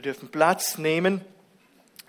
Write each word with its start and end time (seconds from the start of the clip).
Wir 0.00 0.14
dürfen 0.14 0.30
Platz 0.30 0.78
nehmen. 0.78 1.20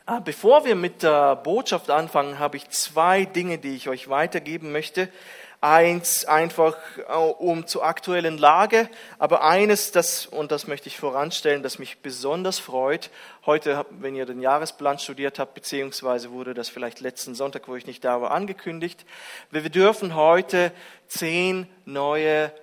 Ah, 0.06 0.22
bevor 0.22 0.64
wir 0.64 0.76
mit 0.76 1.04
der 1.04 1.36
Botschaft 1.36 1.90
anfangen, 1.90 2.40
habe 2.40 2.56
ich 2.56 2.70
zwei 2.70 3.26
Dinge, 3.26 3.58
die 3.58 3.76
ich 3.76 3.90
euch 3.90 4.08
weitergeben 4.08 4.72
möchte. 4.72 5.10
Eins 5.60 6.24
einfach 6.24 6.78
äh, 6.98 7.12
um 7.12 7.68
zur 7.68 7.84
aktuellen 7.84 8.38
Lage, 8.38 8.88
aber 9.20 9.44
eines, 9.44 9.92
das, 9.92 10.26
und 10.26 10.54
das 10.54 10.68
möchte 10.68 10.88
ich 10.88 10.98
voranstellen, 10.98 11.64
das 11.64 11.80
mich 11.80 12.00
besonders 12.00 12.60
freut. 12.60 13.10
Heute, 13.46 13.86
wenn 13.90 14.16
ihr 14.16 14.26
den 14.26 14.40
Jahresplan 14.40 14.98
studiert 14.98 15.38
habt, 15.38 15.54
beziehungsweise 15.54 16.32
wurde 16.32 16.54
das 16.54 16.70
vielleicht 16.70 17.02
letzten 17.02 17.36
Sonntag, 17.36 17.68
wo 17.68 17.76
ich 17.76 17.88
nicht 17.88 18.06
da 18.06 18.22
war, 18.22 18.32
angekündigt. 18.32 19.06
Wir 19.50 19.70
dürfen 19.70 20.16
heute 20.16 20.72
zehn 21.10 21.68
neue 21.84 22.54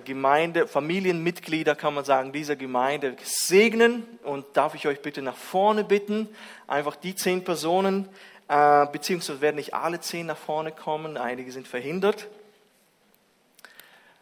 Gemeinde, 0.00 0.66
Familienmitglieder, 0.66 1.74
kann 1.74 1.94
man 1.94 2.04
sagen, 2.04 2.32
dieser 2.32 2.56
Gemeinde 2.56 3.16
segnen. 3.22 4.04
Und 4.22 4.46
darf 4.54 4.74
ich 4.74 4.86
euch 4.86 5.02
bitte 5.02 5.22
nach 5.22 5.36
vorne 5.36 5.84
bitten, 5.84 6.28
einfach 6.66 6.96
die 6.96 7.14
zehn 7.14 7.44
Personen, 7.44 8.08
äh, 8.48 8.86
beziehungsweise 8.86 9.40
werden 9.40 9.56
nicht 9.56 9.74
alle 9.74 10.00
zehn 10.00 10.26
nach 10.26 10.36
vorne 10.36 10.72
kommen, 10.72 11.16
einige 11.16 11.52
sind 11.52 11.68
verhindert. 11.68 12.28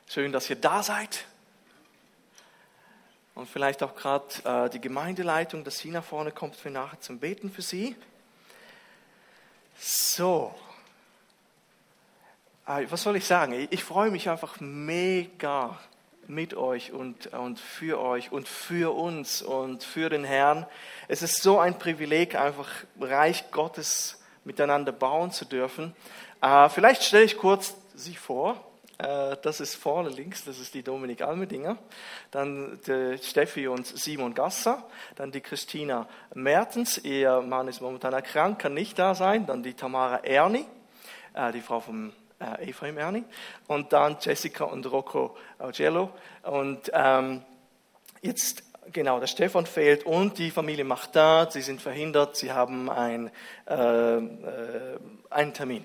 Schön, 0.08 0.32
dass 0.32 0.50
ihr 0.50 0.56
da 0.56 0.82
seid. 0.82 1.26
Und 3.34 3.48
vielleicht 3.48 3.82
auch 3.82 3.94
gerade 3.94 4.26
äh, 4.44 4.70
die 4.70 4.80
Gemeindeleitung, 4.80 5.64
dass 5.64 5.78
sie 5.78 5.90
nach 5.90 6.04
vorne 6.04 6.32
kommt 6.32 6.56
für 6.56 6.70
nachher 6.70 7.00
zum 7.00 7.18
Beten 7.18 7.50
für 7.50 7.62
sie. 7.62 7.96
So. 9.78 10.54
Äh, 12.66 12.86
was 12.90 13.02
soll 13.02 13.16
ich 13.16 13.26
sagen? 13.26 13.68
Ich 13.70 13.84
freue 13.84 14.10
mich 14.10 14.28
einfach 14.28 14.60
mega 14.60 15.78
mit 16.26 16.54
euch 16.54 16.92
und, 16.92 17.28
und 17.28 17.58
für 17.58 18.00
euch 18.00 18.30
und 18.30 18.48
für 18.48 18.94
uns 18.94 19.42
und 19.42 19.82
für 19.82 20.08
den 20.08 20.24
Herrn. 20.24 20.66
Es 21.08 21.22
ist 21.22 21.42
so 21.42 21.58
ein 21.58 21.78
Privileg, 21.78 22.36
einfach 22.36 22.68
Reich 23.00 23.50
Gottes 23.50 24.22
miteinander 24.44 24.92
bauen 24.92 25.32
zu 25.32 25.44
dürfen. 25.44 25.94
Äh, 26.40 26.68
vielleicht 26.68 27.02
stelle 27.02 27.24
ich 27.24 27.36
kurz 27.36 27.74
sie 27.94 28.14
vor. 28.14 28.64
Äh, 28.98 29.36
das 29.42 29.60
ist 29.60 29.74
vorne 29.74 30.10
links, 30.10 30.44
das 30.44 30.58
ist 30.58 30.74
die 30.74 30.82
Dominik 30.82 31.22
Almedinger. 31.22 31.78
Dann 32.30 32.78
die 32.86 33.18
Steffi 33.22 33.66
und 33.66 33.86
Simon 33.86 34.34
Gasser. 34.34 34.84
Dann 35.16 35.32
die 35.32 35.40
Christina 35.40 36.08
Mertens. 36.34 36.98
Ihr 36.98 37.40
Mann 37.40 37.68
ist 37.68 37.80
momentan 37.80 38.12
erkrankt, 38.12 38.62
kann 38.62 38.74
nicht 38.74 38.98
da 38.98 39.14
sein. 39.14 39.46
Dann 39.46 39.62
die 39.62 39.74
Tamara 39.74 40.18
Erni, 40.18 40.64
äh, 41.34 41.52
die 41.52 41.60
Frau 41.60 41.80
vom 41.80 42.12
äh, 42.40 42.68
Ephraim 42.68 42.98
Erni. 42.98 43.24
Und 43.66 43.92
dann 43.92 44.16
Jessica 44.20 44.64
und 44.64 44.90
Rocco 44.90 45.36
Augello. 45.58 46.10
Und 46.42 46.90
ähm, 46.92 47.42
jetzt 48.22 48.64
genau, 48.92 49.20
der 49.20 49.26
Stefan 49.26 49.66
fehlt 49.66 50.04
und 50.04 50.38
die 50.38 50.50
Familie 50.50 50.84
Martin, 50.84 51.50
sie 51.50 51.62
sind 51.62 51.80
verhindert, 51.80 52.36
sie 52.36 52.52
haben 52.52 52.90
ein, 52.90 53.30
äh, 53.66 53.74
äh, 53.74 54.98
einen 55.30 55.54
Termin. 55.54 55.84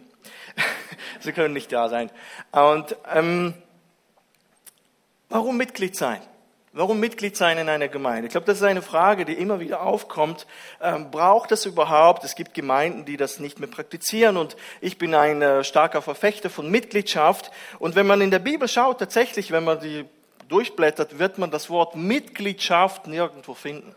sie 1.19 1.31
können 1.33 1.53
nicht 1.53 1.71
da 1.71 1.89
sein. 1.89 2.09
Und 2.51 2.95
ähm, 3.13 3.53
warum 5.29 5.57
Mitglied 5.57 5.95
sein? 5.95 6.21
Warum 6.77 6.99
Mitglied 6.99 7.37
sein 7.37 7.57
in 7.57 7.69
einer 7.69 7.87
Gemeinde? 7.87 8.27
Ich 8.27 8.31
glaube, 8.31 8.47
das 8.47 8.57
ist 8.57 8.63
eine 8.63 8.81
Frage, 8.81 9.23
die 9.23 9.31
immer 9.31 9.61
wieder 9.61 9.81
aufkommt. 9.81 10.45
Ähm, 10.81 11.09
braucht 11.09 11.53
es 11.53 11.65
überhaupt? 11.65 12.25
Es 12.25 12.35
gibt 12.35 12.53
Gemeinden, 12.53 13.05
die 13.05 13.15
das 13.15 13.39
nicht 13.39 13.61
mehr 13.61 13.69
praktizieren 13.69 14.35
und 14.35 14.57
ich 14.81 14.97
bin 14.97 15.15
ein 15.15 15.41
äh, 15.41 15.63
starker 15.63 16.01
Verfechter 16.01 16.49
von 16.49 16.69
Mitgliedschaft. 16.69 17.49
Und 17.79 17.95
wenn 17.95 18.05
man 18.05 18.19
in 18.19 18.29
der 18.29 18.39
Bibel 18.39 18.67
schaut, 18.67 18.99
tatsächlich, 18.99 19.51
wenn 19.51 19.63
man 19.63 19.79
die 19.79 20.03
durchblättert, 20.49 21.17
wird 21.17 21.37
man 21.37 21.49
das 21.49 21.69
Wort 21.69 21.95
Mitgliedschaft 21.95 23.07
nirgendwo 23.07 23.53
finden. 23.53 23.95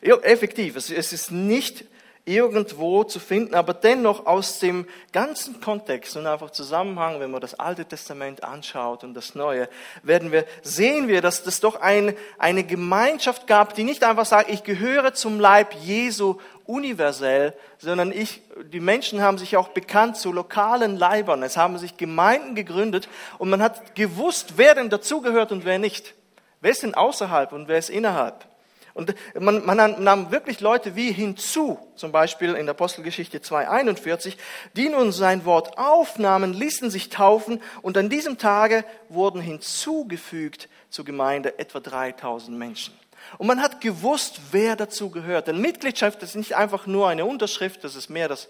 Effektiv, 0.00 0.76
es 0.76 0.88
ist 0.90 1.30
nicht 1.30 1.84
irgendwo 2.30 3.04
zu 3.04 3.18
finden, 3.18 3.54
aber 3.54 3.74
dennoch 3.74 4.26
aus 4.26 4.58
dem 4.60 4.86
ganzen 5.12 5.60
Kontext 5.60 6.16
und 6.16 6.26
einfach 6.26 6.50
Zusammenhang, 6.50 7.20
wenn 7.20 7.30
man 7.30 7.40
das 7.40 7.58
Alte 7.58 7.84
Testament 7.84 8.44
anschaut 8.44 9.04
und 9.04 9.14
das 9.14 9.34
Neue, 9.34 9.68
werden 10.02 10.32
wir, 10.32 10.44
sehen 10.62 11.08
wir, 11.08 11.20
dass 11.20 11.44
es 11.44 11.60
doch 11.60 11.80
ein, 11.80 12.14
eine 12.38 12.64
Gemeinschaft 12.64 13.46
gab, 13.46 13.74
die 13.74 13.84
nicht 13.84 14.04
einfach 14.04 14.26
sagt, 14.26 14.50
ich 14.50 14.62
gehöre 14.62 15.12
zum 15.12 15.40
Leib 15.40 15.74
Jesu 15.82 16.36
universell, 16.66 17.54
sondern 17.78 18.12
ich, 18.12 18.42
die 18.72 18.80
Menschen 18.80 19.22
haben 19.22 19.38
sich 19.38 19.56
auch 19.56 19.68
bekannt 19.68 20.16
zu 20.16 20.32
lokalen 20.32 20.96
Leibern. 20.96 21.42
Es 21.42 21.56
haben 21.56 21.78
sich 21.78 21.96
Gemeinden 21.96 22.54
gegründet 22.54 23.08
und 23.38 23.50
man 23.50 23.62
hat 23.62 23.94
gewusst, 23.96 24.54
wer 24.56 24.74
denn 24.74 24.88
dazugehört 24.88 25.50
und 25.50 25.64
wer 25.64 25.78
nicht. 25.78 26.14
Wer 26.60 26.70
ist 26.70 26.82
denn 26.82 26.94
außerhalb 26.94 27.52
und 27.52 27.68
wer 27.68 27.78
ist 27.78 27.90
innerhalb? 27.90 28.49
Und 28.94 29.14
man, 29.38 29.64
man 29.64 30.02
nahm 30.02 30.30
wirklich 30.30 30.60
Leute 30.60 30.96
wie 30.96 31.12
hinzu, 31.12 31.78
zum 31.96 32.12
Beispiel 32.12 32.54
in 32.54 32.66
der 32.66 32.74
Apostelgeschichte 32.74 33.38
2.41, 33.38 34.36
die 34.74 34.88
nun 34.88 35.12
sein 35.12 35.44
Wort 35.44 35.78
aufnahmen, 35.78 36.52
ließen 36.52 36.90
sich 36.90 37.08
taufen 37.08 37.62
und 37.82 37.96
an 37.96 38.08
diesem 38.08 38.38
Tage 38.38 38.84
wurden 39.08 39.40
hinzugefügt 39.40 40.68
zur 40.90 41.04
Gemeinde 41.04 41.58
etwa 41.58 41.80
3000 41.80 42.56
Menschen. 42.56 42.94
Und 43.38 43.46
man 43.46 43.62
hat 43.62 43.80
gewusst, 43.80 44.40
wer 44.50 44.76
dazu 44.76 45.10
gehört. 45.10 45.46
Denn 45.46 45.60
Mitgliedschaft 45.60 46.22
ist 46.22 46.34
nicht 46.34 46.56
einfach 46.56 46.86
nur 46.86 47.08
eine 47.08 47.24
Unterschrift, 47.24 47.84
das 47.84 47.94
ist 47.94 48.08
mehr 48.08 48.28
das 48.28 48.48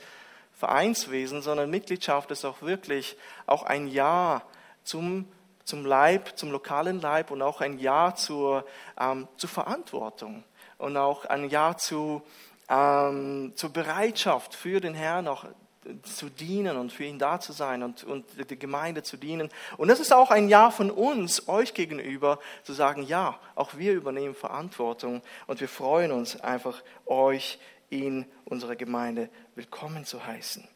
Vereinswesen, 0.58 1.42
sondern 1.42 1.70
Mitgliedschaft 1.70 2.30
ist 2.30 2.44
auch 2.44 2.62
wirklich 2.62 3.16
auch 3.46 3.62
ein 3.62 3.88
Ja 3.88 4.42
zum, 4.84 5.26
zum 5.70 5.86
Leib, 5.86 6.36
zum 6.36 6.50
lokalen 6.50 7.00
Leib 7.00 7.30
und 7.30 7.40
auch 7.42 7.60
ein 7.60 7.78
Ja 7.78 8.14
zur, 8.14 8.66
ähm, 9.00 9.28
zur 9.36 9.48
Verantwortung 9.48 10.42
und 10.78 10.96
auch 10.96 11.24
ein 11.26 11.48
Ja 11.48 11.76
zu, 11.76 12.22
ähm, 12.68 13.52
zur 13.54 13.70
Bereitschaft 13.70 14.54
für 14.54 14.80
den 14.80 14.94
Herrn, 14.94 15.28
auch 15.28 15.44
zu 16.02 16.28
dienen 16.28 16.76
und 16.76 16.92
für 16.92 17.04
ihn 17.04 17.18
da 17.18 17.40
zu 17.40 17.52
sein 17.52 17.82
und, 17.82 18.04
und 18.04 18.26
die 18.50 18.58
Gemeinde 18.58 19.02
zu 19.02 19.16
dienen. 19.16 19.48
Und 19.78 19.88
das 19.88 20.00
ist 20.00 20.12
auch 20.12 20.30
ein 20.30 20.48
Ja 20.48 20.70
von 20.70 20.90
uns, 20.90 21.48
euch 21.48 21.72
gegenüber, 21.72 22.40
zu 22.64 22.72
sagen, 22.72 23.04
ja, 23.04 23.38
auch 23.54 23.76
wir 23.76 23.94
übernehmen 23.94 24.34
Verantwortung 24.34 25.22
und 25.46 25.60
wir 25.60 25.68
freuen 25.68 26.10
uns 26.10 26.38
einfach, 26.40 26.82
euch 27.06 27.60
in 27.88 28.26
unserer 28.44 28.76
Gemeinde 28.76 29.30
willkommen 29.54 30.04
zu 30.04 30.26
heißen. 30.26 30.68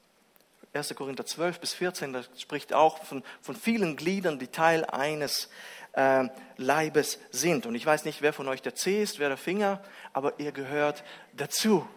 1. 0.75 0.95
Korinther 0.97 1.25
12 1.25 1.61
bis 1.61 1.73
14, 1.75 2.13
da 2.13 2.23
spricht 2.37 2.73
auch 2.73 3.05
von, 3.05 3.23
von 3.41 3.55
vielen 3.55 3.97
Gliedern, 3.97 4.41
die 4.41 4.49
Teil 4.49 4.85
eines 4.85 5.49
äh, 5.93 6.29
Leibes 6.57 7.21
sind. 7.31 7.67
Und 7.67 7.77
ich 7.77 7.87
weiß 7.87 8.05
nicht, 8.05 8.23
wer 8.23 8.33
von 8.33 8.49
euch 8.49 8.61
der 8.61 8.75
C 8.75 9.01
ist, 9.01 9.21
wer 9.21 9.29
der 9.29 9.39
Finger, 9.39 9.81
aber 10.13 10.41
ihr 10.41 10.53
gehört 10.53 11.05
dazu. 11.33 11.87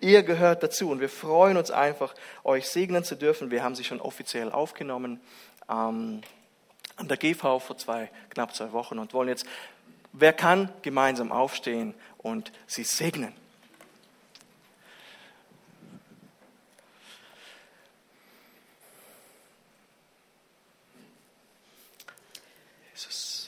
Ihr 0.00 0.22
gehört 0.22 0.62
dazu 0.62 0.90
und 0.90 1.00
wir 1.00 1.08
freuen 1.08 1.56
uns 1.56 1.70
einfach, 1.70 2.14
euch 2.44 2.68
segnen 2.68 3.04
zu 3.04 3.14
dürfen. 3.14 3.50
Wir 3.50 3.62
haben 3.62 3.74
sie 3.74 3.84
schon 3.84 4.00
offiziell 4.00 4.50
aufgenommen 4.50 5.20
ähm, 5.68 6.22
an 6.96 7.08
der 7.08 7.16
GV 7.16 7.60
vor 7.60 7.76
zwei, 7.78 8.10
knapp 8.30 8.54
zwei 8.54 8.72
Wochen 8.72 8.98
und 8.98 9.14
wollen 9.14 9.28
jetzt, 9.28 9.46
wer 10.12 10.32
kann, 10.32 10.72
gemeinsam 10.82 11.30
aufstehen 11.30 11.94
und 12.18 12.52
sie 12.66 12.84
segnen. 12.84 13.34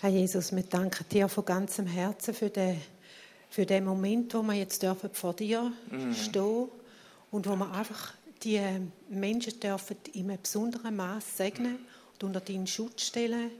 Herr 0.05 0.11
Jesus, 0.11 0.55
wir 0.55 0.65
danken 0.65 1.09
dir 1.11 1.31
von 1.31 1.47
ganzem 1.47 1.87
Herzen 1.87 2.35
für 2.35 2.51
den 2.51 2.79
für 3.49 3.65
den 3.65 3.87
Moment, 3.87 4.35
wo 4.35 4.43
wir 4.43 4.53
jetzt 4.53 4.83
dürfen 4.83 5.09
vor 5.15 5.33
dir 5.33 5.73
mhm. 5.91 6.13
stehen 6.13 6.69
und 7.31 7.49
wo 7.49 7.57
wir 7.57 7.73
einfach 7.73 8.13
die 8.43 8.61
Menschen 9.09 9.59
dürfen 9.61 9.97
in 10.13 10.29
einem 10.31 10.43
besonderen 10.43 10.95
Maß 10.95 11.39
segnen 11.39 11.79
und 12.13 12.25
unter 12.25 12.41
deinen 12.41 12.67
Schutz 12.67 13.07
stellen. 13.07 13.51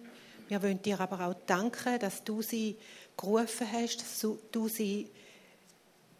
Wir 0.49 0.63
wollen 0.63 0.83
dir 0.83 1.01
aber 1.01 1.29
auch 1.29 1.35
danken, 1.47 1.99
dass 1.99 2.25
du 2.25 2.43
sie 2.43 2.77
gerufen 3.17 3.67
hast, 3.73 4.03
dass 4.03 4.27
du 4.53 4.69
sie 4.69 5.09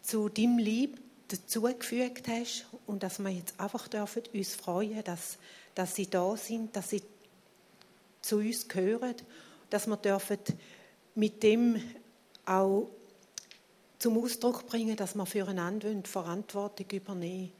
zu 0.01 0.29
deinem 0.29 0.57
Lieb 0.57 0.99
dazugefügt 1.27 2.27
hast 2.27 2.65
und 2.87 3.03
dass 3.03 3.19
wir 3.19 3.29
jetzt 3.29 3.59
einfach 3.59 3.87
dürfen 3.87 4.23
uns 4.33 4.55
freuen, 4.55 5.03
dass, 5.03 5.37
dass 5.75 5.93
sie 5.93 6.09
da 6.09 6.35
sind, 6.35 6.75
dass 6.75 6.89
sie 6.89 7.03
zu 8.23 8.37
uns 8.37 8.67
gehören, 8.67 9.13
dass 9.75 9.87
wir 9.87 9.97
dürfen 9.97 10.37
mit 11.15 11.43
dem 11.43 11.81
auch 12.45 12.87
zum 13.99 14.23
Ausdruck 14.23 14.65
bringen, 14.67 14.95
dass 14.95 15.15
wir 15.15 15.25
füreinander 15.25 15.89
Verantwortung 16.05 16.85
übernehmen 16.91 17.51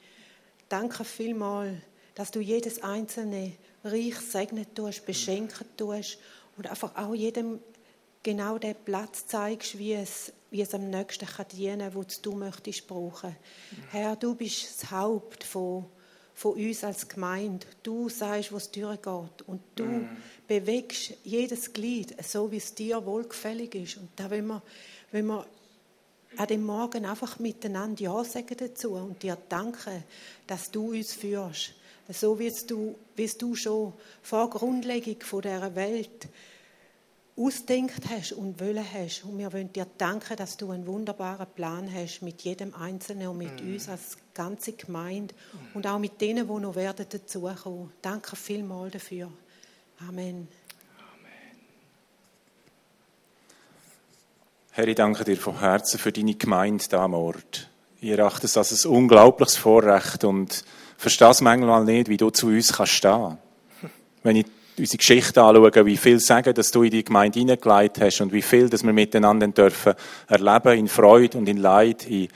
Danke 0.69 1.03
vielmals, 1.03 1.75
dass 2.15 2.31
du 2.31 2.39
jedes 2.39 2.81
einzelne 2.81 3.51
reich 3.83 4.15
segnen 4.15 4.65
tust, 4.73 5.06
beschenken 5.06 5.67
tust 5.75 6.17
und 6.56 6.67
einfach 6.67 6.95
auch 6.95 7.13
jedem 7.13 7.59
genau 8.23 8.57
den 8.59 8.75
Platz 8.85 9.27
zeigst, 9.27 9.77
wie 9.77 9.94
es, 9.94 10.31
wie 10.51 10.62
es 10.62 10.73
am 10.73 10.89
nächsten 10.89 11.25
kann 11.27 11.47
dienen 11.51 11.79
kann, 11.79 11.95
wo 11.95 12.06
du 12.21 12.31
möchtest 12.31 12.88
brauchen. 12.88 13.35
Herr, 13.91 14.15
du 14.15 14.35
bist 14.35 14.81
das 14.81 14.89
Haupt 14.89 15.44
von, 15.44 15.85
von 16.33 16.53
uns 16.53 16.81
als 16.85 17.09
Gemeinde. 17.09 17.67
Du 17.83 18.07
sagst, 18.07 18.53
wo 18.53 18.57
es 18.57 18.71
durchgeht 18.71 19.41
und 19.45 19.62
du 19.75 19.83
mm. 19.83 20.17
Bewegst 20.47 21.13
jedes 21.24 21.74
Glied 21.74 22.15
so, 22.24 22.51
wie 22.51 22.57
es 22.57 22.74
dir 22.74 23.06
wohlgefällig 23.06 23.75
ist. 23.75 23.97
Und 23.97 24.09
da 24.15 24.30
wollen 24.30 24.47
wir 24.47 24.62
wenn 25.12 25.27
wir 25.27 25.45
an 26.38 26.47
dem 26.47 26.65
Morgen 26.65 27.06
einfach 27.06 27.39
miteinander 27.39 28.01
Ja 28.01 28.24
sagen 28.25 28.57
dazu 28.57 28.95
und 28.95 29.24
dir 29.24 29.38
danken, 29.47 30.03
dass 30.45 30.69
du 30.71 30.92
uns 30.92 31.13
führst. 31.13 31.74
So 32.09 32.38
wie 32.38 32.51
du, 32.68 32.95
wie 33.15 33.27
du 33.27 33.56
schon 33.56 33.94
vor 34.21 34.50
Grundlegung 34.50 35.21
von 35.21 35.42
dieser 35.42 35.74
Welt 35.75 36.27
ausdenkt 37.38 38.09
hast 38.09 38.33
und 38.33 38.59
wollen 38.59 38.86
hast. 38.94 39.24
Und 39.24 39.38
wir 39.38 39.51
wollen 39.53 39.71
dir 39.71 39.88
danken, 39.98 40.36
dass 40.36 40.57
du 40.57 40.71
einen 40.71 40.86
wunderbaren 40.86 41.48
Plan 41.56 41.89
hast 41.94 42.21
mit 42.21 42.41
jedem 42.41 42.74
Einzelnen 42.75 43.30
und 43.30 43.38
mit 43.38 43.63
mm. 43.63 43.74
uns 43.74 43.89
als 43.89 44.18
ganze 44.33 44.74
Gemeinde 44.74 45.33
und 45.74 45.88
auch 45.88 46.00
mit 46.00 46.19
denen, 46.21 46.48
die 46.48 46.53
noch 46.53 46.75
werden 46.75 47.06
dazukommen. 47.09 47.91
Danke 48.01 48.36
vielmals 48.36 48.94
dafür. 48.94 49.31
Amen. 50.01 50.47
Herr, 54.71 54.88
ich 54.89 54.95
danke 54.95 55.24
dir 55.24 55.38
von 55.38 55.57
Herzen 55.57 55.97
für 55.97 56.12
deine 56.12 56.36
Gemeinde 56.36 56.83
da 56.89 57.06
am 57.06 57.13
Ort. 57.13 57.69
Ich 58.01 58.09
erachte 58.09 58.45
es 58.45 58.57
als 58.57 58.83
ein 58.83 58.92
unglaubliches 58.92 59.56
Vorrecht 59.56 60.25
und 60.25 60.65
verstehe 60.97 61.30
es 61.30 61.39
manchmal 61.39 61.86
nicht, 61.86 62.09
wie 62.09 62.18
du 62.18 62.30
zu 62.30 62.47
uns 62.47 62.74
kannst 62.74 62.92
stehen. 62.92 63.38
Wenn 64.21 64.36
ich 64.36 64.45
unsere 64.77 64.97
Geschichte 64.97 65.42
anschaue, 65.42 65.86
wie 65.86 65.95
viel 65.95 66.19
sagen, 66.19 66.53
dass 66.53 66.71
du 66.71 66.83
in 66.83 66.91
die 66.91 67.06
Gemeinde 67.06 67.39
hineingelegt 67.39 68.01
hast 68.01 68.19
und 68.19 68.33
wie 68.33 68.41
viel, 68.41 68.69
dass 68.69 68.83
wir 68.83 68.91
miteinander 68.91 69.48
dürfen 69.48 69.94
erleben 70.27 70.77
in 70.77 70.88
Freude 70.89 71.38
und 71.38 71.48
in 71.48 71.57
Leid, 71.57 72.06
in 72.07 72.27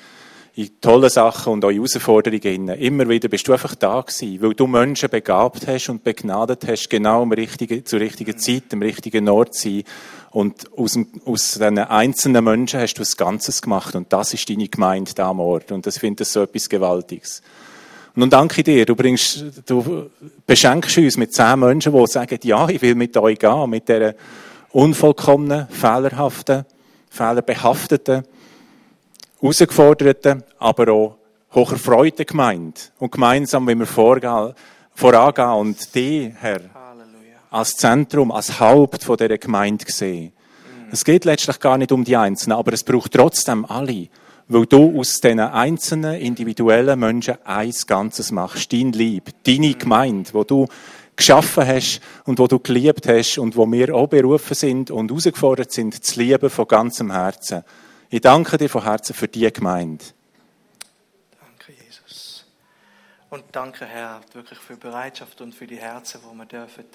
in 0.56 0.70
tolle 0.82 1.10
Sachen 1.10 1.54
und 1.54 1.66
auch 1.66 1.72
Herausforderungen. 1.72 2.70
Immer 2.70 3.08
wieder 3.08 3.30
bist 3.30 3.48
du 3.48 3.54
einfach 3.54 3.76
da 3.76 4.02
gewesen, 4.02 4.42
weil 4.42 4.54
du 4.54 4.68
Menschen 4.68 5.10
begabt 5.10 5.68
hast 5.68 5.90
und 5.90 6.04
begnadet 6.04 6.68
hast, 6.68 6.90
genau 6.90 7.22
am 7.22 7.32
richtigen, 7.32 7.86
zur 7.86 8.00
richtigen 8.00 8.38
Zeit, 8.38 8.64
am 8.74 8.82
richtigen 8.82 9.30
Ort 9.30 9.54
zu 9.54 9.70
sein. 9.70 9.84
Und 10.32 10.72
aus, 10.78 10.94
dem, 10.94 11.08
aus 11.26 11.54
diesen 11.54 11.80
einzelnen 11.80 12.44
Menschen 12.44 12.80
hast 12.80 12.96
du 12.96 13.02
was 13.02 13.18
Ganzes 13.18 13.62
gemacht 13.62 13.96
und 13.96 14.12
das 14.14 14.34
ist 14.34 14.50
deine 14.50 14.68
Gemeinde 14.68 15.12
da 15.16 15.30
am 15.30 15.40
Ort. 15.40 15.72
Und 15.72 15.86
das 15.86 15.98
finde 15.98 16.24
ich 16.24 16.30
so 16.30 16.44
etwas 16.44 16.70
Gewaltiges. 16.70 17.42
Und 18.16 18.22
nun 18.22 18.30
danke 18.30 18.64
dir, 18.64 18.86
du 18.86 18.96
bringst, 18.96 19.46
du 19.66 20.10
beschenkst 20.46 20.98
uns 20.98 21.18
mit 21.18 21.34
zehn 21.34 21.60
Menschen, 21.60 21.94
die 21.94 22.08
sagen, 22.08 22.40
ja, 22.44 22.68
ich 22.68 22.82
will 22.82 22.96
mit 22.96 23.16
euch 23.18 23.40
gehen, 23.40 23.70
mit 23.70 23.88
dieser 23.88 24.14
unvollkommenen, 24.72 25.68
fehlerhaften, 25.70 26.66
fehlerbehafteten, 27.10 28.24
herausgeforderten, 29.42 30.44
aber 30.58 30.92
auch 30.92 31.18
hocherfreuten 31.54 32.26
Gemeinde. 32.26 32.80
Und 33.00 33.12
gemeinsam, 33.12 33.68
wenn 33.68 33.80
wir 33.80 33.86
vorgehen, 33.86 34.54
vorangehen 34.94 35.50
und 35.50 35.96
die, 35.96 36.34
Herr, 36.40 36.62
Halleluja. 36.74 37.38
als 37.50 37.76
Zentrum, 37.76 38.32
als 38.32 38.60
Haupt 38.60 39.04
von 39.04 39.18
dieser 39.18 39.38
Gemeinde 39.38 39.86
sehen. 39.88 40.34
Mhm. 40.34 40.90
Es 40.92 41.04
geht 41.06 41.26
letztlich 41.26 41.60
gar 41.60 41.78
nicht 41.78 41.92
um 41.92 42.04
die 42.04 42.18
Einzelnen, 42.18 42.58
aber 42.58 42.74
es 42.74 42.84
braucht 42.84 43.14
trotzdem 43.14 43.66
alle. 43.66 44.08
Weil 44.48 44.66
du 44.66 45.00
aus 45.00 45.20
diesen 45.20 45.40
einzelnen, 45.40 46.16
individuellen 46.16 47.00
Menschen 47.00 47.36
eins 47.46 47.86
Ganzes 47.86 48.32
machst. 48.32 48.74
Dein 48.74 48.92
Lieb, 48.92 49.30
deine 49.44 49.68
mhm. 49.68 49.78
Gemeinde, 49.78 50.30
wo 50.34 50.44
du 50.44 50.68
geschaffen 51.16 51.68
hast 51.68 52.00
und 52.26 52.40
wo 52.40 52.48
du 52.48 52.60
geliebt 52.60 53.08
hast 53.08 53.38
und 53.38 53.56
wo 53.58 53.70
wir 53.70 53.94
auch 53.94 54.08
berufen 54.08 54.56
sind 54.56 54.90
und 54.90 55.10
herausgefordert 55.10 55.72
sind, 55.72 56.04
zu 56.04 56.20
lieben 56.20 56.50
von 56.50 56.68
ganzem 56.68 57.12
Herzen. 57.12 57.64
Ich 58.12 58.22
danke 58.22 58.58
dir 58.58 58.70
von 58.70 58.82
Herzen 58.82 59.14
für 59.14 59.28
die 59.28 59.54
Gemeinde. 59.54 60.04
Danke, 61.40 61.74
Jesus. 61.74 62.44
Und 63.30 63.44
danke, 63.52 63.86
Herr, 63.86 64.22
wirklich 64.34 64.58
für 64.58 64.74
die 64.74 64.80
Bereitschaft 64.80 65.40
und 65.42 65.54
für 65.54 65.68
die 65.68 65.78
Herzen, 65.78 66.20
wo 66.24 66.34
wir 66.34 66.48
dürfen 66.48 66.86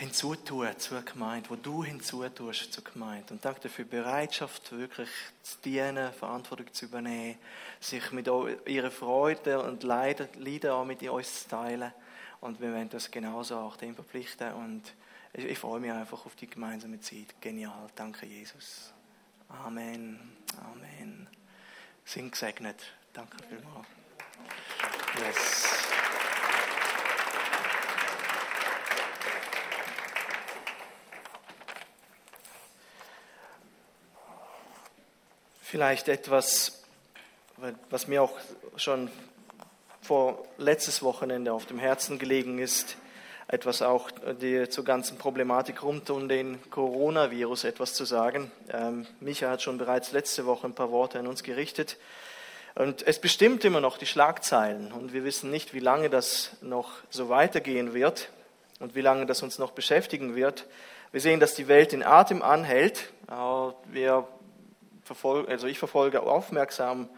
hinzutun 0.00 0.68
zur 0.78 1.02
Gemeinde, 1.02 1.48
wo 1.48 1.54
du 1.54 1.84
hinzutust 1.84 2.72
zur 2.72 2.82
Gemeinde. 2.82 3.34
Und 3.34 3.44
danke 3.44 3.68
für 3.68 3.84
die 3.84 3.90
Bereitschaft, 3.90 4.72
wirklich 4.72 5.08
zu 5.44 5.58
dienen, 5.64 6.12
Verantwortung 6.12 6.66
zu 6.72 6.86
übernehmen, 6.86 7.38
sich 7.78 8.10
mit 8.10 8.28
ihrer 8.66 8.90
Freude 8.90 9.62
und 9.62 9.84
Leiden 9.84 10.26
auch 10.70 10.84
mit 10.84 11.04
uns 11.04 11.44
zu 11.44 11.50
teilen. 11.50 11.92
Und 12.40 12.60
wir 12.60 12.72
werden 12.72 12.90
das 12.90 13.12
genauso 13.12 13.58
auch 13.58 13.76
dem 13.76 13.94
verpflichten. 13.94 14.54
Und 14.54 14.82
ich 15.32 15.56
freue 15.56 15.78
mich 15.78 15.92
einfach 15.92 16.26
auf 16.26 16.34
die 16.34 16.48
gemeinsame 16.50 16.98
Zeit. 16.98 17.40
Genial. 17.40 17.86
Danke, 17.94 18.26
Jesus. 18.26 18.92
Amen. 19.64 20.18
Amen. 20.72 21.28
Sind 22.04 22.32
gesegnet. 22.32 22.82
Danke 23.12 23.36
vielmals. 23.48 23.86
Yes. 25.18 25.68
Vielleicht 35.60 36.08
etwas, 36.08 36.82
was 37.88 38.06
mir 38.06 38.22
auch 38.22 38.38
schon 38.76 39.10
vor 40.02 40.46
letztes 40.58 41.02
Wochenende 41.02 41.52
auf 41.52 41.66
dem 41.66 41.78
Herzen 41.78 42.18
gelegen 42.18 42.58
ist 42.58 42.96
etwas 43.48 43.82
auch 43.82 44.10
die, 44.40 44.68
zur 44.68 44.84
ganzen 44.84 45.18
Problematik 45.18 45.82
rund 45.82 46.08
um 46.10 46.28
den 46.28 46.58
Coronavirus 46.70 47.64
etwas 47.64 47.94
zu 47.94 48.04
sagen. 48.04 48.50
Ähm, 48.70 49.06
Micha 49.20 49.50
hat 49.50 49.62
schon 49.62 49.78
bereits 49.78 50.12
letzte 50.12 50.46
Woche 50.46 50.66
ein 50.66 50.74
paar 50.74 50.90
Worte 50.90 51.18
an 51.18 51.26
uns 51.26 51.42
gerichtet. 51.42 51.96
Und 52.74 53.06
es 53.06 53.18
bestimmt 53.18 53.64
immer 53.64 53.80
noch 53.80 53.98
die 53.98 54.06
Schlagzeilen. 54.06 54.92
Und 54.92 55.12
wir 55.12 55.24
wissen 55.24 55.50
nicht, 55.50 55.74
wie 55.74 55.80
lange 55.80 56.08
das 56.08 56.52
noch 56.62 56.92
so 57.10 57.28
weitergehen 57.28 57.92
wird 57.92 58.30
und 58.80 58.94
wie 58.94 59.02
lange 59.02 59.26
das 59.26 59.42
uns 59.42 59.58
noch 59.58 59.72
beschäftigen 59.72 60.34
wird. 60.34 60.66
Wir 61.10 61.20
sehen, 61.20 61.38
dass 61.38 61.54
die 61.54 61.68
Welt 61.68 61.92
den 61.92 62.02
Atem 62.02 62.40
anhält. 62.40 63.12
Wir 63.90 64.26
verfolgen, 65.04 65.50
also 65.50 65.66
ich 65.66 65.78
verfolge 65.78 66.22
aufmerksam. 66.22 67.10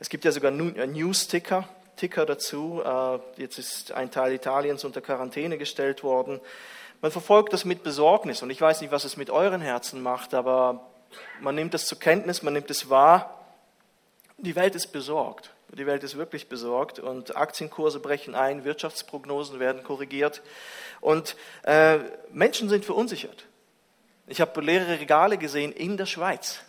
Es 0.00 0.08
gibt 0.08 0.24
ja 0.24 0.32
sogar 0.32 0.50
News-Ticker, 0.50 1.68
Ticker 1.96 2.26
dazu. 2.26 2.82
Äh, 2.84 3.18
jetzt 3.40 3.58
ist 3.58 3.92
ein 3.92 4.10
Teil 4.10 4.32
Italiens 4.32 4.84
unter 4.84 5.00
Quarantäne 5.00 5.58
gestellt 5.58 6.02
worden. 6.02 6.40
Man 7.00 7.10
verfolgt 7.10 7.52
das 7.52 7.64
mit 7.64 7.82
Besorgnis 7.82 8.42
und 8.42 8.50
ich 8.50 8.60
weiß 8.60 8.80
nicht, 8.80 8.90
was 8.90 9.04
es 9.04 9.16
mit 9.16 9.30
euren 9.30 9.60
Herzen 9.60 10.02
macht, 10.02 10.34
aber 10.34 10.86
man 11.40 11.54
nimmt 11.54 11.74
es 11.74 11.86
zur 11.86 11.98
Kenntnis, 11.98 12.42
man 12.42 12.54
nimmt 12.54 12.70
es 12.70 12.88
wahr. 12.88 13.44
Die 14.38 14.56
Welt 14.56 14.74
ist 14.74 14.92
besorgt. 14.92 15.52
Die 15.72 15.86
Welt 15.86 16.04
ist 16.04 16.16
wirklich 16.16 16.48
besorgt 16.48 16.98
und 16.98 17.36
Aktienkurse 17.36 18.00
brechen 18.00 18.34
ein, 18.34 18.64
Wirtschaftsprognosen 18.64 19.58
werden 19.58 19.82
korrigiert 19.82 20.42
und 21.00 21.36
äh, 21.64 21.98
Menschen 22.32 22.68
sind 22.68 22.84
verunsichert. 22.84 23.46
Ich 24.26 24.40
habe 24.40 24.60
leere 24.60 24.98
Regale 25.00 25.38
gesehen 25.38 25.72
in 25.72 25.96
der 25.96 26.06
Schweiz. 26.06 26.60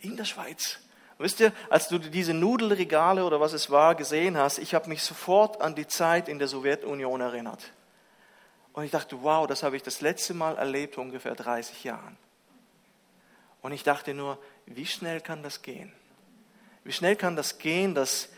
In 0.00 0.16
der 0.16 0.24
Schweiz. 0.24 0.78
Wisst 1.18 1.40
ihr, 1.40 1.52
als 1.68 1.88
du 1.88 1.98
diese 1.98 2.32
Nudelregale 2.32 3.24
oder 3.24 3.40
was 3.40 3.52
es 3.52 3.70
war 3.70 3.96
gesehen 3.96 4.38
hast, 4.38 4.58
ich 4.58 4.72
habe 4.74 4.88
mich 4.88 5.02
sofort 5.02 5.60
an 5.60 5.74
die 5.74 5.88
Zeit 5.88 6.28
in 6.28 6.38
der 6.38 6.46
Sowjetunion 6.46 7.20
erinnert. 7.20 7.72
Und 8.72 8.84
ich 8.84 8.92
dachte, 8.92 9.20
wow, 9.22 9.44
das 9.48 9.64
habe 9.64 9.76
ich 9.76 9.82
das 9.82 10.00
letzte 10.00 10.32
Mal 10.32 10.56
erlebt 10.56 10.96
ungefähr 10.96 11.34
30 11.34 11.82
Jahren. 11.82 12.16
Und 13.62 13.72
ich 13.72 13.82
dachte 13.82 14.14
nur, 14.14 14.38
wie 14.66 14.86
schnell 14.86 15.20
kann 15.20 15.42
das 15.42 15.62
gehen? 15.62 15.92
Wie 16.84 16.92
schnell 16.92 17.16
kann 17.16 17.34
das 17.34 17.58
gehen, 17.58 17.96
dass 17.96 18.28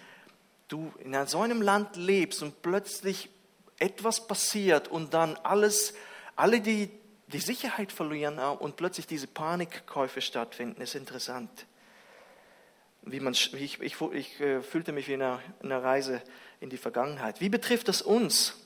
du 0.69 0.91
in 1.01 1.15
so 1.27 1.43
einem 1.43 1.61
Land 1.61 1.97
lebst 1.97 2.43
und 2.43 2.63
plötzlich 2.63 3.29
etwas 3.79 4.27
passiert 4.27 4.89
und 4.89 5.13
dann 5.13 5.37
alles, 5.43 5.93
alle 6.35 6.63
die, 6.63 6.91
die 7.27 7.41
Sicherheit 7.41 7.93
verlieren 7.93 8.39
und 8.39 8.77
plötzlich 8.77 9.07
diese 9.07 9.27
Panikkäufe 9.27 10.23
stattfinden, 10.23 10.81
ist 10.81 10.95
interessant 10.95 11.67
wie 13.03 13.21
man, 13.21 13.33
ich, 13.33 13.81
ich, 13.81 14.01
ich 14.13 14.41
äh, 14.41 14.63
fühlte 14.63 14.93
mich 14.93 15.09
wie 15.09 15.15
in 15.15 15.23
einer, 15.23 15.41
in 15.63 15.73
einer 15.73 15.83
Reise 15.83 16.23
in 16.61 16.71
die 16.71 16.77
Vergangenheit. 16.77 17.41
Wie 17.41 17.49
betrifft 17.49 17.89
das 17.89 18.03
uns? 18.03 18.57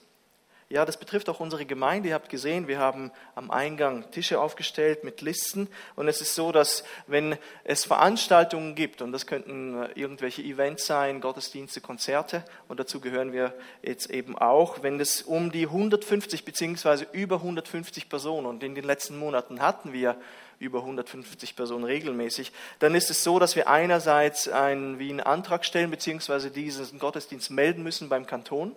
Ja, 0.70 0.86
das 0.86 0.96
betrifft 0.96 1.28
auch 1.28 1.40
unsere 1.40 1.66
Gemeinde. 1.66 2.08
Ihr 2.08 2.14
habt 2.14 2.30
gesehen, 2.30 2.68
wir 2.68 2.78
haben 2.78 3.12
am 3.34 3.50
Eingang 3.50 4.10
Tische 4.10 4.40
aufgestellt 4.40 5.04
mit 5.04 5.20
Listen. 5.20 5.68
Und 5.94 6.08
es 6.08 6.22
ist 6.22 6.34
so, 6.34 6.52
dass 6.52 6.84
wenn 7.06 7.36
es 7.64 7.84
Veranstaltungen 7.84 8.74
gibt, 8.74 9.02
und 9.02 9.12
das 9.12 9.26
könnten 9.26 9.82
äh, 9.82 9.90
irgendwelche 9.94 10.42
Events 10.42 10.86
sein, 10.86 11.20
Gottesdienste, 11.20 11.82
Konzerte, 11.82 12.44
und 12.66 12.80
dazu 12.80 13.00
gehören 13.00 13.32
wir 13.32 13.54
jetzt 13.82 14.10
eben 14.10 14.38
auch, 14.38 14.82
wenn 14.82 14.98
es 14.98 15.22
um 15.22 15.52
die 15.52 15.66
150 15.66 16.46
beziehungsweise 16.46 17.06
über 17.12 17.36
150 17.36 18.08
Personen, 18.08 18.46
und 18.46 18.62
in 18.62 18.74
den 18.74 18.84
letzten 18.84 19.18
Monaten 19.18 19.60
hatten 19.60 19.92
wir 19.92 20.16
über 20.58 20.80
150 20.80 21.56
Personen 21.56 21.84
regelmäßig, 21.84 22.52
dann 22.78 22.94
ist 22.94 23.10
es 23.10 23.24
so, 23.24 23.38
dass 23.38 23.56
wir 23.56 23.68
einerseits 23.68 24.48
einen, 24.48 24.98
wie 24.98 25.10
einen 25.10 25.20
Antrag 25.20 25.64
stellen, 25.64 25.90
beziehungsweise 25.90 26.50
diesen 26.50 26.98
Gottesdienst 26.98 27.50
melden 27.50 27.82
müssen 27.82 28.08
beim 28.08 28.26
Kanton. 28.26 28.74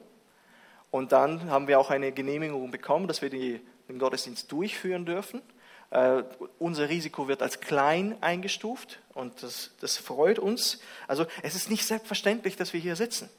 Und 0.92 1.12
dann 1.12 1.50
haben 1.50 1.68
wir 1.68 1.80
auch 1.80 1.90
eine 1.90 2.12
Genehmigung 2.12 2.72
bekommen, 2.72 3.08
dass 3.08 3.22
wir 3.22 3.30
die, 3.30 3.62
den 3.90 4.00
Gottesdienst 4.00 4.52
durchführen 4.52 5.06
dürfen. 5.06 5.42
Uh, 5.90 6.24
unser 6.60 6.90
Risiko 6.90 7.30
wird 7.30 7.42
als 7.42 7.62
klein 7.62 8.18
eingestuft 8.20 9.00
und 9.14 9.42
das, 9.42 9.72
das 9.80 9.96
freut 9.96 10.38
uns. 10.38 10.82
Also 11.08 11.26
es 11.44 11.56
ist 11.56 11.70
nicht 11.70 11.86
selbstverständlich, 11.86 12.58
dass 12.58 12.74
wir 12.74 12.82
hier 12.82 12.98
sitzen. 12.98 13.30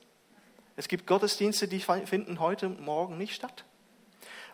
Es 0.74 0.88
gibt 0.88 1.06
Gottesdienste, 1.06 1.68
die 1.68 1.80
finden 1.80 2.40
heute 2.40 2.68
und 2.68 2.80
morgen 2.80 3.18
nicht 3.18 3.34
statt. 3.34 3.64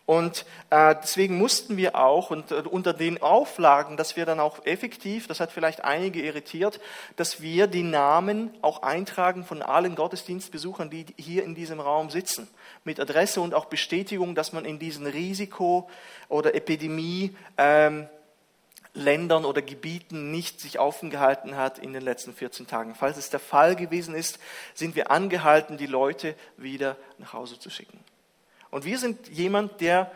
Und 0.07 0.45
äh, 0.69 0.95
deswegen 1.03 1.39
mussten 1.39 1.79
wir 1.79 1.99
auch 1.99 2.31
und, 2.31 2.51
äh, 2.51 2.57
unter 2.57 2.93
den 2.93 3.23
Auflagen, 3.23 3.97
dass 3.97 4.17
wir 4.17 4.27
dann 4.27 4.39
auch 4.39 4.67
effektiv, 4.67 5.27
das 5.29 5.41
hat 5.41 5.51
vielleicht 5.51 5.83
einige 5.83 6.21
irritiert, 6.21 6.79
dass 7.17 7.41
wir 7.41 7.67
die 7.69 7.83
Namen 7.83 8.51
auch 8.61 8.83
eintragen 8.83 9.45
von 9.45 9.63
allen 9.63 9.95
Gottesdienstbesuchern, 9.95 10.91
die 10.91 11.07
hier 11.17 11.43
in 11.43 11.55
diesem 11.55 11.81
Raum 11.81 12.11
sitzen, 12.11 12.49
mit 12.85 13.01
Adresse 13.01 13.41
und 13.41 13.55
auch 13.55 13.65
Bestätigung, 13.65 14.35
dass 14.35 14.53
man 14.53 14.67
in 14.67 14.79
diesen 14.79 15.07
Risiko- 15.07 15.89
oder 16.29 16.55
Epidemie 16.55 17.35
ähm, 17.57 18.07
Ländern 18.93 19.47
oder 19.47 19.63
Gebieten 19.63 20.31
nicht 20.31 20.61
sich 20.61 20.79
aufgehalten 20.79 21.57
hat 21.57 21.79
in 21.79 21.95
den 21.95 22.03
letzten 22.03 22.33
14 22.33 22.67
Tagen. 22.67 22.95
Falls 22.95 23.17
es 23.17 23.31
der 23.31 23.41
Fall 23.41 23.75
gewesen 23.75 24.15
ist, 24.15 24.39
sind 24.75 24.95
wir 24.97 25.11
angehalten, 25.11 25.79
die 25.79 25.87
Leute 25.87 26.37
wieder 26.59 26.97
nach 27.19 27.33
Hause 27.33 27.59
zu 27.59 27.71
schicken. 27.71 27.99
Und 28.75 28.85
wir 28.85 28.99
sind 28.99 29.29
jemand, 29.29 29.81
der 29.81 30.11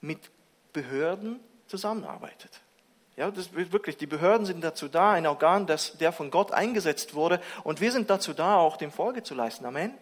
mit 0.00 0.30
Behörden 0.72 1.40
zusammenarbeitet. 1.66 2.62
Ja, 3.16 3.30
das 3.30 3.48
ist 3.48 3.72
wirklich, 3.72 3.98
die 3.98 4.06
Behörden 4.06 4.46
sind 4.46 4.64
dazu 4.64 4.88
da, 4.88 5.12
ein 5.12 5.26
Organ, 5.26 5.66
das, 5.66 5.98
der 5.98 6.10
von 6.10 6.30
Gott 6.30 6.50
eingesetzt 6.50 7.12
wurde. 7.12 7.38
Und 7.64 7.82
wir 7.82 7.92
sind 7.92 8.08
dazu 8.08 8.32
da, 8.32 8.56
auch 8.56 8.78
dem 8.78 8.92
Folge 8.92 9.24
zu 9.24 9.34
leisten. 9.34 9.66
Amen. 9.66 9.92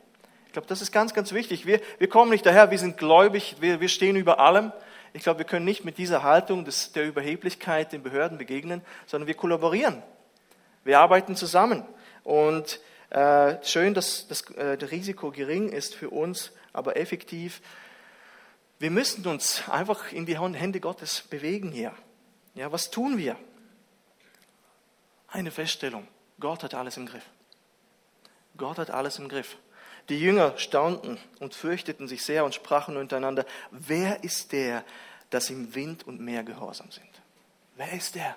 Ich 0.47 0.53
glaube, 0.53 0.69
das 0.69 0.83
ist 0.83 0.93
ganz, 0.93 1.15
ganz 1.15 1.33
wichtig. 1.33 1.67
Wir, 1.67 1.81
wir 1.99 2.09
kommen 2.09 2.31
nicht 2.31 2.47
daher, 2.47 2.71
wir 2.71 2.79
sind 2.79 2.97
gläubig, 2.97 3.57
wir, 3.59 3.81
wir 3.81 3.89
stehen 3.89 4.15
über 4.15 4.39
allem. 4.39 4.71
Ich 5.13 5.25
glaube, 5.25 5.39
wir 5.39 5.45
können 5.45 5.65
nicht 5.65 5.85
mit 5.85 5.99
dieser 5.99 6.23
Haltung 6.23 6.65
des, 6.65 6.93
der 6.93 7.09
Überheblichkeit 7.09 7.93
den 7.93 8.05
Behörden 8.05 8.39
begegnen, 8.39 8.83
sondern 9.07 9.27
wir 9.27 9.35
kollaborieren. 9.35 10.01
Wir 10.85 11.01
arbeiten 11.01 11.35
zusammen. 11.35 11.83
Und 12.23 12.79
äh, 13.11 13.57
schön, 13.65 13.95
dass 13.95 14.29
das, 14.29 14.43
äh, 14.53 14.79
das 14.79 14.93
Risiko 14.93 15.33
gering 15.33 15.71
ist 15.71 15.97
für 15.97 16.11
uns, 16.11 16.53
aber 16.73 16.97
effektiv. 16.97 17.63
Wir 18.79 18.91
müssen 18.91 19.27
uns 19.27 19.69
einfach 19.69 20.13
in 20.13 20.27
die 20.27 20.39
Hände 20.39 20.81
Gottes 20.81 21.23
bewegen 21.23 21.73
hier. 21.73 21.95
Ja, 22.55 22.71
was 22.73 22.91
tun 22.91 23.17
wir? 23.17 23.37
Eine 25.29 25.51
Feststellung. 25.51 26.07
Gott 26.39 26.63
hat 26.63 26.75
alles 26.75 26.97
im 26.97 27.07
Griff. 27.07 27.25
Gott 28.57 28.79
hat 28.79 28.91
alles 28.91 29.19
im 29.19 29.29
Griff. 29.29 29.57
Die 30.09 30.21
Jünger 30.21 30.57
staunten 30.57 31.19
und 31.41 31.55
fürchteten 31.55 32.07
sich 32.07 32.23
sehr 32.23 32.45
und 32.45 32.55
sprachen 32.55 32.97
untereinander, 32.97 33.45
wer 33.71 34.23
ist 34.23 34.53
der, 34.53 34.85
dass 35.31 35.51
ihm 35.51 35.75
Wind 35.75 36.07
und 36.07 36.21
Meer 36.21 36.45
gehorsam 36.45 36.91
sind? 36.91 37.09
Wer 37.77 37.93
ist 37.93 38.15
der? 38.15 38.37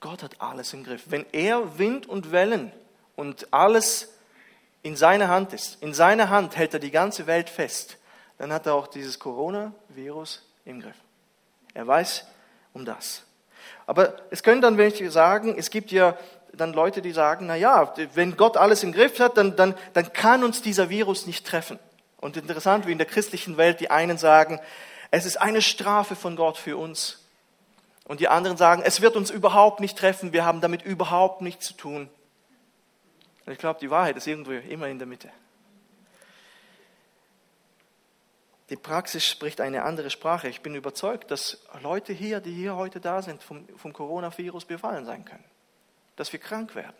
Gott 0.00 0.22
hat 0.22 0.40
alles 0.40 0.72
im 0.72 0.84
Griff. 0.84 1.04
Wenn 1.06 1.24
er 1.32 1.78
Wind 1.78 2.06
und 2.06 2.32
Wellen 2.32 2.72
und 3.16 3.52
alles 3.52 4.12
in 4.82 4.96
seiner 4.96 5.28
Hand 5.28 5.52
ist, 5.52 5.80
in 5.80 5.94
seiner 5.94 6.28
Hand 6.28 6.56
hält 6.56 6.74
er 6.74 6.80
die 6.80 6.90
ganze 6.90 7.26
Welt 7.26 7.48
fest, 7.48 7.98
dann 8.42 8.52
hat 8.52 8.66
er 8.66 8.74
auch 8.74 8.88
dieses 8.88 9.20
Coronavirus 9.20 10.42
im 10.64 10.80
Griff. 10.80 10.96
Er 11.74 11.86
weiß 11.86 12.26
um 12.72 12.84
das. 12.84 13.22
Aber 13.86 14.16
es 14.32 14.42
können 14.42 14.60
dann 14.60 14.78
welche 14.78 15.08
sagen, 15.12 15.54
es 15.56 15.70
gibt 15.70 15.92
ja 15.92 16.18
dann 16.52 16.72
Leute, 16.72 17.02
die 17.02 17.12
sagen, 17.12 17.46
na 17.46 17.54
ja, 17.54 17.94
wenn 18.14 18.36
Gott 18.36 18.56
alles 18.56 18.82
im 18.82 18.90
Griff 18.90 19.20
hat, 19.20 19.36
dann, 19.36 19.54
dann, 19.54 19.76
dann 19.92 20.12
kann 20.12 20.42
uns 20.42 20.60
dieser 20.60 20.90
Virus 20.90 21.24
nicht 21.24 21.46
treffen. 21.46 21.78
Und 22.16 22.36
interessant, 22.36 22.88
wie 22.88 22.90
in 22.90 22.98
der 22.98 23.06
christlichen 23.06 23.58
Welt 23.58 23.78
die 23.78 23.92
einen 23.92 24.18
sagen, 24.18 24.58
es 25.12 25.24
ist 25.24 25.36
eine 25.36 25.62
Strafe 25.62 26.16
von 26.16 26.34
Gott 26.34 26.58
für 26.58 26.76
uns. 26.76 27.24
Und 28.08 28.18
die 28.18 28.26
anderen 28.26 28.56
sagen, 28.56 28.82
es 28.84 29.00
wird 29.00 29.14
uns 29.14 29.30
überhaupt 29.30 29.78
nicht 29.78 29.96
treffen, 29.96 30.32
wir 30.32 30.44
haben 30.44 30.60
damit 30.60 30.82
überhaupt 30.82 31.42
nichts 31.42 31.66
zu 31.66 31.74
tun. 31.74 32.10
Ich 33.46 33.58
glaube, 33.58 33.78
die 33.78 33.90
Wahrheit 33.90 34.16
ist 34.16 34.26
irgendwo 34.26 34.50
immer 34.50 34.88
in 34.88 34.98
der 34.98 35.06
Mitte. 35.06 35.30
Die 38.72 38.76
Praxis 38.76 39.26
spricht 39.26 39.60
eine 39.60 39.82
andere 39.82 40.08
Sprache. 40.08 40.48
Ich 40.48 40.62
bin 40.62 40.74
überzeugt, 40.74 41.30
dass 41.30 41.58
Leute 41.82 42.14
hier, 42.14 42.40
die 42.40 42.54
hier 42.54 42.74
heute 42.74 43.00
da 43.00 43.20
sind, 43.20 43.42
vom, 43.42 43.68
vom 43.76 43.92
Coronavirus 43.92 44.64
befallen 44.64 45.04
sein 45.04 45.26
können 45.26 45.44
dass 46.16 46.32
wir 46.32 46.40
krank 46.40 46.74
werden. 46.74 46.96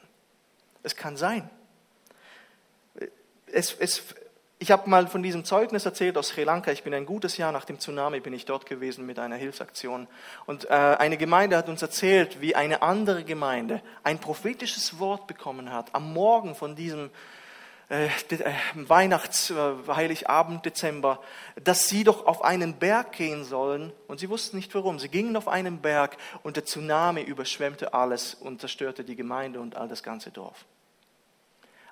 Es 0.82 0.96
kann 0.96 1.16
sein. 1.16 1.48
Es, 3.46 3.72
es, 3.72 4.02
ich 4.58 4.70
habe 4.70 4.88
mal 4.88 5.06
von 5.06 5.22
diesem 5.22 5.44
Zeugnis 5.46 5.86
erzählt 5.86 6.18
aus 6.18 6.28
Sri 6.28 6.44
Lanka. 6.44 6.72
Ich 6.72 6.82
bin 6.82 6.92
ein 6.92 7.06
gutes 7.06 7.38
Jahr 7.38 7.52
nach 7.52 7.64
dem 7.64 7.78
Tsunami 7.78 8.20
bin 8.20 8.34
ich 8.34 8.44
dort 8.44 8.66
gewesen 8.66 9.06
mit 9.06 9.18
einer 9.18 9.36
Hilfsaktion. 9.36 10.08
Und 10.44 10.66
äh, 10.66 10.68
eine 10.68 11.16
Gemeinde 11.16 11.56
hat 11.56 11.70
uns 11.70 11.80
erzählt, 11.80 12.42
wie 12.42 12.54
eine 12.54 12.82
andere 12.82 13.24
Gemeinde 13.24 13.82
ein 14.02 14.18
prophetisches 14.18 14.98
Wort 14.98 15.26
bekommen 15.26 15.72
hat 15.72 15.94
am 15.94 16.12
Morgen 16.12 16.54
von 16.54 16.76
diesem 16.76 17.06
äh, 17.06 17.10
Weihnachts-, 18.74 19.50
äh, 19.50 19.74
Heiligabend, 19.86 20.64
Dezember, 20.64 21.20
dass 21.62 21.88
sie 21.88 22.04
doch 22.04 22.26
auf 22.26 22.42
einen 22.42 22.78
Berg 22.78 23.12
gehen 23.12 23.44
sollen. 23.44 23.92
Und 24.08 24.18
sie 24.18 24.30
wussten 24.30 24.56
nicht 24.56 24.74
warum. 24.74 24.98
Sie 24.98 25.08
gingen 25.08 25.36
auf 25.36 25.46
einen 25.46 25.80
Berg 25.80 26.16
und 26.42 26.56
der 26.56 26.64
Tsunami 26.64 27.22
überschwemmte 27.22 27.92
alles 27.92 28.34
und 28.34 28.60
zerstörte 28.60 29.04
die 29.04 29.16
Gemeinde 29.16 29.60
und 29.60 29.76
all 29.76 29.88
das 29.88 30.02
ganze 30.02 30.30
Dorf. 30.30 30.64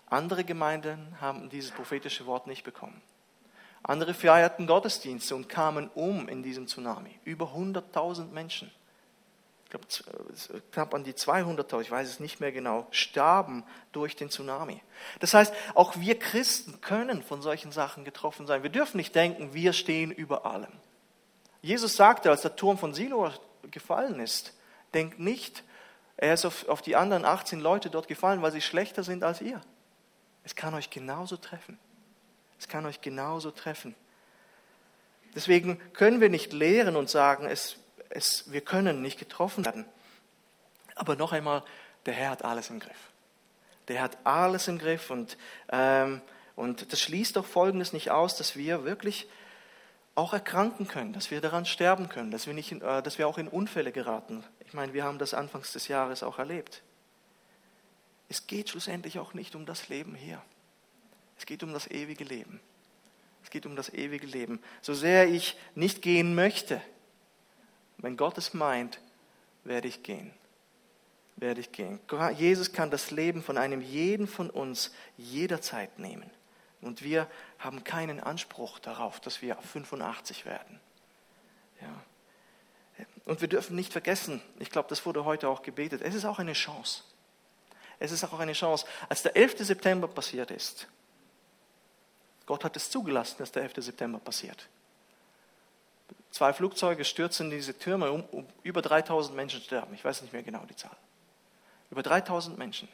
Andere 0.07 0.45
Gemeinden 0.45 1.17
haben 1.21 1.51
dieses 1.51 1.71
prophetische 1.71 2.27
Wort 2.27 2.47
nicht 2.47 2.65
bekommen. 2.65 3.01
Andere 3.83 4.15
feierten 4.15 4.67
Gottesdienste 4.67 5.37
und 5.37 5.49
kamen 5.49 5.89
um 5.95 6.29
in 6.29 6.43
diesem 6.43 6.67
Tsunami. 6.67 7.19
Über 7.25 7.47
100.000 7.55 8.31
Menschen 8.31 8.71
glaube, 9.71 9.87
knapp 10.73 10.95
an 10.95 11.05
die 11.05 11.13
200.000, 11.13 11.81
ich 11.81 11.91
weiß 11.91 12.09
es 12.09 12.21
nicht 12.21 12.41
mehr 12.41 12.53
genau, 12.53 12.87
starben 12.91 13.65
durch 13.93 14.17
den 14.17 14.31
Tsunami. 14.31 14.83
Das 15.21 15.35
heißt, 15.35 15.53
auch 15.75 15.97
wir 15.97 16.19
Christen 16.19 16.81
können 16.81 17.23
von 17.23 17.43
solchen 17.43 17.73
Sachen 17.73 18.05
getroffen 18.05 18.47
sein. 18.47 18.63
Wir 18.63 18.71
dürfen 18.71 18.97
nicht 18.97 19.15
denken, 19.15 19.55
wir 19.55 19.73
stehen 19.73 20.11
über 20.11 20.47
allem. 20.47 20.73
Jesus 21.63 21.97
sagte, 21.97 22.31
als 22.31 22.43
der 22.43 22.57
Turm 22.57 22.79
von 22.79 22.95
Silo 22.95 23.31
gefallen 23.71 24.21
ist, 24.21 24.55
denkt 24.95 25.19
nicht, 25.19 25.63
er 26.17 26.35
ist 26.35 26.45
auf, 26.45 26.69
auf 26.69 26.83
die 26.83 26.97
anderen 26.97 27.25
18 27.25 27.61
Leute 27.61 27.89
dort 27.89 28.09
gefallen, 28.09 28.43
weil 28.43 28.53
sie 28.53 28.61
schlechter 28.61 29.03
sind 29.03 29.25
als 29.25 29.41
ihr. 29.41 29.61
Es 30.45 30.55
kann 30.55 30.75
euch 30.75 30.91
genauso 30.91 31.37
treffen. 31.37 31.79
Es 32.59 32.69
kann 32.69 32.85
euch 32.85 33.01
genauso 33.01 33.51
treffen. 33.51 33.95
Deswegen 35.35 35.81
können 35.93 36.21
wir 36.21 36.29
nicht 36.29 36.53
lehren 36.53 36.97
und 36.97 37.09
sagen, 37.09 37.47
es 37.47 37.77
es, 38.11 38.51
wir 38.53 38.61
können 38.61 39.03
nicht 39.03 39.19
getroffen 39.19 39.65
werden. 39.65 39.87
Aber 40.95 41.17
noch 41.17 41.33
einmal, 41.33 41.63
der 42.07 42.15
Herr 42.15 42.31
hat 42.31 42.45
alles 42.45 42.71
im 42.71 42.81
Griff. 42.81 43.11
Der 43.89 44.03
hat 44.03 44.19
alles 44.25 44.69
im 44.69 44.79
Griff 44.79 45.11
und, 45.11 45.37
ähm, 45.71 46.21
und 46.57 46.93
das 46.93 47.01
schließt 47.01 47.37
doch 47.37 47.47
Folgendes 47.47 47.93
nicht 47.93 48.11
aus, 48.11 48.37
dass 48.37 48.57
wir 48.57 48.85
wirklich 48.85 49.29
auch 50.15 50.33
erkranken 50.33 50.87
können, 50.87 51.13
dass 51.13 51.31
wir 51.31 51.41
daran 51.41 51.65
sterben 51.65 52.09
können, 52.09 52.31
dass 52.31 52.47
wir, 52.47 52.55
nicht 52.55 52.73
äh, 52.73 53.03
dass 53.03 53.19
wir 53.19 53.27
auch 53.27 53.39
in 53.39 53.49
Unfälle 53.49 53.93
geraten. 53.93 54.45
Ich 54.67 54.75
meine, 54.75 54.93
wir 54.93 55.05
haben 55.05 55.19
das 55.19 55.35
anfangs 55.35 55.73
des 55.73 55.89
Jahres 55.89 56.23
auch 56.23 56.39
erlebt. 56.39 56.83
Es 58.29 58.47
geht 58.47 58.69
schlussendlich 58.69 59.19
auch 59.19 59.35
nicht 59.35 59.55
um 59.55 59.67
das 59.67 59.89
Leben 59.89 60.15
hier. 60.15 60.43
Es 61.39 61.47
geht 61.47 61.63
um 61.63 61.73
das 61.73 61.91
ewige 61.91 62.25
Leben. 62.25 62.61
Es 63.43 63.51
geht 63.51 63.67
um 63.67 63.75
das 63.75 63.89
ewige 63.93 64.27
Leben. 64.27 64.61
So 64.83 64.95
sehr 64.95 65.27
ich 65.29 65.57
nicht 65.75 66.03
gehen 66.03 66.35
möchte, 66.35 66.81
wenn 68.03 68.17
Gott 68.17 68.39
es 68.39 68.55
meint, 68.55 69.01
werde 69.65 69.89
ich 69.89 70.03
gehen. 70.03 70.33
Werde 71.37 71.61
ich 71.61 71.73
gehen. 71.73 72.01
Jesus 72.37 72.73
kann 72.73 72.91
das 72.91 73.11
Leben 73.11 73.43
von 73.43 73.57
einem 73.57 73.81
jeden 73.81 74.27
von 74.27 74.51
uns 74.51 74.93
jederzeit 75.17 75.99
nehmen. 75.99 76.31
Und 76.83 77.03
wir 77.03 77.27
haben 77.59 77.85
keinen 77.85 78.21
Anspruch 78.21 78.79
darauf, 78.79 79.21
dass 79.21 79.43
wir 79.43 79.57
85 79.57 80.47
werden. 80.47 80.81
Ja. 81.81 83.07
Und 83.25 83.41
wir 83.41 83.49
dürfen 83.49 83.77
nicht 83.77 83.93
vergessen, 83.93 84.43
ich 84.59 84.71
glaube, 84.71 84.89
das 84.89 85.07
wurde 85.07 85.25
heute 85.25 85.49
auch 85.49 85.63
gebetet, 85.63 86.03
es 86.03 86.15
ist 86.15 86.25
auch 86.25 86.39
eine 86.39 86.53
Chance. 86.53 87.03
Es 87.99 88.13
ist 88.13 88.25
auch 88.25 88.39
eine 88.39 88.55
Chance. 88.55 88.87
Als 89.09 89.23
der 89.23 89.37
11. 89.37 89.59
September 89.59 90.09
passiert 90.09 90.51
ist, 90.51 90.89
Gott 92.47 92.65
hat 92.65 92.77
es 92.77 92.91
zugelassen, 92.91 93.37
dass 93.39 93.53
der 93.53 93.63
11. 93.63 93.75
September 93.77 94.19
passiert. 94.19 94.69
Zwei 96.31 96.53
Flugzeuge 96.53 97.05
stürzen 97.05 97.51
in 97.51 97.57
diese 97.57 97.77
Türme 97.77 98.11
um, 98.13 98.25
um, 98.31 98.47
über 98.63 98.83
3000 98.83 99.35
Menschen 99.35 99.61
sterben. 99.61 99.95
Ich 99.95 100.05
weiß 100.05 100.23
nicht 100.23 100.33
mehr 100.33 100.43
genau 100.43 100.65
die 100.69 100.77
Zahl. 100.77 100.97
Über 101.91 102.03
3000 102.03 102.57
Menschen. 102.57 102.89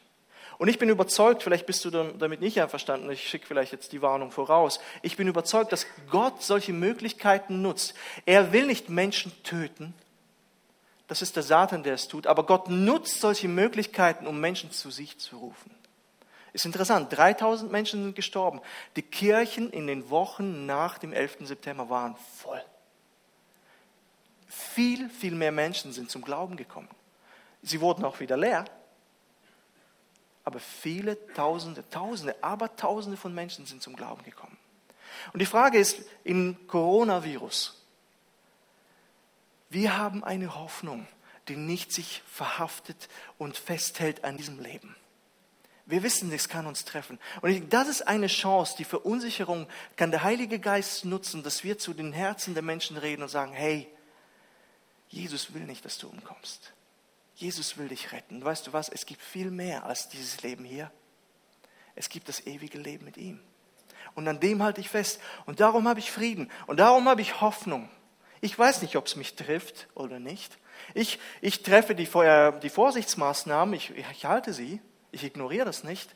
Und 0.57 0.69
ich 0.69 0.79
bin 0.79 0.89
überzeugt, 0.89 1.43
vielleicht 1.43 1.67
bist 1.67 1.85
du 1.85 1.91
damit 1.91 2.41
nicht 2.41 2.59
einverstanden, 2.59 3.11
ich 3.11 3.29
schicke 3.29 3.45
vielleicht 3.45 3.71
jetzt 3.71 3.91
die 3.91 4.01
Warnung 4.01 4.31
voraus. 4.31 4.79
Ich 5.03 5.15
bin 5.15 5.27
überzeugt, 5.27 5.71
dass 5.71 5.85
Gott 6.09 6.41
solche 6.41 6.73
Möglichkeiten 6.73 7.61
nutzt. 7.61 7.93
Er 8.25 8.51
will 8.53 8.65
nicht 8.65 8.89
Menschen 8.89 9.31
töten. 9.43 9.93
Das 11.07 11.21
ist 11.21 11.35
der 11.35 11.43
Satan, 11.43 11.83
der 11.83 11.93
es 11.93 12.07
tut. 12.07 12.25
Aber 12.25 12.43
Gott 12.43 12.69
nutzt 12.69 13.21
solche 13.21 13.47
Möglichkeiten, 13.47 14.25
um 14.25 14.39
Menschen 14.39 14.71
zu 14.71 14.89
sich 14.89 15.19
zu 15.19 15.37
rufen. 15.37 15.71
Ist 16.53 16.65
interessant, 16.65 17.15
3000 17.15 17.71
Menschen 17.71 18.03
sind 18.03 18.15
gestorben. 18.15 18.61
Die 18.95 19.03
Kirchen 19.03 19.69
in 19.69 19.85
den 19.85 20.09
Wochen 20.09 20.65
nach 20.65 20.97
dem 20.97 21.13
11. 21.13 21.37
September 21.41 21.89
waren 21.91 22.15
voll 22.37 22.63
viel, 24.57 25.09
viel 25.09 25.35
mehr 25.35 25.51
Menschen 25.51 25.93
sind 25.93 26.09
zum 26.09 26.23
Glauben 26.23 26.57
gekommen. 26.57 26.89
Sie 27.61 27.79
wurden 27.79 28.03
auch 28.03 28.19
wieder 28.19 28.37
leer. 28.37 28.65
Aber 30.43 30.59
viele 30.59 31.17
Tausende, 31.33 31.87
Tausende, 31.89 32.35
aber 32.41 32.75
Tausende 32.75 33.17
von 33.17 33.33
Menschen 33.33 33.65
sind 33.65 33.81
zum 33.81 33.95
Glauben 33.95 34.23
gekommen. 34.23 34.57
Und 35.33 35.41
die 35.41 35.45
Frage 35.45 35.77
ist, 35.77 36.01
im 36.23 36.67
Coronavirus, 36.67 37.83
wir 39.69 39.97
haben 39.97 40.23
eine 40.23 40.55
Hoffnung, 40.55 41.05
die 41.47 41.57
nicht 41.57 41.91
sich 41.91 42.23
verhaftet 42.31 43.09
und 43.37 43.57
festhält 43.57 44.23
an 44.23 44.37
diesem 44.37 44.59
Leben. 44.59 44.95
Wir 45.85 46.03
wissen, 46.03 46.31
das 46.31 46.49
kann 46.49 46.65
uns 46.65 46.83
treffen. 46.83 47.19
Und 47.41 47.73
das 47.73 47.87
ist 47.87 48.07
eine 48.07 48.27
Chance, 48.27 48.75
die 48.77 48.83
Verunsicherung 48.83 49.67
kann 49.95 50.11
der 50.11 50.23
Heilige 50.23 50.59
Geist 50.59 51.05
nutzen, 51.05 51.43
dass 51.43 51.63
wir 51.63 51.77
zu 51.77 51.93
den 51.93 52.11
Herzen 52.11 52.53
der 52.53 52.63
Menschen 52.63 52.97
reden 52.97 53.23
und 53.23 53.29
sagen, 53.29 53.53
hey, 53.53 53.87
Jesus 55.09 55.53
will 55.53 55.63
nicht, 55.63 55.85
dass 55.85 55.97
du 55.97 56.07
umkommst. 56.07 56.73
Jesus 57.35 57.77
will 57.77 57.87
dich 57.87 58.11
retten. 58.11 58.43
Weißt 58.43 58.67
du 58.67 58.73
was? 58.73 58.89
Es 58.89 59.05
gibt 59.05 59.21
viel 59.21 59.51
mehr 59.51 59.85
als 59.85 60.09
dieses 60.09 60.41
Leben 60.41 60.65
hier. 60.65 60.91
Es 61.95 62.09
gibt 62.09 62.29
das 62.29 62.45
ewige 62.45 62.77
Leben 62.77 63.05
mit 63.05 63.17
ihm. 63.17 63.39
Und 64.15 64.27
an 64.27 64.39
dem 64.39 64.63
halte 64.63 64.81
ich 64.81 64.89
fest. 64.89 65.19
Und 65.45 65.59
darum 65.59 65.87
habe 65.87 65.99
ich 65.99 66.11
Frieden. 66.11 66.51
Und 66.65 66.79
darum 66.79 67.07
habe 67.07 67.21
ich 67.21 67.41
Hoffnung. 67.41 67.89
Ich 68.41 68.57
weiß 68.57 68.81
nicht, 68.81 68.95
ob 68.95 69.05
es 69.05 69.15
mich 69.15 69.35
trifft 69.35 69.87
oder 69.95 70.19
nicht. 70.19 70.57
Ich, 70.93 71.19
ich 71.41 71.63
treffe 71.63 71.95
die, 71.95 72.07
die 72.61 72.69
Vorsichtsmaßnahmen, 72.69 73.73
ich, 73.73 73.91
ich 73.91 74.25
halte 74.25 74.53
sie, 74.53 74.81
ich 75.11 75.23
ignoriere 75.23 75.65
das 75.65 75.83
nicht, 75.83 76.15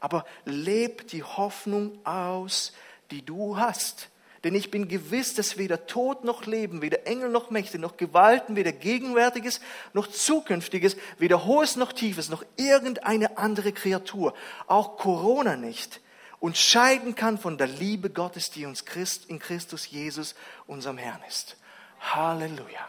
aber 0.00 0.26
leb 0.44 1.08
die 1.08 1.22
Hoffnung 1.22 2.04
aus, 2.04 2.72
die 3.10 3.24
du 3.24 3.56
hast. 3.56 4.10
Denn 4.44 4.54
ich 4.56 4.70
bin 4.72 4.88
gewiss, 4.88 5.34
dass 5.34 5.56
weder 5.56 5.86
Tod 5.86 6.24
noch 6.24 6.46
Leben, 6.46 6.82
weder 6.82 7.06
Engel 7.06 7.28
noch 7.28 7.50
Mächte, 7.50 7.78
noch 7.78 7.96
Gewalten, 7.96 8.56
weder 8.56 8.72
Gegenwärtiges 8.72 9.60
noch 9.92 10.08
Zukünftiges, 10.08 10.96
weder 11.18 11.44
Hohes 11.44 11.76
noch 11.76 11.92
Tiefes, 11.92 12.28
noch 12.28 12.44
irgendeine 12.56 13.38
andere 13.38 13.72
Kreatur, 13.72 14.34
auch 14.66 14.96
Corona 14.96 15.56
nicht, 15.56 16.00
uns 16.40 16.58
scheiden 16.58 17.14
kann 17.14 17.38
von 17.38 17.56
der 17.56 17.68
Liebe 17.68 18.10
Gottes, 18.10 18.50
die 18.50 18.66
uns 18.66 18.84
in 19.28 19.38
Christus 19.38 19.88
Jesus, 19.88 20.34
unserem 20.66 20.98
Herrn 20.98 21.22
ist. 21.28 21.56
Halleluja. 22.00 22.88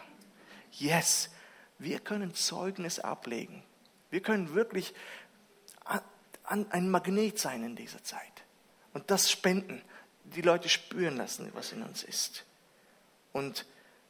Yes, 0.72 1.30
wir 1.78 2.00
können 2.00 2.34
Zeugnis 2.34 2.98
ablegen. 2.98 3.62
Wir 4.10 4.22
können 4.22 4.56
wirklich 4.56 4.96
ein 6.46 6.90
Magnet 6.90 7.38
sein 7.38 7.64
in 7.64 7.76
dieser 7.76 8.04
Zeit 8.04 8.44
und 8.94 9.12
das 9.12 9.30
spenden, 9.30 9.84
die 10.36 10.42
Leute 10.42 10.70
spüren 10.70 11.18
lassen, 11.18 11.50
was 11.54 11.72
in 11.72 11.84
uns 11.84 12.04
ist. 12.04 12.46
Und 13.32 13.66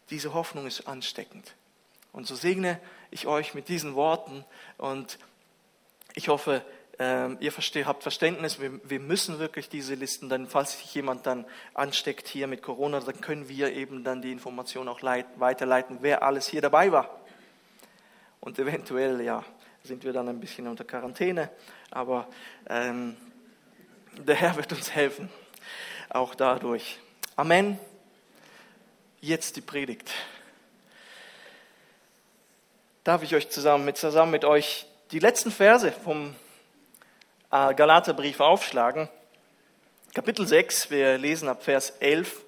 diese 0.09 0.33
Hoffnung 0.33 0.67
ist 0.67 0.87
ansteckend. 0.87 1.55
Und 2.11 2.27
so 2.27 2.35
segne 2.35 2.79
ich 3.09 3.27
euch 3.27 3.53
mit 3.53 3.69
diesen 3.69 3.95
Worten 3.95 4.45
und 4.77 5.17
ich 6.15 6.27
hoffe, 6.27 6.63
ähm, 6.99 7.37
ihr 7.39 7.51
habt 7.85 8.03
Verständnis, 8.03 8.59
wir, 8.59 8.99
müssen 8.99 9.39
wirklich 9.39 9.67
diese 9.67 9.95
Listen, 9.95 10.29
dann, 10.29 10.47
falls 10.47 10.77
sich 10.77 10.93
jemand 10.93 11.25
dann 11.25 11.45
ansteckt 11.73 12.27
hier 12.27 12.45
mit 12.45 12.61
Corona, 12.61 12.99
dann 12.99 13.19
können 13.19 13.49
wir 13.49 13.73
eben 13.73 14.03
dann 14.03 14.21
die 14.21 14.31
Information 14.31 14.87
auch 14.87 15.01
weiterleiten, 15.01 15.97
wer 16.01 16.21
alles 16.21 16.47
hier 16.47 16.61
dabei 16.61 16.91
war. 16.91 17.19
Und 18.41 18.59
eventuell, 18.59 19.21
ja, 19.21 19.43
sind 19.83 20.03
wir 20.03 20.13
dann 20.13 20.29
ein 20.29 20.39
bisschen 20.39 20.67
unter 20.67 20.83
Quarantäne, 20.83 21.49
aber 21.89 22.27
ähm, 22.69 23.17
der 24.17 24.35
Herr 24.35 24.55
wird 24.55 24.71
uns 24.71 24.91
helfen, 24.91 25.29
auch 26.13 26.35
dadurch. 26.35 26.99
Amen. 27.35 27.79
Jetzt 29.21 29.55
die 29.55 29.61
Predigt. 29.61 30.11
Darf 33.03 33.23
ich 33.23 33.35
euch 33.35 33.49
zusammen 33.49 33.85
mit, 33.85 33.97
zusammen 33.97 34.31
mit 34.31 34.45
euch 34.45 34.85
die 35.11 35.19
letzten 35.19 35.51
Verse 35.51 35.91
vom 35.91 36.35
äh, 37.51 37.73
Galaterbrief 37.73 38.39
aufschlagen? 38.39 39.09
Kapitel 40.13 40.47
6, 40.47 40.91
wir 40.91 41.17
lesen 41.17 41.49
ab 41.49 41.63
Vers 41.63 41.91
11 41.99 42.41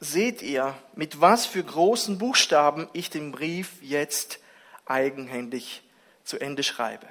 seht 0.00 0.42
ihr, 0.42 0.74
mit 0.94 1.20
was 1.20 1.46
für 1.46 1.62
großen 1.62 2.18
Buchstaben 2.18 2.88
ich 2.92 3.08
den 3.08 3.30
Brief 3.30 3.80
jetzt 3.80 4.40
eigenhändig 4.84 5.82
zu 6.24 6.38
Ende 6.38 6.62
schreibe. 6.62 7.06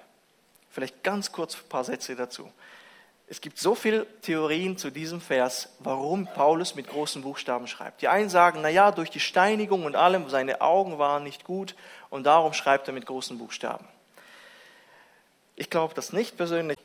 Vielleicht 0.69 1.03
ganz 1.03 1.31
kurz 1.31 1.55
ein 1.55 1.69
paar 1.69 1.83
Sätze 1.83 2.15
dazu. 2.15 2.51
Es 3.27 3.39
gibt 3.39 3.59
so 3.59 3.75
viele 3.75 4.05
Theorien 4.21 4.77
zu 4.77 4.89
diesem 4.89 5.21
Vers, 5.21 5.69
warum 5.79 6.27
Paulus 6.27 6.75
mit 6.75 6.89
großen 6.89 7.21
Buchstaben 7.21 7.67
schreibt. 7.67 8.01
Die 8.01 8.09
einen 8.09 8.29
sagen, 8.29 8.59
na 8.61 8.69
ja, 8.69 8.91
durch 8.91 9.09
die 9.09 9.21
Steinigung 9.21 9.85
und 9.85 9.95
allem, 9.95 10.29
seine 10.29 10.59
Augen 10.59 10.97
waren 10.97 11.23
nicht 11.23 11.45
gut 11.45 11.75
und 12.09 12.25
darum 12.25 12.53
schreibt 12.53 12.87
er 12.87 12.93
mit 12.93 13.05
großen 13.05 13.37
Buchstaben. 13.37 13.87
Ich 15.55 15.69
glaube 15.69 15.93
das 15.93 16.11
nicht 16.11 16.35
persönlich. 16.35 16.77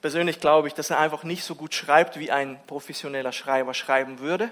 Persönlich 0.00 0.40
glaube 0.40 0.68
ich, 0.68 0.74
dass 0.74 0.90
er 0.90 0.98
einfach 0.98 1.22
nicht 1.22 1.44
so 1.44 1.54
gut 1.54 1.74
schreibt, 1.74 2.18
wie 2.18 2.30
ein 2.30 2.60
professioneller 2.66 3.32
Schreiber 3.32 3.72
schreiben 3.74 4.18
würde 4.18 4.50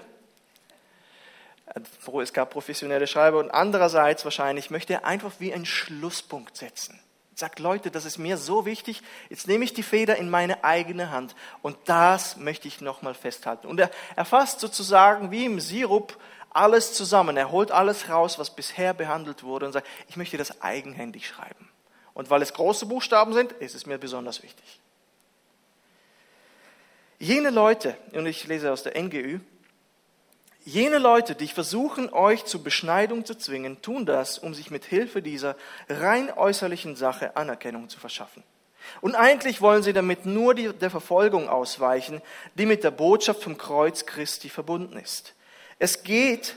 es 2.21 2.33
gab 2.33 2.51
professionelle 2.51 3.07
Schreiber 3.07 3.39
und 3.39 3.51
andererseits 3.51 4.23
wahrscheinlich 4.23 4.69
möchte 4.69 4.93
er 4.93 5.05
einfach 5.05 5.33
wie 5.39 5.53
einen 5.53 5.65
Schlusspunkt 5.65 6.57
setzen. 6.57 6.99
Sagt, 7.33 7.59
Leute, 7.59 7.91
das 7.91 8.05
ist 8.05 8.17
mir 8.17 8.37
so 8.37 8.65
wichtig, 8.65 9.01
jetzt 9.29 9.47
nehme 9.47 9.65
ich 9.65 9.73
die 9.73 9.83
Feder 9.83 10.15
in 10.15 10.29
meine 10.29 10.63
eigene 10.63 11.11
Hand 11.11 11.35
und 11.61 11.75
das 11.85 12.37
möchte 12.37 12.67
ich 12.67 12.79
nochmal 12.79 13.13
festhalten. 13.13 13.67
Und 13.67 13.79
er, 13.79 13.91
er 14.15 14.25
fasst 14.25 14.61
sozusagen 14.61 15.31
wie 15.31 15.45
im 15.45 15.59
Sirup 15.59 16.17
alles 16.51 16.93
zusammen. 16.93 17.35
Er 17.35 17.51
holt 17.51 17.71
alles 17.71 18.09
raus, 18.09 18.39
was 18.39 18.55
bisher 18.55 18.93
behandelt 18.93 19.43
wurde 19.43 19.65
und 19.65 19.73
sagt, 19.73 19.87
ich 20.07 20.15
möchte 20.15 20.37
das 20.37 20.61
eigenhändig 20.61 21.27
schreiben. 21.27 21.69
Und 22.13 22.29
weil 22.29 22.41
es 22.41 22.53
große 22.53 22.85
Buchstaben 22.85 23.33
sind, 23.33 23.51
ist 23.51 23.75
es 23.75 23.85
mir 23.85 23.97
besonders 23.97 24.41
wichtig. 24.41 24.79
Jene 27.19 27.49
Leute, 27.49 27.97
und 28.13 28.25
ich 28.25 28.47
lese 28.47 28.71
aus 28.71 28.83
der 28.83 29.01
NGÜ, 29.01 29.39
Jene 30.67 30.97
Leute, 30.97 31.35
die 31.35 31.47
versuchen, 31.47 32.11
euch 32.11 32.45
zur 32.45 32.63
Beschneidung 32.63 33.23
zu 33.23 33.35
zwingen, 33.35 33.83
tun 33.83 34.07
das, 34.07 34.39
um 34.39 34.55
sich 34.55 34.71
mit 34.71 34.83
Hilfe 34.83 35.21
dieser 35.21 35.55
rein 35.87 36.33
äußerlichen 36.35 36.95
Sache 36.95 37.37
Anerkennung 37.37 37.87
zu 37.87 37.99
verschaffen. 37.99 38.41
Und 38.99 39.13
eigentlich 39.13 39.61
wollen 39.61 39.83
sie 39.83 39.93
damit 39.93 40.25
nur 40.25 40.55
die, 40.55 40.73
der 40.73 40.89
Verfolgung 40.89 41.49
ausweichen, 41.49 42.19
die 42.55 42.65
mit 42.65 42.83
der 42.83 42.89
Botschaft 42.89 43.43
vom 43.43 43.59
Kreuz 43.59 44.07
Christi 44.07 44.49
verbunden 44.49 44.97
ist. 44.97 45.35
Es 45.77 46.01
geht 46.01 46.55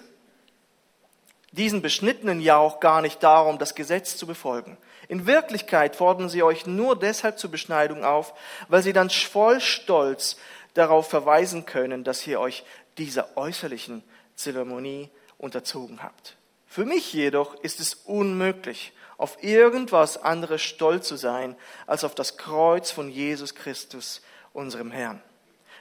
diesen 1.52 1.82
Beschnittenen 1.82 2.40
ja 2.40 2.56
auch 2.56 2.80
gar 2.80 3.02
nicht 3.02 3.22
darum, 3.22 3.58
das 3.58 3.74
Gesetz 3.74 4.16
zu 4.16 4.26
befolgen. 4.26 4.78
In 5.08 5.26
Wirklichkeit 5.26 5.96
fordern 5.96 6.30
sie 6.30 6.42
euch 6.42 6.66
nur 6.66 6.98
deshalb 6.98 7.38
zur 7.38 7.50
Beschneidung 7.50 8.04
auf, 8.04 8.32
weil 8.68 8.82
sie 8.82 8.94
dann 8.94 9.10
voll 9.10 9.60
Stolz 9.60 10.36
darauf 10.74 11.08
verweisen 11.08 11.66
können, 11.66 12.04
dass 12.04 12.26
ihr 12.26 12.40
euch 12.40 12.64
dieser 12.98 13.36
äußerlichen 13.36 14.02
Zeremonie 14.34 15.10
unterzogen 15.38 16.02
habt. 16.02 16.36
Für 16.66 16.84
mich 16.84 17.12
jedoch 17.12 17.54
ist 17.62 17.80
es 17.80 17.94
unmöglich, 17.94 18.92
auf 19.16 19.42
irgendwas 19.42 20.22
anderes 20.22 20.62
stolz 20.62 21.08
zu 21.08 21.16
sein, 21.16 21.56
als 21.86 22.04
auf 22.04 22.14
das 22.14 22.36
Kreuz 22.36 22.90
von 22.90 23.10
Jesus 23.10 23.54
Christus, 23.54 24.20
unserem 24.52 24.90
Herrn. 24.90 25.22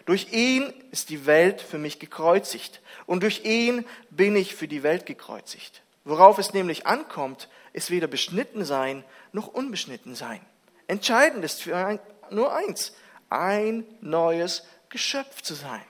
Durch 0.05 0.31
ihn 0.31 0.73
ist 0.91 1.09
die 1.09 1.25
Welt 1.25 1.61
für 1.61 1.77
mich 1.77 1.99
gekreuzigt 1.99 2.81
und 3.05 3.23
durch 3.23 3.43
ihn 3.43 3.85
bin 4.09 4.35
ich 4.35 4.55
für 4.55 4.67
die 4.67 4.81
Welt 4.81 5.05
gekreuzigt. 5.05 5.81
Worauf 6.05 6.37
es 6.37 6.53
nämlich 6.53 6.87
ankommt, 6.87 7.49
ist 7.73 7.91
weder 7.91 8.07
beschnitten 8.07 8.63
sein 8.63 9.03
noch 9.33 9.47
unbeschnitten 9.47 10.15
sein. 10.15 10.39
Entscheidend 10.87 11.43
ist 11.43 11.61
für 11.61 11.75
ein, 11.75 11.99
nur 12.31 12.55
eins, 12.55 12.93
ein 13.29 13.83
neues 13.99 14.63
Geschöpf 14.89 15.41
zu 15.41 15.53
sein 15.53 15.83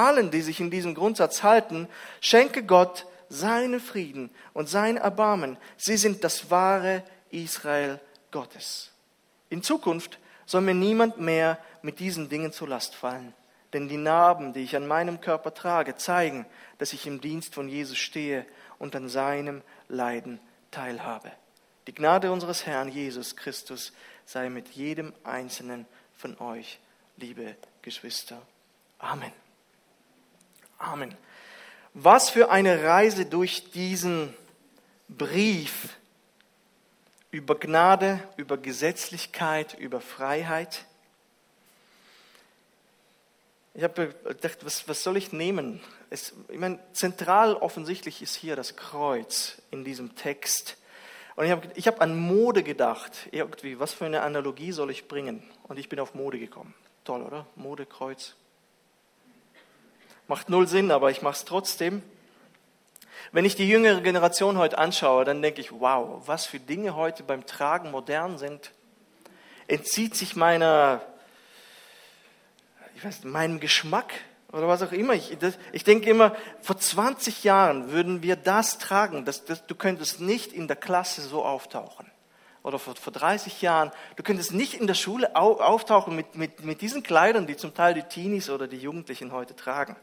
allen, 0.00 0.30
die 0.30 0.42
sich 0.42 0.60
in 0.60 0.70
diesem 0.70 0.94
Grundsatz 0.94 1.42
halten, 1.42 1.88
schenke 2.20 2.64
Gott 2.64 3.06
seinen 3.28 3.80
Frieden 3.80 4.30
und 4.52 4.68
sein 4.68 4.96
Erbarmen. 4.96 5.56
Sie 5.76 5.96
sind 5.96 6.24
das 6.24 6.50
wahre 6.50 7.02
Israel 7.30 8.00
Gottes. 8.30 8.90
In 9.48 9.62
Zukunft 9.62 10.18
soll 10.46 10.62
mir 10.62 10.74
niemand 10.74 11.20
mehr 11.20 11.58
mit 11.82 12.00
diesen 12.00 12.28
Dingen 12.28 12.52
zur 12.52 12.68
Last 12.68 12.94
fallen. 12.94 13.32
Denn 13.72 13.88
die 13.88 13.96
Narben, 13.96 14.52
die 14.52 14.62
ich 14.62 14.74
an 14.74 14.86
meinem 14.86 15.20
Körper 15.20 15.54
trage, 15.54 15.96
zeigen, 15.96 16.44
dass 16.78 16.92
ich 16.92 17.06
im 17.06 17.20
Dienst 17.20 17.54
von 17.54 17.68
Jesus 17.68 17.98
stehe 17.98 18.44
und 18.78 18.96
an 18.96 19.08
seinem 19.08 19.62
Leiden 19.88 20.40
teilhabe. 20.72 21.30
Die 21.86 21.94
Gnade 21.94 22.32
unseres 22.32 22.66
Herrn 22.66 22.88
Jesus 22.88 23.36
Christus 23.36 23.92
sei 24.24 24.48
mit 24.48 24.68
jedem 24.70 25.12
einzelnen 25.22 25.86
von 26.16 26.38
euch, 26.40 26.80
liebe 27.16 27.56
Geschwister. 27.82 28.42
Amen. 28.98 29.32
Amen. 30.80 31.14
Was 31.92 32.30
für 32.30 32.50
eine 32.50 32.82
Reise 32.82 33.26
durch 33.26 33.70
diesen 33.70 34.34
Brief 35.08 35.96
über 37.30 37.54
Gnade, 37.54 38.26
über 38.38 38.56
Gesetzlichkeit, 38.56 39.78
über 39.78 40.00
Freiheit. 40.00 40.86
Ich 43.74 43.82
habe 43.84 44.14
gedacht, 44.24 44.64
was, 44.64 44.88
was 44.88 45.02
soll 45.02 45.18
ich 45.18 45.32
nehmen? 45.32 45.80
Es, 46.08 46.32
ich 46.48 46.58
meine, 46.58 46.80
zentral 46.92 47.54
offensichtlich 47.54 48.22
ist 48.22 48.34
hier 48.34 48.56
das 48.56 48.74
Kreuz 48.76 49.60
in 49.70 49.84
diesem 49.84 50.16
Text. 50.16 50.78
Und 51.36 51.44
ich 51.44 51.50
habe 51.50 51.68
ich 51.74 51.86
hab 51.86 52.00
an 52.00 52.18
Mode 52.18 52.62
gedacht. 52.62 53.28
Irgendwie, 53.32 53.78
was 53.78 53.92
für 53.92 54.06
eine 54.06 54.22
Analogie 54.22 54.72
soll 54.72 54.90
ich 54.90 55.08
bringen? 55.08 55.42
Und 55.64 55.78
ich 55.78 55.90
bin 55.90 56.00
auf 56.00 56.14
Mode 56.14 56.38
gekommen. 56.38 56.74
Toll, 57.04 57.22
oder? 57.22 57.46
Modekreuz. 57.54 58.34
Macht 60.30 60.48
null 60.48 60.68
Sinn, 60.68 60.92
aber 60.92 61.10
ich 61.10 61.22
mache 61.22 61.34
es 61.34 61.44
trotzdem. 61.44 62.04
Wenn 63.32 63.44
ich 63.44 63.56
die 63.56 63.68
jüngere 63.68 64.00
Generation 64.00 64.58
heute 64.58 64.78
anschaue, 64.78 65.24
dann 65.24 65.42
denke 65.42 65.60
ich, 65.60 65.72
wow, 65.72 66.22
was 66.24 66.46
für 66.46 66.60
Dinge 66.60 66.94
heute 66.94 67.24
beim 67.24 67.46
Tragen 67.46 67.90
modern 67.90 68.38
sind. 68.38 68.70
Entzieht 69.66 70.14
sich 70.14 70.36
meiner, 70.36 71.02
ich 72.94 73.04
weiß, 73.04 73.24
meinem 73.24 73.58
Geschmack 73.58 74.12
oder 74.52 74.68
was 74.68 74.84
auch 74.84 74.92
immer. 74.92 75.14
Ich, 75.14 75.36
das, 75.40 75.58
ich 75.72 75.82
denke 75.82 76.08
immer, 76.08 76.36
vor 76.62 76.78
20 76.78 77.42
Jahren 77.42 77.90
würden 77.90 78.22
wir 78.22 78.36
das 78.36 78.78
tragen. 78.78 79.24
Das, 79.24 79.44
das, 79.44 79.66
du 79.66 79.74
könntest 79.74 80.20
nicht 80.20 80.52
in 80.52 80.68
der 80.68 80.76
Klasse 80.76 81.22
so 81.22 81.44
auftauchen. 81.44 82.08
Oder 82.62 82.78
vor, 82.78 82.94
vor 82.94 83.12
30 83.12 83.62
Jahren, 83.62 83.90
du 84.14 84.22
könntest 84.22 84.52
nicht 84.52 84.74
in 84.74 84.86
der 84.86 84.94
Schule 84.94 85.34
au, 85.34 85.54
auftauchen 85.54 86.14
mit, 86.14 86.36
mit, 86.36 86.64
mit 86.64 86.82
diesen 86.82 87.02
Kleidern, 87.02 87.48
die 87.48 87.56
zum 87.56 87.74
Teil 87.74 87.94
die 87.94 88.04
Teenies 88.04 88.48
oder 88.48 88.68
die 88.68 88.78
Jugendlichen 88.78 89.32
heute 89.32 89.56
tragen. 89.56 89.96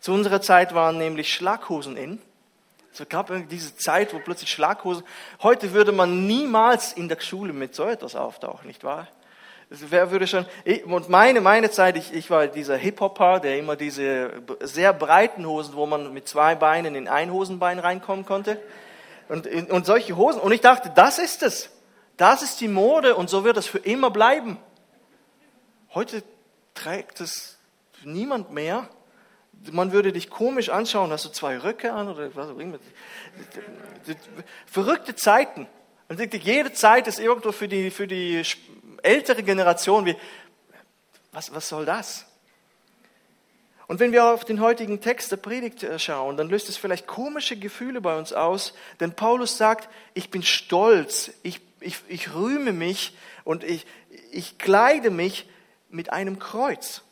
Zu 0.00 0.12
unserer 0.12 0.40
Zeit 0.40 0.74
waren 0.74 0.98
nämlich 0.98 1.32
Schlaghosen 1.32 1.96
in. 1.96 2.20
Es 2.92 3.08
gab 3.08 3.30
diese 3.48 3.76
Zeit, 3.76 4.12
wo 4.12 4.18
plötzlich 4.18 4.50
Schlaghosen. 4.50 5.04
Heute 5.42 5.72
würde 5.72 5.92
man 5.92 6.26
niemals 6.26 6.92
in 6.92 7.08
der 7.08 7.20
Schule 7.20 7.52
mit 7.52 7.74
so 7.74 7.84
etwas 7.84 8.16
auftauchen, 8.16 8.66
nicht 8.66 8.82
wahr? 8.82 9.06
Wer 9.68 10.10
würde 10.10 10.26
schon, 10.26 10.46
und 10.86 11.08
meine, 11.08 11.40
meine 11.40 11.70
Zeit, 11.70 11.96
ich, 11.96 12.12
ich 12.12 12.28
war 12.28 12.48
dieser 12.48 12.76
Hip-Hopper, 12.76 13.38
der 13.38 13.56
immer 13.56 13.76
diese 13.76 14.42
sehr 14.62 14.92
breiten 14.92 15.46
Hosen, 15.46 15.74
wo 15.74 15.86
man 15.86 16.12
mit 16.12 16.26
zwei 16.26 16.56
Beinen 16.56 16.96
in 16.96 17.06
ein 17.06 17.30
Hosenbein 17.30 17.78
reinkommen 17.78 18.26
konnte. 18.26 18.60
Und, 19.28 19.46
und 19.46 19.86
solche 19.86 20.16
Hosen. 20.16 20.40
Und 20.40 20.50
ich 20.50 20.60
dachte, 20.60 20.90
das 20.92 21.20
ist 21.20 21.44
es. 21.44 21.70
Das 22.16 22.42
ist 22.42 22.60
die 22.60 22.66
Mode 22.66 23.14
und 23.14 23.30
so 23.30 23.44
wird 23.44 23.56
es 23.56 23.66
für 23.66 23.78
immer 23.78 24.10
bleiben. 24.10 24.58
Heute 25.94 26.24
trägt 26.74 27.20
es 27.20 27.56
niemand 28.02 28.50
mehr. 28.50 28.88
Man 29.70 29.92
würde 29.92 30.12
dich 30.12 30.30
komisch 30.30 30.70
anschauen, 30.70 31.10
hast 31.10 31.26
du 31.26 31.28
zwei 31.28 31.58
Röcke 31.58 31.92
an 31.92 32.08
oder 32.08 32.34
was. 32.34 32.48
Verrückte 34.66 35.14
Zeiten. 35.14 35.66
Und 36.08 36.18
jede 36.34 36.72
Zeit 36.72 37.06
ist 37.06 37.18
irgendwo 37.18 37.52
für 37.52 37.68
die, 37.68 37.90
für 37.90 38.06
die 38.06 38.42
ältere 39.02 39.42
Generation 39.42 40.06
wie, 40.06 40.16
was, 41.32 41.54
was 41.54 41.68
soll 41.68 41.84
das? 41.84 42.26
Und 43.86 43.98
wenn 43.98 44.12
wir 44.12 44.26
auf 44.26 44.44
den 44.44 44.60
heutigen 44.60 45.00
Text 45.00 45.32
der 45.32 45.36
Predigt 45.36 45.82
äh, 45.82 45.98
schauen, 45.98 46.36
dann 46.36 46.48
löst 46.48 46.68
es 46.68 46.76
vielleicht 46.76 47.08
komische 47.08 47.56
Gefühle 47.56 48.00
bei 48.00 48.16
uns 48.16 48.32
aus, 48.32 48.72
denn 49.00 49.14
Paulus 49.14 49.56
sagt, 49.56 49.88
ich 50.14 50.30
bin 50.30 50.44
stolz, 50.44 51.32
ich, 51.42 51.60
ich, 51.80 51.96
ich 52.06 52.32
rühme 52.32 52.72
mich 52.72 53.16
und 53.42 53.64
ich, 53.64 53.86
ich 54.30 54.58
kleide 54.58 55.10
mich 55.10 55.48
mit 55.88 56.12
einem 56.12 56.38
Kreuz. 56.38 57.02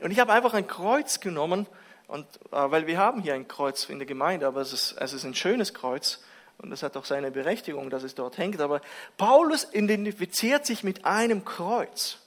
Und 0.00 0.10
ich 0.10 0.18
habe 0.18 0.32
einfach 0.32 0.54
ein 0.54 0.66
Kreuz 0.66 1.20
genommen, 1.20 1.66
und, 2.08 2.24
äh, 2.52 2.70
weil 2.70 2.86
wir 2.86 2.98
haben 2.98 3.20
hier 3.20 3.34
ein 3.34 3.48
Kreuz 3.48 3.84
in 3.86 3.98
der 3.98 4.06
Gemeinde, 4.06 4.46
aber 4.46 4.60
es 4.60 4.72
ist, 4.72 4.92
es 4.98 5.12
ist 5.12 5.24
ein 5.24 5.34
schönes 5.34 5.74
Kreuz. 5.74 6.20
Und 6.58 6.70
das 6.70 6.82
hat 6.82 6.96
auch 6.96 7.04
seine 7.04 7.30
Berechtigung, 7.30 7.90
dass 7.90 8.02
es 8.02 8.14
dort 8.14 8.38
hängt. 8.38 8.60
Aber 8.60 8.80
Paulus 9.18 9.68
identifiziert 9.72 10.64
sich 10.64 10.84
mit 10.84 11.04
einem 11.04 11.44
Kreuz. 11.44 12.18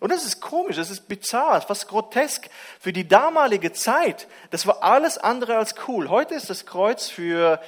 Und 0.00 0.10
das 0.10 0.24
ist 0.24 0.40
komisch, 0.40 0.76
das 0.76 0.90
ist 0.90 1.08
bizarr, 1.08 1.60
fast 1.60 1.86
grotesk. 1.86 2.48
Für 2.80 2.92
die 2.92 3.06
damalige 3.06 3.72
Zeit, 3.72 4.28
das 4.50 4.66
war 4.66 4.82
alles 4.82 5.18
andere 5.18 5.58
als 5.58 5.74
cool. 5.86 6.08
Heute 6.08 6.34
ist 6.34 6.48
das 6.48 6.64
Kreuz 6.64 7.08
für 7.08 7.60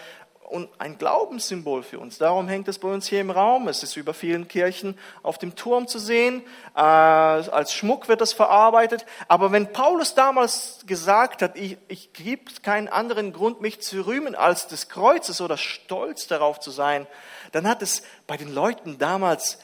ein 0.79 0.99
Glaubenssymbol 0.99 1.83
für 1.83 1.99
uns. 1.99 2.19
Darum 2.19 2.47
hängt 2.49 2.69
es 2.69 2.79
bei 2.79 2.89
uns 2.89 3.07
hier 3.07 3.21
im 3.21 3.31
Raum. 3.31 3.69
Es 3.69 3.83
ist 3.83 3.97
über 3.97 4.13
vielen 4.13 4.49
Kirchen 4.49 4.99
auf 5.23 5.39
dem 5.39 5.55
Turm 5.55 5.89
zu 5.89 5.99
sehen. 5.99 6.43
Äh, 6.75 6.81
als 6.81 7.73
Schmuck 7.73 8.09
wird 8.09 8.21
das 8.21 8.33
verarbeitet. 8.33 9.07
Aber 9.29 9.53
wenn 9.53 9.73
Paulus 9.73 10.15
damals 10.15 10.85
gesagt 10.87 11.43
hat, 11.43 11.57
ich, 11.57 11.79
ich 11.89 12.13
gibt 12.13 12.63
keinen 12.63 12.89
anderen 12.89 13.33
Grund, 13.33 13.61
mich 13.61 13.81
zu 13.81 14.07
rühmen 14.07 14.35
als 14.35 14.67
des 14.67 14.89
Kreuzes 14.89 15.41
oder 15.41 15.57
stolz 15.57 16.27
darauf 16.27 16.61
zu 16.61 16.71
sein, 16.71 17.07
dann 17.53 17.67
hat 17.67 17.83
es 17.83 18.03
bei 18.27 18.37
den 18.37 18.53
Leuten 18.53 18.99
damals 18.99 19.59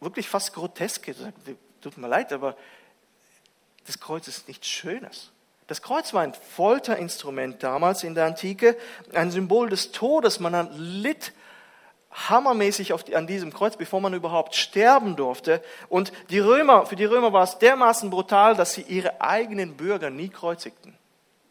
wirklich 0.00 0.28
fast 0.28 0.52
grotesk 0.52 1.04
gesagt. 1.04 1.38
Tut 1.80 1.96
mir 1.96 2.08
leid, 2.08 2.32
aber 2.32 2.56
das 3.86 3.98
Kreuz 3.98 4.28
ist 4.28 4.46
nichts 4.46 4.68
Schönes. 4.68 5.32
Das 5.70 5.82
Kreuz 5.82 6.12
war 6.14 6.22
ein 6.22 6.34
Folterinstrument 6.34 7.62
damals 7.62 8.02
in 8.02 8.16
der 8.16 8.26
Antike, 8.26 8.76
ein 9.14 9.30
Symbol 9.30 9.68
des 9.68 9.92
Todes. 9.92 10.40
Man 10.40 10.68
litt 10.76 11.32
hammermäßig 12.10 12.92
die, 13.06 13.14
an 13.14 13.28
diesem 13.28 13.52
Kreuz, 13.52 13.76
bevor 13.76 14.00
man 14.00 14.12
überhaupt 14.12 14.56
sterben 14.56 15.14
durfte. 15.14 15.62
Und 15.88 16.10
die 16.30 16.40
Römer, 16.40 16.86
für 16.86 16.96
die 16.96 17.04
Römer 17.04 17.32
war 17.32 17.44
es 17.44 17.58
dermaßen 17.58 18.10
brutal, 18.10 18.56
dass 18.56 18.72
sie 18.72 18.82
ihre 18.82 19.20
eigenen 19.20 19.76
Bürger 19.76 20.10
nie 20.10 20.28
kreuzigten. 20.28 20.98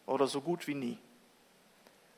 Oder 0.05 0.27
so 0.27 0.41
gut 0.41 0.67
wie 0.67 0.75
nie. 0.75 0.97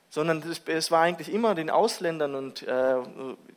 Sondern 0.09 0.39
es, 0.39 0.59
es 0.65 0.89
war 0.89 1.03
eigentlich 1.03 1.31
immer 1.31 1.53
den 1.53 1.69
Ausländern 1.69 2.33
und 2.33 2.63
äh, 2.63 2.95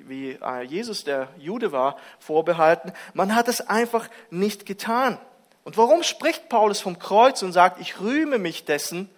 wie 0.01 0.33
äh, 0.33 0.63
Jesus 0.65 1.03
der 1.03 1.29
Jude 1.39 1.73
war, 1.73 1.97
vorbehalten. 2.19 2.93
Man 3.15 3.35
hat 3.35 3.49
es 3.49 3.63
einfach 3.63 4.07
nicht 4.29 4.67
getan. 4.67 5.19
Und 5.65 5.79
warum 5.79 6.03
spricht 6.03 6.49
Paulus 6.49 6.81
vom 6.81 6.99
Kreuz 6.99 7.43
und 7.43 7.53
sagt, 7.53 7.81
ich 7.81 8.01
rühme 8.01 8.39
mich 8.39 8.65
dessen? 8.65 9.09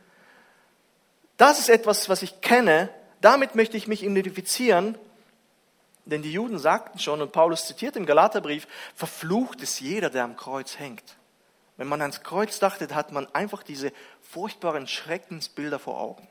Das 1.37 1.59
ist 1.59 1.69
etwas, 1.69 2.09
was 2.09 2.23
ich 2.23 2.41
kenne. 2.41 2.89
Damit 3.21 3.55
möchte 3.57 3.77
ich 3.77 3.89
mich 3.89 4.05
identifizieren. 4.05 4.97
Denn 6.05 6.23
die 6.23 6.33
Juden 6.33 6.59
sagten 6.59 7.01
schon, 7.01 7.21
und 7.21 7.33
Paulus 7.33 7.67
zitiert 7.67 7.97
im 7.97 8.07
Galaterbrief, 8.07 8.69
verflucht 8.95 9.61
ist 9.61 9.81
jeder, 9.81 10.09
der 10.09 10.23
am 10.23 10.37
Kreuz 10.37 10.79
hängt. 10.79 11.17
Wenn 11.77 11.89
man 11.89 12.01
ans 12.01 12.23
Kreuz 12.23 12.61
dachte, 12.61 12.95
hat 12.95 13.11
man 13.11 13.27
einfach 13.35 13.65
diese 13.65 13.93
furchtbaren 14.23 14.87
Schreckensbilder 14.87 15.81
vor 15.81 16.01
Augen. 16.01 16.27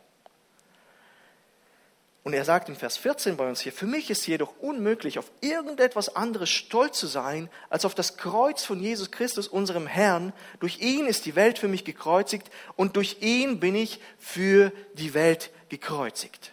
Und 2.26 2.34
er 2.34 2.44
sagt 2.44 2.70
im 2.70 2.76
Vers 2.76 2.98
14 2.98 3.38
bei 3.38 3.48
uns 3.48 3.62
hier, 3.62 3.72
für 3.72 3.86
mich 3.86 4.10
ist 4.10 4.26
jedoch 4.26 4.58
unmöglich, 4.60 5.20
auf 5.20 5.30
irgendetwas 5.42 6.16
anderes 6.16 6.50
stolz 6.50 6.98
zu 6.98 7.06
sein, 7.06 7.52
als 7.70 7.86
auf 7.86 7.94
das 7.94 8.18
Kreuz 8.18 8.64
von 8.64 8.80
Jesus 8.80 9.12
Christus, 9.12 9.48
unserem 9.48 9.86
Herrn. 9.86 10.34
Durch 10.60 10.80
ihn 10.80 11.06
ist 11.06 11.28
die 11.28 11.36
Welt 11.36 11.60
für 11.60 11.68
mich 11.68 11.86
gekreuzigt 11.86 12.50
und 12.76 12.96
durch 12.96 13.18
ihn 13.22 13.60
bin 13.60 13.76
ich 13.76 14.00
für 14.18 14.72
die 14.96 15.14
Welt 15.14 15.52
gekreuzigt. 15.70 16.52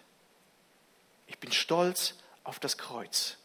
Ich 1.26 1.38
bin 1.38 1.52
stolz 1.52 2.16
auf 2.44 2.61
das 2.61 2.76
Kreuz. 2.76 3.38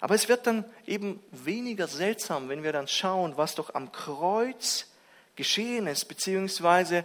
Aber 0.00 0.14
es 0.14 0.28
wird 0.28 0.46
dann 0.46 0.64
eben 0.86 1.18
weniger 1.32 1.88
seltsam, 1.88 2.50
wenn 2.50 2.62
wir 2.62 2.72
dann 2.72 2.86
schauen, 2.86 3.36
was 3.36 3.56
doch 3.56 3.74
am 3.74 3.90
Kreuz 3.90 4.86
geschehen 5.34 5.88
ist, 5.88 6.04
beziehungsweise 6.04 7.04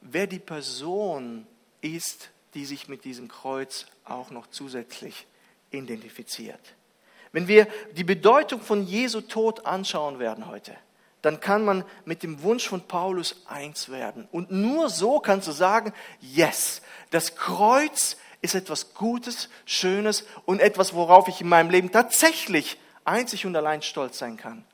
wer 0.00 0.26
die 0.26 0.40
Person 0.40 1.46
ist, 1.82 2.30
die 2.56 2.64
sich 2.64 2.88
mit 2.88 3.04
diesem 3.04 3.28
Kreuz 3.28 3.86
auch 4.06 4.30
noch 4.30 4.46
zusätzlich 4.48 5.26
identifiziert. 5.70 6.60
Wenn 7.30 7.48
wir 7.48 7.68
die 7.92 8.02
Bedeutung 8.02 8.62
von 8.62 8.86
Jesu 8.86 9.20
Tod 9.20 9.66
anschauen 9.66 10.18
werden 10.18 10.46
heute, 10.46 10.74
dann 11.20 11.38
kann 11.38 11.66
man 11.66 11.84
mit 12.06 12.22
dem 12.22 12.42
Wunsch 12.42 12.66
von 12.66 12.80
Paulus 12.80 13.42
eins 13.46 13.90
werden. 13.90 14.26
Und 14.32 14.50
nur 14.50 14.88
so 14.88 15.20
kannst 15.20 15.48
du 15.48 15.52
sagen, 15.52 15.92
yes, 16.20 16.80
das 17.10 17.36
Kreuz 17.36 18.16
ist 18.40 18.54
etwas 18.54 18.94
Gutes, 18.94 19.50
Schönes 19.66 20.24
und 20.46 20.60
etwas, 20.60 20.94
worauf 20.94 21.28
ich 21.28 21.42
in 21.42 21.48
meinem 21.48 21.68
Leben 21.68 21.92
tatsächlich 21.92 22.78
einzig 23.04 23.44
und 23.44 23.54
allein 23.54 23.82
stolz 23.82 24.16
sein 24.16 24.38
kann. 24.38 24.64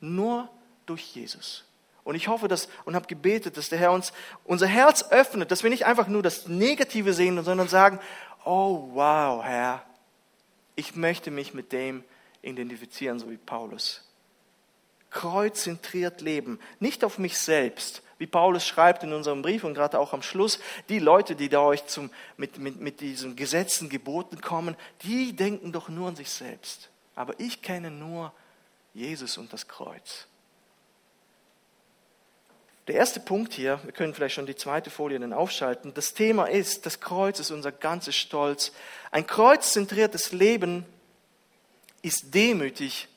Nur 0.00 0.48
durch 0.86 1.14
Jesus. 1.14 1.64
Und 2.04 2.14
ich 2.14 2.28
hoffe 2.28 2.48
dass, 2.48 2.68
und 2.84 2.94
habe 2.94 3.06
gebetet, 3.06 3.56
dass 3.56 3.70
der 3.70 3.78
Herr 3.78 3.92
uns 3.92 4.12
unser 4.44 4.66
Herz 4.66 5.10
öffnet, 5.10 5.50
dass 5.50 5.62
wir 5.62 5.70
nicht 5.70 5.86
einfach 5.86 6.06
nur 6.06 6.22
das 6.22 6.46
Negative 6.46 7.14
sehen, 7.14 7.42
sondern 7.42 7.68
sagen, 7.68 7.98
oh 8.44 8.90
wow, 8.92 9.42
Herr, 9.42 9.82
ich 10.76 10.94
möchte 10.94 11.30
mich 11.30 11.54
mit 11.54 11.72
dem 11.72 12.04
identifizieren, 12.42 13.18
so 13.18 13.30
wie 13.30 13.38
Paulus. 13.38 14.02
Kreuzzentriert 15.10 16.20
leben, 16.20 16.58
nicht 16.78 17.04
auf 17.04 17.18
mich 17.18 17.38
selbst, 17.38 18.02
wie 18.18 18.26
Paulus 18.26 18.66
schreibt 18.66 19.02
in 19.02 19.12
unserem 19.12 19.42
Brief 19.42 19.64
und 19.64 19.74
gerade 19.74 19.98
auch 19.98 20.12
am 20.12 20.22
Schluss, 20.22 20.58
die 20.88 20.98
Leute, 20.98 21.36
die 21.36 21.48
da 21.48 21.60
euch 21.60 21.86
zum, 21.86 22.10
mit, 22.36 22.58
mit, 22.58 22.80
mit 22.80 23.00
diesen 23.00 23.36
Gesetzen, 23.36 23.88
Geboten 23.88 24.40
kommen, 24.40 24.76
die 25.02 25.34
denken 25.34 25.72
doch 25.72 25.88
nur 25.88 26.08
an 26.08 26.16
sich 26.16 26.30
selbst. 26.30 26.90
Aber 27.14 27.38
ich 27.38 27.62
kenne 27.62 27.90
nur 27.90 28.32
Jesus 28.92 29.38
und 29.38 29.52
das 29.52 29.68
Kreuz. 29.68 30.26
Der 32.86 32.96
erste 32.96 33.18
Punkt 33.18 33.54
hier, 33.54 33.80
wir 33.84 33.92
können 33.92 34.12
vielleicht 34.12 34.34
schon 34.34 34.44
die 34.44 34.56
zweite 34.56 34.90
Folie 34.90 35.18
dann 35.18 35.32
aufschalten, 35.32 35.94
das 35.94 36.12
Thema 36.12 36.44
ist, 36.44 36.84
das 36.84 37.00
Kreuz 37.00 37.40
ist 37.40 37.50
unser 37.50 37.72
ganzes 37.72 38.14
Stolz. 38.14 38.72
Ein 39.10 39.26
kreuzzentriertes 39.26 40.32
Leben 40.32 40.84
ist 42.02 42.34
demütig, 42.34 43.08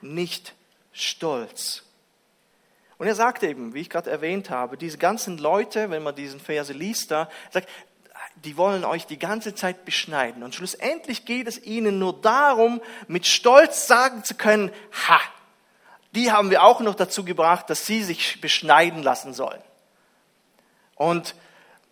nicht 0.00 0.54
stolz. 0.92 1.82
Und 2.96 3.08
er 3.08 3.16
sagt 3.16 3.42
eben, 3.42 3.74
wie 3.74 3.80
ich 3.80 3.90
gerade 3.90 4.10
erwähnt 4.10 4.50
habe, 4.50 4.76
diese 4.76 4.98
ganzen 4.98 5.38
Leute, 5.38 5.90
wenn 5.90 6.04
man 6.04 6.14
diesen 6.14 6.38
Verse 6.38 6.72
liest 6.72 7.10
da, 7.10 7.28
sagt, 7.50 7.68
die 8.44 8.56
wollen 8.56 8.84
euch 8.84 9.06
die 9.06 9.18
ganze 9.18 9.54
Zeit 9.54 9.84
beschneiden. 9.84 10.44
Und 10.44 10.54
schlussendlich 10.54 11.24
geht 11.24 11.48
es 11.48 11.60
ihnen 11.62 11.98
nur 11.98 12.20
darum, 12.20 12.80
mit 13.08 13.26
Stolz 13.26 13.88
sagen 13.88 14.22
zu 14.22 14.36
können, 14.36 14.70
ha, 15.08 15.20
die 16.14 16.32
haben 16.32 16.50
wir 16.50 16.62
auch 16.62 16.80
noch 16.80 16.94
dazu 16.94 17.24
gebracht, 17.24 17.68
dass 17.70 17.86
sie 17.86 18.02
sich 18.02 18.40
beschneiden 18.40 19.02
lassen 19.02 19.34
sollen. 19.34 19.62
Und 20.94 21.34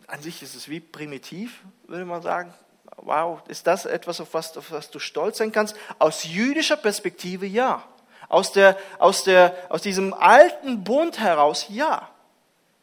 an 0.07 0.21
sich 0.21 0.41
ist 0.41 0.55
es 0.55 0.69
wie 0.69 0.79
primitiv, 0.79 1.61
würde 1.87 2.05
man 2.05 2.21
sagen. 2.21 2.53
Wow, 2.97 3.41
ist 3.47 3.67
das 3.67 3.85
etwas, 3.85 4.19
auf 4.19 4.33
was, 4.33 4.57
auf 4.57 4.71
was 4.71 4.89
du 4.89 4.99
stolz 4.99 5.37
sein 5.37 5.51
kannst? 5.51 5.75
Aus 5.99 6.23
jüdischer 6.23 6.77
Perspektive 6.77 7.45
ja. 7.45 7.83
Aus, 8.27 8.51
der, 8.51 8.77
aus, 8.99 9.23
der, 9.23 9.55
aus 9.69 9.81
diesem 9.81 10.13
alten 10.13 10.83
Bund 10.83 11.19
heraus 11.19 11.67
ja. 11.69 12.09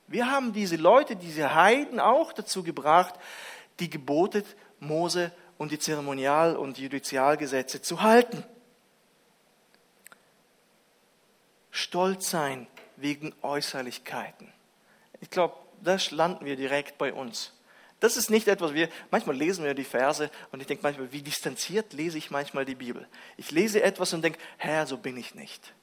Wir 0.07 0.31
haben 0.31 0.53
diese 0.53 0.77
Leute, 0.77 1.17
diese 1.17 1.55
Heiden 1.55 1.99
auch 1.99 2.33
dazu 2.33 2.63
gebracht, 2.63 3.15
die 3.81 3.91
Gebote 3.91 4.45
Mose 4.81 5.33
und 5.59 5.73
die 5.73 5.79
Zeremonial- 5.79 6.57
und 6.57 6.79
Judizialgesetze 6.79 7.83
zu 7.83 8.03
halten. 8.03 8.45
Stolz 11.75 12.31
sein 12.31 12.69
wegen 12.97 13.35
Äußerlichkeiten. 13.43 14.53
Ich 15.21 15.29
glaube, 15.29 15.57
das 15.83 16.13
landen 16.13 16.45
wir 16.45 16.55
direkt 16.55 16.99
bei 16.99 17.13
uns. 17.13 17.53
Das 17.99 18.17
ist 18.17 18.31
nicht 18.31 18.47
etwas, 18.47 18.75
wir, 18.75 18.89
manchmal 19.11 19.35
lesen 19.35 19.65
wir 19.65 19.75
die 19.75 19.83
Verse 19.83 20.31
und 20.53 20.61
ich 20.61 20.69
denke 20.69 20.85
manchmal, 20.85 21.11
wie 21.11 21.21
distanziert 21.21 21.93
lese 21.93 22.17
ich 22.17 22.31
manchmal 22.31 22.65
die 22.65 22.77
Bibel. 22.77 23.09
Ich 23.37 23.51
lese 23.51 23.83
etwas 23.83 24.13
und 24.13 24.23
denke, 24.23 24.39
Herr, 24.57 24.87
so 24.87 24.99
bin 24.99 25.17
ich 25.17 25.35
nicht. 25.35 25.75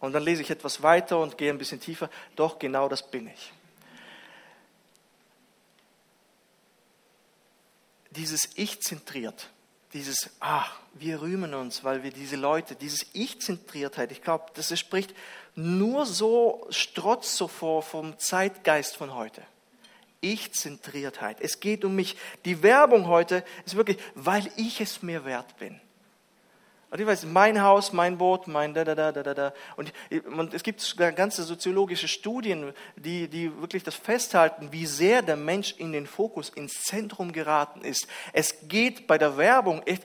Und 0.00 0.12
dann 0.12 0.22
lese 0.22 0.42
ich 0.42 0.50
etwas 0.50 0.82
weiter 0.82 1.18
und 1.18 1.38
gehe 1.38 1.50
ein 1.50 1.58
bisschen 1.58 1.80
tiefer, 1.80 2.10
doch 2.36 2.58
genau 2.58 2.86
das 2.86 3.10
bin 3.10 3.26
ich. 3.26 3.52
Dieses 8.10 8.50
Ich-zentriert, 8.54 9.48
dieses, 9.92 10.30
ach, 10.40 10.78
wir 10.94 11.20
rühmen 11.20 11.54
uns, 11.54 11.84
weil 11.84 12.02
wir 12.02 12.10
diese 12.10 12.36
Leute, 12.36 12.74
dieses 12.74 13.06
Ich-Zentriertheit, 13.12 14.12
ich 14.12 14.22
glaube, 14.22 14.46
das 14.54 14.76
spricht 14.78 15.14
nur 15.54 16.06
so 16.06 16.66
strotz 16.70 17.36
so 17.36 17.48
vor 17.48 17.82
vom 17.82 18.18
Zeitgeist 18.18 18.96
von 18.96 19.14
heute. 19.14 19.42
Ich-Zentriertheit. 20.20 21.38
Es 21.40 21.60
geht 21.60 21.84
um 21.84 21.94
mich. 21.94 22.16
Die 22.44 22.62
Werbung 22.62 23.06
heute 23.06 23.44
ist 23.64 23.76
wirklich, 23.76 23.98
weil 24.14 24.50
ich 24.56 24.80
es 24.80 25.02
mir 25.02 25.24
wert 25.24 25.56
bin. 25.58 25.80
Und 26.90 27.00
ich 27.00 27.06
weiß, 27.06 27.24
mein 27.26 27.62
Haus, 27.62 27.92
mein 27.92 28.18
Boot, 28.18 28.48
mein 28.48 28.74
da, 28.74 28.84
da, 28.84 28.94
da, 28.94 29.12
da, 29.12 29.34
da. 29.34 29.52
Und, 29.76 29.92
und 30.26 30.54
es 30.54 30.64
gibt 30.64 30.96
ganze 30.96 31.44
soziologische 31.44 32.08
Studien, 32.08 32.72
die, 32.96 33.28
die 33.28 33.56
wirklich 33.60 33.84
das 33.84 33.94
festhalten, 33.94 34.72
wie 34.72 34.86
sehr 34.86 35.22
der 35.22 35.36
Mensch 35.36 35.74
in 35.78 35.92
den 35.92 36.06
Fokus, 36.06 36.48
ins 36.48 36.82
Zentrum 36.82 37.30
geraten 37.30 37.82
ist. 37.82 38.08
Es 38.32 38.68
geht 38.68 39.06
bei 39.06 39.18
der 39.18 39.36
Werbung 39.36 39.82
echt, 39.84 40.02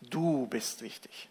du 0.00 0.48
bist 0.48 0.82
wichtig. 0.82 1.28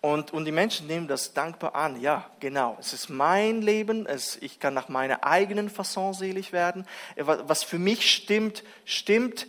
Und, 0.00 0.32
und 0.32 0.44
die 0.44 0.52
Menschen 0.52 0.86
nehmen 0.86 1.08
das 1.08 1.32
dankbar 1.32 1.74
an. 1.74 2.00
Ja, 2.00 2.30
genau. 2.38 2.76
Es 2.78 2.92
ist 2.92 3.08
mein 3.08 3.62
Leben. 3.62 4.06
Es, 4.06 4.36
ich 4.40 4.60
kann 4.60 4.74
nach 4.74 4.88
meiner 4.88 5.24
eigenen 5.24 5.70
Fasson 5.70 6.12
selig 6.12 6.52
werden. 6.52 6.86
Was 7.16 7.62
für 7.64 7.78
mich 7.78 8.12
stimmt, 8.12 8.62
stimmt 8.84 9.48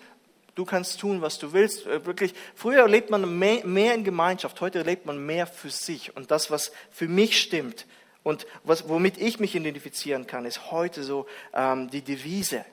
du 0.58 0.66
kannst 0.66 1.00
tun, 1.00 1.22
was 1.22 1.38
du 1.38 1.54
willst. 1.54 1.86
Äh, 1.86 2.06
wirklich, 2.06 2.34
früher 2.56 2.88
lebt 2.88 3.10
man 3.10 3.38
mehr, 3.38 3.94
in 3.94 4.04
Gemeinschaft, 4.04 4.60
heute 4.60 4.82
lebt 4.82 5.06
man 5.06 5.24
mehr 5.24 5.48
für 5.48 5.70
sich. 5.70 6.16
Und 6.16 6.32
das, 6.32 6.50
was 6.50 6.72
für 6.92 7.08
mich 7.08 7.40
stimmt 7.40 7.86
und 8.24 8.48
was, 8.64 8.90
womit 8.90 9.18
ich 9.18 9.40
mich 9.40 9.56
identifizieren 9.56 10.28
kann, 10.28 10.46
ist 10.46 10.72
heute 10.72 11.04
so 11.04 11.28
ähm, 11.54 11.90
die 11.90 12.02
Devise. 12.02 12.66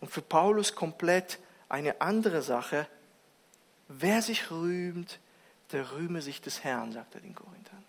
Und 0.00 0.10
für 0.10 0.22
Paulus 0.22 0.74
komplett 0.74 1.38
eine 1.68 2.00
andere 2.00 2.42
Sache. 2.42 2.86
Wer 3.88 4.22
sich 4.22 4.50
rühmt, 4.50 5.18
der 5.72 5.92
rühme 5.92 6.22
sich 6.22 6.40
des 6.40 6.64
Herrn, 6.64 6.92
sagt 6.92 7.14
er 7.14 7.20
den 7.20 7.34
Korinthern. 7.34 7.84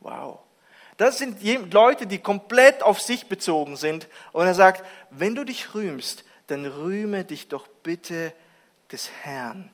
Wow. 0.00 0.40
Das 0.96 1.18
sind 1.18 1.42
Leute, 1.72 2.06
die 2.06 2.18
komplett 2.18 2.82
auf 2.82 3.00
sich 3.00 3.26
bezogen 3.26 3.76
sind. 3.76 4.08
Und 4.32 4.46
er 4.46 4.54
sagt, 4.54 4.84
wenn 5.10 5.34
du 5.34 5.44
dich 5.44 5.74
rühmst, 5.74 6.24
dann 6.46 6.66
rühme 6.66 7.24
dich 7.24 7.48
doch 7.48 7.66
bitte 7.84 8.32
des 8.90 9.08
Herrn. 9.22 9.70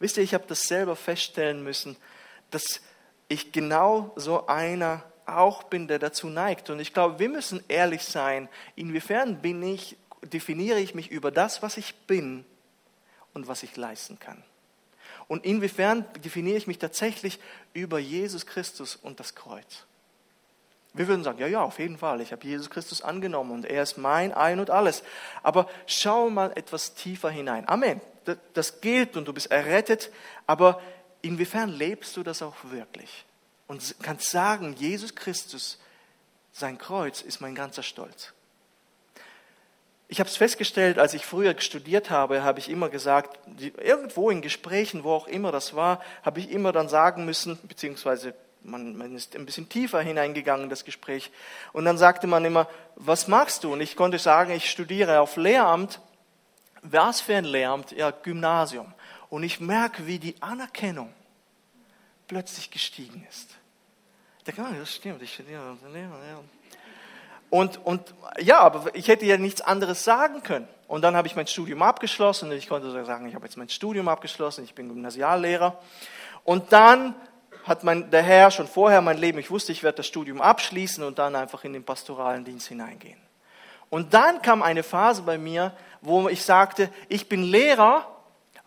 Wisst 0.00 0.16
ihr, 0.16 0.24
ich 0.24 0.34
habe 0.34 0.44
das 0.48 0.62
selber 0.62 0.96
feststellen 0.96 1.62
müssen, 1.62 1.96
dass 2.50 2.80
ich 3.28 3.52
genau 3.52 4.12
so 4.16 4.48
einer 4.48 5.04
auch 5.26 5.62
bin, 5.62 5.86
der 5.86 6.00
dazu 6.00 6.28
neigt. 6.28 6.70
Und 6.70 6.80
ich 6.80 6.92
glaube, 6.92 7.20
wir 7.20 7.28
müssen 7.28 7.62
ehrlich 7.68 8.02
sein, 8.02 8.48
inwiefern 8.74 9.40
bin 9.40 9.62
ich, 9.62 9.96
definiere 10.22 10.80
ich 10.80 10.94
mich 10.94 11.10
über 11.10 11.30
das, 11.30 11.62
was 11.62 11.76
ich 11.76 11.94
bin 12.06 12.44
und 13.32 13.46
was 13.46 13.62
ich 13.62 13.76
leisten 13.76 14.18
kann. 14.18 14.42
Und 15.28 15.44
inwiefern 15.44 16.04
definiere 16.24 16.56
ich 16.56 16.66
mich 16.66 16.78
tatsächlich 16.78 17.38
über 17.72 18.00
Jesus 18.00 18.46
Christus 18.46 18.96
und 18.96 19.20
das 19.20 19.36
Kreuz. 19.36 19.86
Wir 20.92 21.06
würden 21.06 21.22
sagen, 21.22 21.38
ja, 21.38 21.46
ja, 21.46 21.62
auf 21.62 21.78
jeden 21.78 21.98
Fall, 21.98 22.20
ich 22.20 22.32
habe 22.32 22.44
Jesus 22.44 22.68
Christus 22.68 23.02
angenommen 23.02 23.52
und 23.52 23.64
er 23.64 23.82
ist 23.82 23.96
mein 23.96 24.32
Ein 24.32 24.58
und 24.58 24.70
alles. 24.70 25.04
Aber 25.42 25.68
schau 25.86 26.30
mal 26.30 26.52
etwas 26.56 26.94
tiefer 26.94 27.30
hinein. 27.30 27.68
Amen. 27.68 28.00
Das 28.54 28.80
gilt 28.80 29.16
und 29.16 29.26
du 29.26 29.32
bist 29.32 29.50
errettet, 29.50 30.10
aber 30.46 30.80
inwiefern 31.22 31.70
lebst 31.70 32.16
du 32.16 32.22
das 32.22 32.42
auch 32.42 32.56
wirklich? 32.64 33.24
Und 33.66 33.94
kannst 34.02 34.30
sagen, 34.30 34.74
Jesus 34.74 35.14
Christus, 35.14 35.78
sein 36.52 36.76
Kreuz 36.76 37.22
ist 37.22 37.40
mein 37.40 37.54
ganzer 37.54 37.82
Stolz. 37.82 38.32
Ich 40.08 40.18
habe 40.18 40.28
es 40.28 40.36
festgestellt, 40.36 40.98
als 40.98 41.14
ich 41.14 41.24
früher 41.24 41.54
studiert 41.60 42.10
habe, 42.10 42.42
habe 42.42 42.58
ich 42.58 42.68
immer 42.68 42.88
gesagt, 42.88 43.38
irgendwo 43.78 44.28
in 44.28 44.42
Gesprächen, 44.42 45.04
wo 45.04 45.12
auch 45.12 45.28
immer 45.28 45.52
das 45.52 45.76
war, 45.76 46.02
habe 46.24 46.40
ich 46.40 46.50
immer 46.50 46.72
dann 46.72 46.88
sagen 46.88 47.24
müssen, 47.24 47.60
beziehungsweise 47.62 48.34
man, 48.62 48.96
man 48.96 49.14
ist 49.14 49.36
ein 49.36 49.46
bisschen 49.46 49.68
tiefer 49.68 50.00
hineingegangen 50.00 50.64
in 50.64 50.70
das 50.70 50.84
Gespräch. 50.84 51.30
Und 51.72 51.84
dann 51.84 51.98
sagte 51.98 52.26
man 52.26 52.44
immer, 52.44 52.68
was 52.96 53.28
machst 53.28 53.64
du? 53.64 53.72
Und 53.72 53.80
ich 53.80 53.96
konnte 53.96 54.18
sagen, 54.18 54.52
ich 54.52 54.70
studiere 54.70 55.20
auf 55.20 55.36
Lehramt. 55.36 56.00
Was 56.82 57.20
für 57.20 57.36
ein 57.36 57.44
Lehramt? 57.44 57.92
Ja, 57.92 58.10
Gymnasium. 58.10 58.92
Und 59.28 59.42
ich 59.42 59.60
merke, 59.60 60.06
wie 60.06 60.18
die 60.18 60.40
Anerkennung 60.40 61.12
plötzlich 62.26 62.70
gestiegen 62.70 63.26
ist. 63.28 63.50
Ich 64.38 64.44
denke, 64.44 64.62
oh, 64.62 64.74
das 64.78 64.94
stimmt, 64.94 65.22
ich 65.22 65.34
studiere 65.34 65.60
auf. 65.60 65.78
Und, 67.50 67.84
und 67.84 68.14
ja, 68.38 68.60
aber 68.60 68.94
ich 68.94 69.08
hätte 69.08 69.26
ja 69.26 69.36
nichts 69.36 69.60
anderes 69.60 70.04
sagen 70.04 70.42
können. 70.42 70.68
Und 70.86 71.02
dann 71.02 71.16
habe 71.16 71.26
ich 71.26 71.36
mein 71.36 71.46
Studium 71.46 71.82
abgeschlossen 71.82 72.50
und 72.50 72.56
ich 72.56 72.68
konnte 72.68 72.90
sagen, 73.04 73.28
ich 73.28 73.34
habe 73.34 73.44
jetzt 73.44 73.56
mein 73.56 73.68
Studium 73.68 74.08
abgeschlossen, 74.08 74.64
ich 74.64 74.74
bin 74.74 74.88
Gymnasiallehrer. 74.88 75.76
Und 76.44 76.72
dann 76.72 77.14
hat 77.64 77.84
mein, 77.84 78.10
der 78.10 78.22
Herr 78.22 78.50
schon 78.50 78.66
vorher 78.66 79.00
mein 79.00 79.18
Leben, 79.18 79.38
ich 79.38 79.50
wusste, 79.50 79.72
ich 79.72 79.82
werde 79.82 79.98
das 79.98 80.06
Studium 80.06 80.40
abschließen 80.40 81.04
und 81.04 81.18
dann 81.18 81.36
einfach 81.36 81.64
in 81.64 81.72
den 81.72 81.84
pastoralen 81.84 82.44
Dienst 82.44 82.68
hineingehen. 82.68 83.20
Und 83.90 84.14
dann 84.14 84.40
kam 84.40 84.62
eine 84.62 84.82
Phase 84.82 85.22
bei 85.22 85.36
mir, 85.36 85.72
wo 86.00 86.28
ich 86.28 86.44
sagte, 86.44 86.90
ich 87.08 87.28
bin 87.28 87.42
Lehrer. 87.42 88.06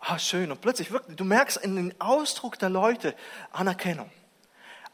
Ah, 0.00 0.18
schön. 0.18 0.50
Und 0.50 0.60
plötzlich 0.60 0.90
wirklich, 0.90 1.16
du 1.16 1.24
merkst 1.24 1.56
in 1.56 1.76
den 1.76 2.00
Ausdruck 2.00 2.58
der 2.58 2.68
Leute 2.68 3.14
Anerkennung. 3.50 4.10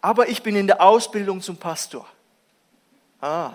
Aber 0.00 0.28
ich 0.28 0.42
bin 0.42 0.54
in 0.56 0.68
der 0.68 0.80
Ausbildung 0.80 1.42
zum 1.42 1.56
Pastor. 1.56 2.06
Ah. 3.20 3.54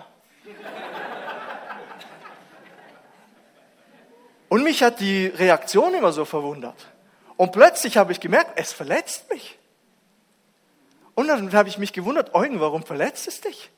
Und 4.48 4.62
mich 4.62 4.82
hat 4.82 5.00
die 5.00 5.26
Reaktion 5.26 5.94
immer 5.94 6.12
so 6.12 6.24
verwundert. 6.24 6.86
Und 7.36 7.52
plötzlich 7.52 7.96
habe 7.96 8.12
ich 8.12 8.20
gemerkt, 8.20 8.52
es 8.56 8.72
verletzt 8.72 9.30
mich. 9.30 9.58
Und 11.16 11.28
dann 11.28 11.52
habe 11.54 11.68
ich 11.68 11.78
mich 11.78 11.94
gewundert, 11.94 12.34
Eugen, 12.34 12.60
warum 12.60 12.84
verletzt 12.84 13.26
es 13.26 13.40
dich? 13.40 13.70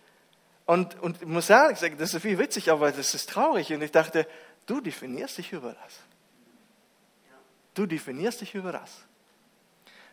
Und, 0.66 1.00
und 1.00 1.22
ich 1.22 1.28
muss 1.28 1.46
sagen, 1.46 1.78
das 1.96 2.12
ist 2.12 2.20
viel 2.20 2.36
witzig, 2.36 2.70
aber 2.70 2.92
das 2.92 3.14
ist 3.14 3.30
traurig. 3.30 3.72
Und 3.72 3.80
ich 3.80 3.92
dachte, 3.92 4.26
du 4.66 4.80
definierst 4.80 5.38
dich 5.38 5.52
über 5.52 5.68
das. 5.72 6.00
Du 7.74 7.86
definierst 7.86 8.40
dich 8.40 8.54
über 8.56 8.72
das. 8.72 8.90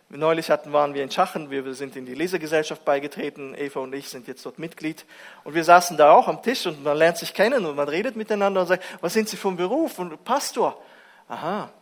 Neulich 0.10 0.52
hatten, 0.52 0.72
waren 0.72 0.94
wir 0.94 1.02
in 1.04 1.10
Schachen, 1.10 1.50
wir 1.50 1.74
sind 1.74 1.96
in 1.96 2.06
die 2.06 2.14
Lesegesellschaft 2.14 2.86
beigetreten, 2.86 3.56
Eva 3.56 3.80
und 3.80 3.94
ich 3.96 4.08
sind 4.08 4.28
jetzt 4.28 4.46
dort 4.46 4.60
Mitglied. 4.60 5.04
Und 5.44 5.56
wir 5.56 5.64
saßen 5.64 5.98
da 5.98 6.12
auch 6.12 6.28
am 6.28 6.44
Tisch 6.44 6.68
und 6.68 6.84
man 6.84 6.96
lernt 6.96 7.18
sich 7.18 7.34
kennen 7.34 7.66
und 7.66 7.76
man 7.76 7.90
redet 7.90 8.16
miteinander 8.16 8.62
und 8.62 8.68
sagt, 8.68 8.84
was 9.02 9.14
sind 9.14 9.28
Sie 9.28 9.36
vom 9.36 9.58
Beruf? 9.58 9.98
Und 9.98 10.24
Pastor. 10.24 10.80
Aha, 11.28 11.74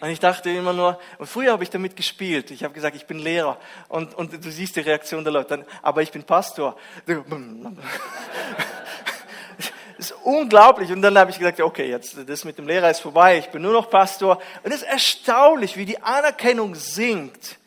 und 0.00 0.10
ich 0.10 0.20
dachte 0.20 0.50
immer 0.50 0.74
nur, 0.74 1.00
und 1.18 1.26
früher 1.26 1.52
habe 1.52 1.62
ich 1.62 1.70
damit 1.70 1.96
gespielt. 1.96 2.50
Ich 2.50 2.62
habe 2.64 2.74
gesagt, 2.74 2.96
ich 2.96 3.06
bin 3.06 3.18
Lehrer. 3.18 3.58
Und, 3.88 4.14
und 4.14 4.44
du 4.44 4.50
siehst 4.50 4.76
die 4.76 4.80
Reaktion 4.80 5.24
der 5.24 5.32
Leute, 5.32 5.64
aber 5.80 6.02
ich 6.02 6.12
bin 6.12 6.22
Pastor. 6.22 6.76
Das 7.06 7.16
ist 9.98 10.14
unglaublich. 10.22 10.92
Und 10.92 11.00
dann 11.00 11.16
habe 11.16 11.30
ich 11.30 11.38
gesagt, 11.38 11.60
okay, 11.60 11.88
jetzt 11.88 12.16
das 12.28 12.44
mit 12.44 12.58
dem 12.58 12.66
Lehrer 12.66 12.90
ist 12.90 13.00
vorbei, 13.00 13.38
ich 13.38 13.48
bin 13.48 13.62
nur 13.62 13.72
noch 13.72 13.88
Pastor. 13.88 14.38
Und 14.62 14.70
es 14.70 14.82
ist 14.82 14.88
erstaunlich, 14.88 15.78
wie 15.78 15.86
die 15.86 16.02
Anerkennung 16.02 16.74
sinkt. 16.74 17.58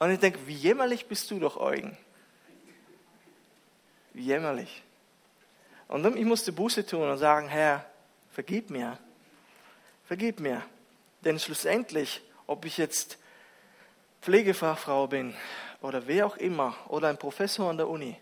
Und 0.00 0.10
ich 0.10 0.18
denke, 0.18 0.40
wie 0.46 0.54
jämmerlich 0.54 1.06
bist 1.06 1.30
du 1.30 1.38
doch, 1.38 1.56
Eugen. 1.58 1.96
Wie 4.14 4.22
jämmerlich. 4.22 4.82
Und 5.86 6.02
dann, 6.02 6.16
ich 6.16 6.24
musste 6.24 6.50
Buße 6.50 6.84
tun 6.84 7.08
und 7.08 7.18
sagen, 7.18 7.46
Herr, 7.48 7.84
vergib 8.32 8.70
mir. 8.70 8.98
Vergib 10.06 10.40
mir. 10.40 10.62
Denn 11.24 11.38
schlussendlich, 11.38 12.22
ob 12.46 12.64
ich 12.64 12.78
jetzt 12.78 13.18
Pflegefachfrau 14.22 15.06
bin 15.06 15.34
oder 15.80 16.06
wer 16.06 16.26
auch 16.26 16.36
immer 16.36 16.76
oder 16.88 17.08
ein 17.08 17.18
Professor 17.18 17.70
an 17.70 17.76
der 17.76 17.88
Uni, 17.88 18.16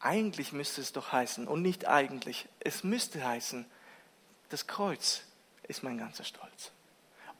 eigentlich 0.00 0.52
müsste 0.52 0.80
es 0.80 0.92
doch 0.92 1.12
heißen, 1.12 1.46
und 1.46 1.62
nicht 1.62 1.86
eigentlich, 1.86 2.46
es 2.60 2.84
müsste 2.84 3.22
heißen, 3.26 3.66
das 4.48 4.66
Kreuz 4.66 5.22
ist 5.68 5.82
mein 5.82 5.98
ganzer 5.98 6.24
Stolz. 6.24 6.72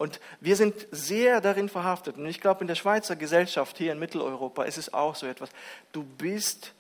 Und 0.00 0.20
wir 0.40 0.57
sind 0.57 0.87
sehr 0.90 1.42
darin 1.42 1.68
verhaftet. 1.68 2.16
Und 2.16 2.24
ich 2.24 2.40
glaube, 2.40 2.62
in 2.62 2.68
der 2.68 2.74
Schweizer 2.74 3.16
Gesellschaft 3.16 3.76
hier 3.76 3.92
in 3.92 3.98
Mitteleuropa 3.98 4.64
ist 4.64 4.79
es 4.79 4.94
auch 4.94 5.14
so 5.14 5.26
etwas. 5.26 5.50
Du 5.92 6.05
bist, 6.05 6.72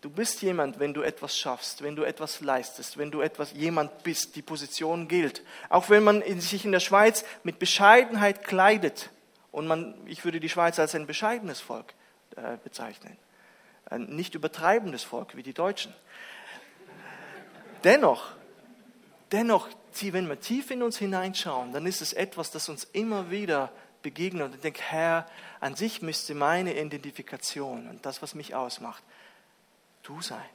du 0.00 0.10
bist 0.10 0.42
jemand, 0.42 0.78
wenn 0.78 0.94
du 0.94 1.02
etwas 1.02 1.36
schaffst, 1.36 1.82
wenn 1.82 1.96
du 1.96 2.02
etwas 2.02 2.40
leistest, 2.40 2.96
wenn 2.98 3.10
du 3.10 3.20
etwas 3.20 3.52
jemand 3.52 4.02
bist. 4.02 4.36
Die 4.36 4.42
Position 4.42 5.08
gilt. 5.08 5.42
Auch 5.68 5.90
wenn 5.90 6.02
man 6.02 6.22
sich 6.40 6.64
in 6.64 6.72
der 6.72 6.80
Schweiz 6.80 7.24
mit 7.42 7.58
Bescheidenheit 7.58 8.44
kleidet. 8.44 9.10
Und 9.52 9.66
man, 9.66 9.94
ich 10.06 10.24
würde 10.24 10.40
die 10.40 10.48
Schweiz 10.48 10.78
als 10.78 10.94
ein 10.94 11.06
bescheidenes 11.06 11.60
Volk 11.60 11.94
äh, 12.36 12.56
bezeichnen. 12.62 13.16
Ein 13.86 14.04
nicht 14.04 14.34
übertreibendes 14.34 15.02
Volk 15.02 15.36
wie 15.36 15.42
die 15.42 15.54
Deutschen. 15.54 15.92
Dennoch, 17.82 18.30
dennoch, 19.32 19.68
wenn 20.00 20.28
wir 20.28 20.38
tief 20.38 20.70
in 20.70 20.82
uns 20.82 20.98
hineinschauen, 20.98 21.72
dann 21.72 21.86
ist 21.86 22.00
es 22.00 22.12
etwas, 22.12 22.50
das 22.50 22.68
uns 22.68 22.84
immer 22.84 23.30
wieder 23.30 23.72
begegnet. 24.02 24.44
Und 24.44 24.54
ich 24.54 24.60
denke, 24.60 24.82
Herr, 24.82 25.26
an 25.58 25.74
sich 25.74 26.00
müsste 26.02 26.34
meine 26.34 26.78
Identifikation 26.78 27.88
und 27.88 28.06
das, 28.06 28.22
was 28.22 28.34
mich 28.34 28.54
ausmacht, 28.54 29.02
du 30.02 30.20
sein. 30.20 30.48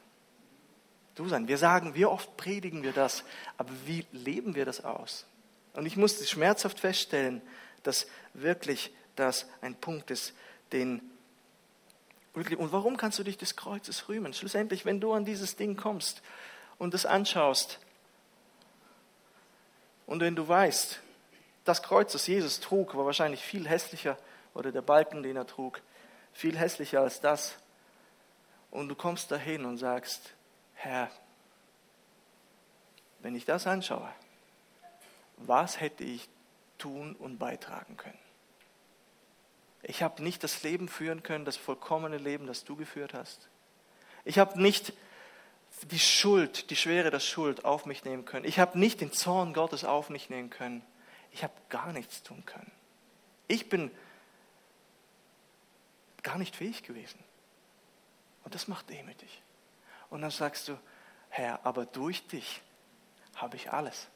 Du 1.16 1.28
sein. 1.28 1.48
Wir 1.48 1.58
sagen, 1.58 1.96
wie 1.96 2.06
oft 2.06 2.36
predigen 2.38 2.84
wir 2.84 2.92
das, 2.92 3.24
aber 3.58 3.72
wie 3.86 4.06
leben 4.12 4.56
wir 4.56 4.66
das 4.66 4.84
aus? 4.84 5.26
Und 5.74 5.86
ich 5.86 5.98
musste 5.98 6.26
schmerzhaft 6.26 6.80
feststellen, 6.80 7.42
dass 7.84 8.08
wirklich 8.34 8.94
das 9.16 9.48
ein 9.62 9.76
Punkt 9.76 10.12
ist, 10.12 10.34
den 10.72 11.02
und 12.34 12.74
warum 12.74 12.98
kannst 12.98 13.18
du 13.18 13.24
dich 13.24 13.38
des 13.38 13.56
Kreuzes 13.56 14.10
rühmen? 14.10 14.34
Schlussendlich, 14.34 14.84
wenn 14.84 15.00
du 15.00 15.14
an 15.14 15.24
dieses 15.24 15.56
Ding 15.56 15.78
kommst 15.78 16.22
und 16.78 16.94
es 16.94 17.06
anschaust 17.06 17.80
und 20.06 20.20
wenn 20.20 20.36
du 20.36 20.46
weißt, 20.46 21.00
das 21.64 21.82
Kreuz, 21.82 22.12
das 22.12 22.28
Jesus 22.28 22.60
trug, 22.60 22.96
war 22.96 23.06
wahrscheinlich 23.06 23.42
viel 23.42 23.68
hässlicher, 23.68 24.18
oder 24.54 24.72
der 24.72 24.82
Balken, 24.82 25.24
den 25.24 25.36
er 25.36 25.48
trug, 25.48 25.82
viel 26.32 26.58
hässlicher 26.58 27.02
als 27.02 27.22
das. 27.22 27.56
Und 28.72 28.90
du 28.90 28.96
kommst 28.96 29.32
dahin 29.32 29.66
und 29.66 29.78
sagst, 29.78 30.34
Herr, 30.74 31.10
wenn 33.20 33.36
ich 33.36 33.46
das 33.46 33.66
anschaue, 33.68 34.12
was 35.38 35.80
hätte 35.80 36.04
ich 36.04 36.28
tun 36.78 37.16
und 37.16 37.38
beitragen 37.38 37.98
können? 37.98 38.20
Ich 39.82 40.02
habe 40.02 40.24
nicht 40.24 40.44
das 40.44 40.64
Leben 40.64 40.90
führen 40.90 41.24
können, 41.24 41.46
das 41.46 41.58
vollkommene 41.58 42.18
Leben, 42.18 42.48
das 42.48 42.64
du 42.64 42.76
geführt 42.76 43.14
hast. 43.14 43.50
Ich 44.24 44.40
habe 44.40 44.62
nicht 44.62 44.94
die 45.84 46.00
Schuld, 46.00 46.70
die 46.70 46.76
Schwere 46.76 47.12
der 47.12 47.20
Schuld 47.20 47.66
auf 47.66 47.86
mich 47.86 48.04
nehmen 48.04 48.26
können. 48.26 48.46
Ich 48.46 48.60
habe 48.60 48.80
nicht 48.80 49.02
den 49.02 49.12
Zorn 49.12 49.54
Gottes 49.54 49.84
auf 49.84 50.10
mich 50.10 50.30
nehmen 50.30 50.50
können. 50.50 50.84
Ich 51.32 51.44
habe 51.44 51.54
gar 51.70 51.92
nichts 51.94 52.24
tun 52.24 52.44
können. 52.46 52.72
Ich 53.48 53.70
bin 53.70 53.92
gar 56.24 56.38
nicht 56.38 56.56
fähig 56.56 56.84
gewesen. 56.84 57.20
Und 58.46 58.56
das 58.56 58.70
macht 58.70 58.90
demütig. 58.90 59.42
Und 60.10 60.22
dann 60.22 60.32
sagst 60.32 60.70
du, 60.70 60.78
Herr, 61.30 61.66
aber 61.66 61.86
durch 61.86 62.26
dich 62.28 62.62
habe 63.36 63.58
ich 63.58 63.74
alles. 63.74 64.08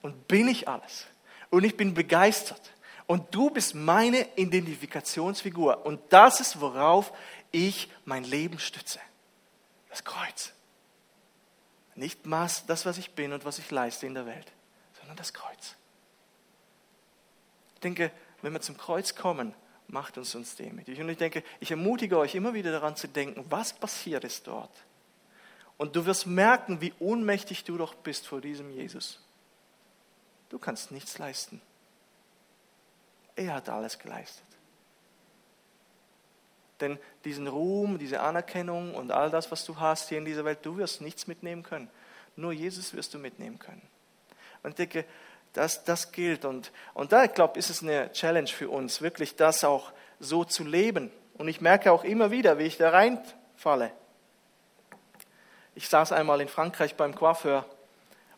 Und 0.00 0.28
bin 0.28 0.48
ich 0.48 0.68
alles. 0.68 1.06
Und 1.50 1.64
ich 1.64 1.76
bin 1.76 1.92
begeistert. 1.92 2.72
Und 3.06 3.34
du 3.34 3.50
bist 3.50 3.74
meine 3.74 4.26
Identifikationsfigur. 4.36 5.84
Und 5.84 6.00
das 6.10 6.40
ist, 6.40 6.60
worauf 6.60 7.12
ich 7.52 7.90
mein 8.04 8.24
Leben 8.24 8.58
stütze. 8.58 9.00
Das 9.90 10.04
Kreuz. 10.04 10.52
Nicht 11.94 12.26
Maß, 12.26 12.66
das, 12.66 12.86
was 12.86 12.98
ich 12.98 13.12
bin 13.12 13.32
und 13.32 13.44
was 13.44 13.58
ich 13.58 13.70
leiste 13.70 14.06
in 14.06 14.14
der 14.14 14.26
Welt, 14.26 14.52
sondern 14.98 15.16
das 15.16 15.32
Kreuz. 15.32 15.76
Ich 17.74 17.80
denke, 17.80 18.10
wenn 18.42 18.52
wir 18.52 18.60
zum 18.60 18.76
Kreuz 18.76 19.14
kommen, 19.14 19.54
macht 19.88 20.18
uns 20.18 20.34
uns 20.34 20.56
demütig. 20.56 21.00
Und 21.00 21.08
ich 21.08 21.18
denke, 21.18 21.42
ich 21.60 21.70
ermutige 21.70 22.18
euch 22.18 22.34
immer 22.34 22.54
wieder 22.54 22.72
daran 22.72 22.96
zu 22.96 23.08
denken, 23.08 23.44
was 23.48 23.72
passiert 23.72 24.24
ist 24.24 24.46
dort. 24.46 24.70
Und 25.76 25.94
du 25.94 26.06
wirst 26.06 26.26
merken, 26.26 26.80
wie 26.80 26.92
ohnmächtig 26.98 27.64
du 27.64 27.76
doch 27.76 27.94
bist 27.94 28.26
vor 28.26 28.40
diesem 28.40 28.70
Jesus. 28.70 29.20
Du 30.48 30.58
kannst 30.58 30.90
nichts 30.90 31.18
leisten. 31.18 31.60
Er 33.34 33.54
hat 33.54 33.68
alles 33.68 33.98
geleistet. 33.98 34.44
Denn 36.80 36.98
diesen 37.24 37.46
Ruhm, 37.46 37.98
diese 37.98 38.20
Anerkennung 38.20 38.94
und 38.94 39.10
all 39.10 39.30
das, 39.30 39.50
was 39.50 39.64
du 39.64 39.78
hast 39.78 40.08
hier 40.08 40.18
in 40.18 40.24
dieser 40.24 40.44
Welt, 40.44 40.60
du 40.62 40.76
wirst 40.76 41.00
nichts 41.00 41.26
mitnehmen 41.26 41.62
können. 41.62 41.90
Nur 42.36 42.52
Jesus 42.52 42.92
wirst 42.94 43.14
du 43.14 43.18
mitnehmen 43.18 43.58
können. 43.58 43.82
Und 44.62 44.70
ich 44.70 44.76
denke, 44.76 45.04
das, 45.56 45.84
das 45.84 46.12
gilt. 46.12 46.44
Und, 46.44 46.72
und 46.94 47.12
da, 47.12 47.24
ich 47.24 47.34
glaube, 47.34 47.58
ist 47.58 47.70
es 47.70 47.82
eine 47.82 48.12
Challenge 48.12 48.48
für 48.48 48.68
uns, 48.68 49.00
wirklich 49.00 49.36
das 49.36 49.64
auch 49.64 49.92
so 50.20 50.44
zu 50.44 50.64
leben. 50.64 51.10
Und 51.34 51.48
ich 51.48 51.60
merke 51.60 51.92
auch 51.92 52.04
immer 52.04 52.30
wieder, 52.30 52.58
wie 52.58 52.64
ich 52.64 52.76
da 52.76 52.90
reinfalle. 52.90 53.92
Ich 55.74 55.88
saß 55.88 56.12
einmal 56.12 56.40
in 56.40 56.48
Frankreich 56.48 56.94
beim 56.94 57.14
Coiffeur 57.14 57.66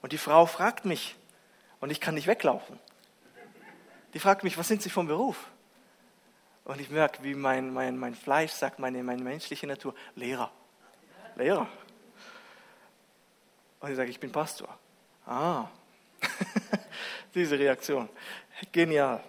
und 0.02 0.12
die 0.12 0.18
Frau 0.18 0.46
fragt 0.46 0.84
mich, 0.84 1.16
und 1.80 1.90
ich 1.90 2.00
kann 2.00 2.14
nicht 2.14 2.26
weglaufen. 2.26 2.78
Die 4.14 4.18
fragt 4.18 4.42
mich, 4.42 4.58
was 4.58 4.68
sind 4.68 4.82
Sie 4.82 4.90
vom 4.90 5.06
Beruf? 5.06 5.48
Und 6.64 6.80
ich 6.80 6.90
merke, 6.90 7.22
wie 7.22 7.34
mein, 7.34 7.72
mein, 7.72 7.96
mein 7.96 8.14
Fleisch 8.14 8.52
sagt, 8.52 8.78
meine, 8.78 9.02
meine 9.02 9.22
menschliche 9.22 9.66
Natur, 9.66 9.94
Lehrer. 10.14 10.50
Lehrer. 11.36 11.68
Und 13.80 13.90
ich 13.90 13.96
sage, 13.96 14.10
ich 14.10 14.18
bin 14.18 14.32
Pastor. 14.32 14.76
Ah, 15.24 15.66
diese 17.38 17.58
Reaktion. 17.58 18.08
Genial. 18.72 19.22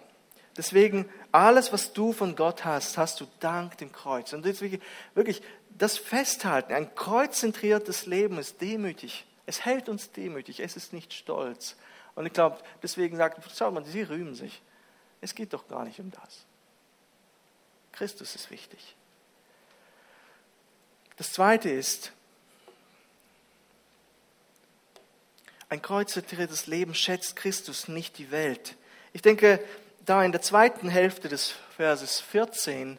Deswegen, 0.56 1.08
alles, 1.32 1.72
was 1.72 1.92
du 1.92 2.12
von 2.12 2.36
Gott 2.36 2.64
hast, 2.64 2.98
hast 2.98 3.20
du 3.20 3.26
dank 3.38 3.78
dem 3.78 3.92
Kreuz. 3.92 4.32
Und 4.32 4.44
deswegen, 4.44 4.82
wirklich, 5.14 5.42
das 5.70 5.96
Festhalten, 5.96 6.72
ein 6.72 6.94
kreuzzentriertes 6.94 8.06
Leben 8.06 8.38
ist 8.38 8.60
demütig. 8.60 9.26
Es 9.46 9.64
hält 9.64 9.88
uns 9.88 10.12
demütig, 10.12 10.60
es 10.60 10.76
ist 10.76 10.92
nicht 10.92 11.14
stolz. 11.14 11.76
Und 12.14 12.26
ich 12.26 12.32
glaube, 12.32 12.58
deswegen 12.82 13.16
sagt, 13.16 13.40
schau 13.56 13.70
mal, 13.70 13.84
sie 13.84 14.02
rühmen 14.02 14.34
sich. 14.34 14.60
Es 15.20 15.34
geht 15.34 15.52
doch 15.52 15.66
gar 15.68 15.84
nicht 15.84 16.00
um 16.00 16.10
das. 16.10 16.44
Christus 17.92 18.34
ist 18.34 18.50
wichtig. 18.50 18.96
Das 21.16 21.32
Zweite 21.32 21.70
ist, 21.70 22.12
ein 25.70 25.80
kreuzzentriertes 25.80 26.66
Leben 26.66 26.94
schätzt 26.94 27.36
Christus 27.36 27.88
nicht 27.88 28.18
die 28.18 28.30
Welt. 28.30 28.74
Ich 29.12 29.22
denke, 29.22 29.60
da 30.04 30.22
in 30.22 30.32
der 30.32 30.42
zweiten 30.42 30.88
Hälfte 30.88 31.28
des 31.28 31.54
Verses 31.76 32.20
14 32.20 32.98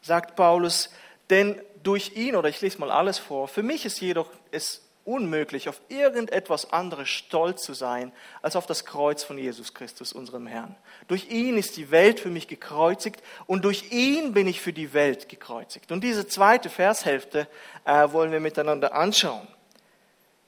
sagt 0.00 0.36
Paulus, 0.36 0.90
denn 1.28 1.60
durch 1.82 2.12
ihn, 2.16 2.36
oder 2.36 2.48
ich 2.48 2.60
lese 2.60 2.78
mal 2.78 2.90
alles 2.90 3.18
vor, 3.18 3.48
für 3.48 3.62
mich 3.62 3.84
ist 3.84 4.00
jedoch 4.00 4.30
es 4.52 4.82
unmöglich, 5.04 5.68
auf 5.68 5.80
irgendetwas 5.88 6.72
anderes 6.72 7.08
stolz 7.08 7.62
zu 7.62 7.72
sein, 7.72 8.12
als 8.42 8.56
auf 8.56 8.66
das 8.66 8.84
Kreuz 8.84 9.24
von 9.24 9.38
Jesus 9.38 9.74
Christus, 9.74 10.12
unserem 10.12 10.46
Herrn. 10.46 10.76
Durch 11.08 11.30
ihn 11.30 11.56
ist 11.56 11.76
die 11.76 11.90
Welt 11.90 12.20
für 12.20 12.28
mich 12.28 12.46
gekreuzigt 12.46 13.22
und 13.46 13.64
durch 13.64 13.90
ihn 13.90 14.34
bin 14.34 14.46
ich 14.46 14.60
für 14.60 14.72
die 14.72 14.92
Welt 14.92 15.28
gekreuzigt. 15.28 15.90
Und 15.90 16.04
diese 16.04 16.28
zweite 16.28 16.70
Vershälfte 16.70 17.48
äh, 17.84 18.12
wollen 18.12 18.30
wir 18.30 18.40
miteinander 18.40 18.94
anschauen. 18.94 19.48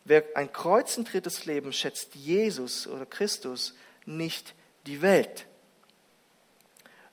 Wer 0.05 0.25
ein 0.35 0.53
kreuzentrittes 0.53 1.47
Leben 1.47 1.73
schätzt 1.73 2.15
Jesus 2.15 2.87
oder 2.87 3.07
Christus 3.07 3.75
nicht 4.07 4.55
die 4.87 5.03
Welt. 5.03 5.47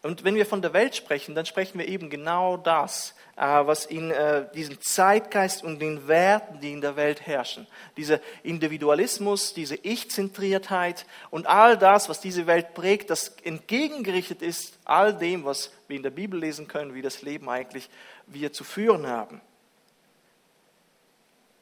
Und 0.04 0.24
wenn 0.24 0.36
wir 0.36 0.46
von 0.46 0.62
der 0.62 0.74
Welt 0.74 0.96
sprechen, 0.96 1.36
dann 1.36 1.46
sprechen 1.46 1.80
wir 1.80 1.88
eben 1.88 2.10
genau 2.10 2.56
das, 2.56 3.14
äh, 3.36 3.42
was 3.42 3.86
in 3.86 4.12
äh, 4.12 4.46
diesem 4.54 4.80
Zeitgeist 4.80 5.64
und 5.64 5.80
den 5.80 6.08
Werten, 6.08 6.62
die 6.62 6.72
in 6.72 6.82
der 6.82 6.96
Welt 6.96 7.26
herrschen. 7.26 7.68
Dieser 7.98 8.22
Individualismus, 8.44 9.54
diese 9.54 9.76
Ich-Zentriertheit 9.76 11.06
und 11.30 11.48
all 11.48 11.78
das, 11.78 12.10
was 12.10 12.22
diese 12.22 12.48
Welt 12.48 12.74
prägt, 12.74 13.10
das 13.10 13.36
entgegengerichtet 13.44 14.42
ist 14.42 14.78
all 14.86 15.14
dem, 15.14 15.46
was 15.46 15.72
wir 15.88 15.98
in 15.98 16.04
der 16.04 16.12
Bibel 16.12 16.40
lesen 16.40 16.68
können, 16.68 16.94
wie 16.94 17.02
das 17.02 17.22
Leben 17.24 17.50
eigentlich 17.50 17.90
wir 18.28 18.54
zu 18.54 18.64
führen 18.64 19.08
haben. 19.08 19.42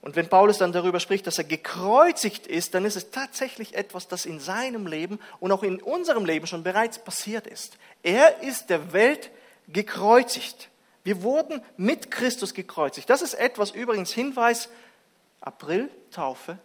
Und 0.06 0.16
wenn 0.16 0.30
Paulus 0.30 0.60
dann 0.60 0.72
darüber 0.72 0.99
spricht, 0.99 1.26
dass 1.26 1.39
er 1.39 1.45
gekreuzigt 1.45 2.45
ist, 2.45 2.76
dann 2.76 2.86
ist 2.86 2.95
es 2.95 3.10
tatsächlich 3.10 3.74
etwas, 3.74 4.08
das 4.08 4.28
in 4.28 4.39
seinem 4.39 4.86
Leben 4.86 5.20
und 5.39 5.51
auch 5.51 5.64
in 5.64 5.82
unserem 5.82 6.26
Leben 6.26 6.45
schon 6.45 6.62
bereits 6.62 6.99
passiert 6.99 7.47
ist. 7.47 7.80
Er 8.03 8.43
ist 8.43 8.70
der 8.70 8.93
Welt 8.93 9.32
gekreuzigt. 9.68 10.70
Wir 11.03 11.24
wurden 11.24 11.60
mit 11.76 12.12
Christus 12.12 12.53
gekreuzigt. 12.53 13.10
Das 13.10 13.24
ist 13.24 13.34
etwas 13.34 13.72
übrigens 13.72 14.12
Hinweis, 14.14 14.70
April, 15.41 15.89
Taufe, 16.12 16.60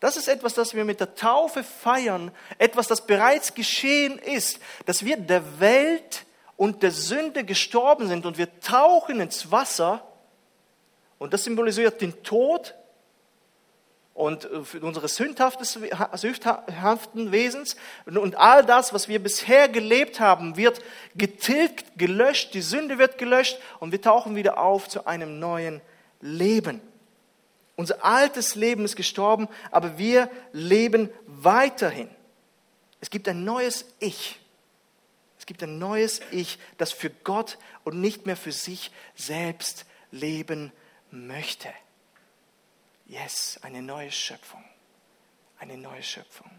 Das 0.00 0.18
ist 0.18 0.28
etwas, 0.28 0.52
das 0.52 0.74
wir 0.74 0.84
mit 0.84 1.00
der 1.00 1.14
Taufe 1.14 1.64
feiern, 1.64 2.32
etwas, 2.58 2.86
das 2.86 3.06
bereits 3.06 3.54
geschehen 3.54 4.18
ist, 4.18 4.58
dass 4.84 5.06
wir 5.06 5.16
der 5.16 5.58
Welt 5.58 6.26
und 6.58 6.82
der 6.82 6.90
Sünde 6.90 7.44
gestorben 7.44 8.08
sind 8.08 8.26
und 8.26 8.36
wir 8.36 8.60
tauchen 8.60 9.20
ins 9.20 9.50
Wasser 9.50 10.06
und 11.24 11.32
das 11.32 11.44
symbolisiert 11.44 12.02
den 12.02 12.22
Tod 12.22 12.74
und 14.12 14.44
äh, 14.44 14.78
unseres 14.80 15.16
sündhaften 15.16 17.32
Wesens 17.32 17.76
und 18.04 18.36
all 18.36 18.62
das, 18.62 18.92
was 18.92 19.08
wir 19.08 19.22
bisher 19.22 19.70
gelebt 19.70 20.20
haben, 20.20 20.58
wird 20.58 20.82
getilgt, 21.14 21.96
gelöscht, 21.96 22.52
die 22.52 22.60
Sünde 22.60 22.98
wird 22.98 23.16
gelöscht 23.16 23.58
und 23.80 23.90
wir 23.90 24.02
tauchen 24.02 24.36
wieder 24.36 24.58
auf 24.58 24.86
zu 24.86 25.06
einem 25.06 25.38
neuen 25.38 25.80
Leben. 26.20 26.82
Unser 27.74 28.04
altes 28.04 28.54
Leben 28.54 28.84
ist 28.84 28.94
gestorben, 28.94 29.48
aber 29.70 29.96
wir 29.96 30.28
leben 30.52 31.08
weiterhin. 31.24 32.10
Es 33.00 33.08
gibt 33.08 33.26
ein 33.28 33.44
neues 33.44 33.86
Ich. 33.98 34.38
Es 35.38 35.46
gibt 35.46 35.62
ein 35.62 35.78
neues 35.78 36.20
Ich, 36.32 36.58
das 36.76 36.92
für 36.92 37.08
Gott 37.08 37.56
und 37.82 37.98
nicht 37.98 38.26
mehr 38.26 38.36
für 38.36 38.52
sich 38.52 38.90
selbst 39.16 39.86
leben 40.10 40.70
möchte. 41.14 41.68
Yes, 43.06 43.58
eine 43.62 43.82
neue 43.82 44.10
Schöpfung. 44.10 44.64
Eine 45.58 45.78
neue 45.78 46.02
Schöpfung. 46.02 46.50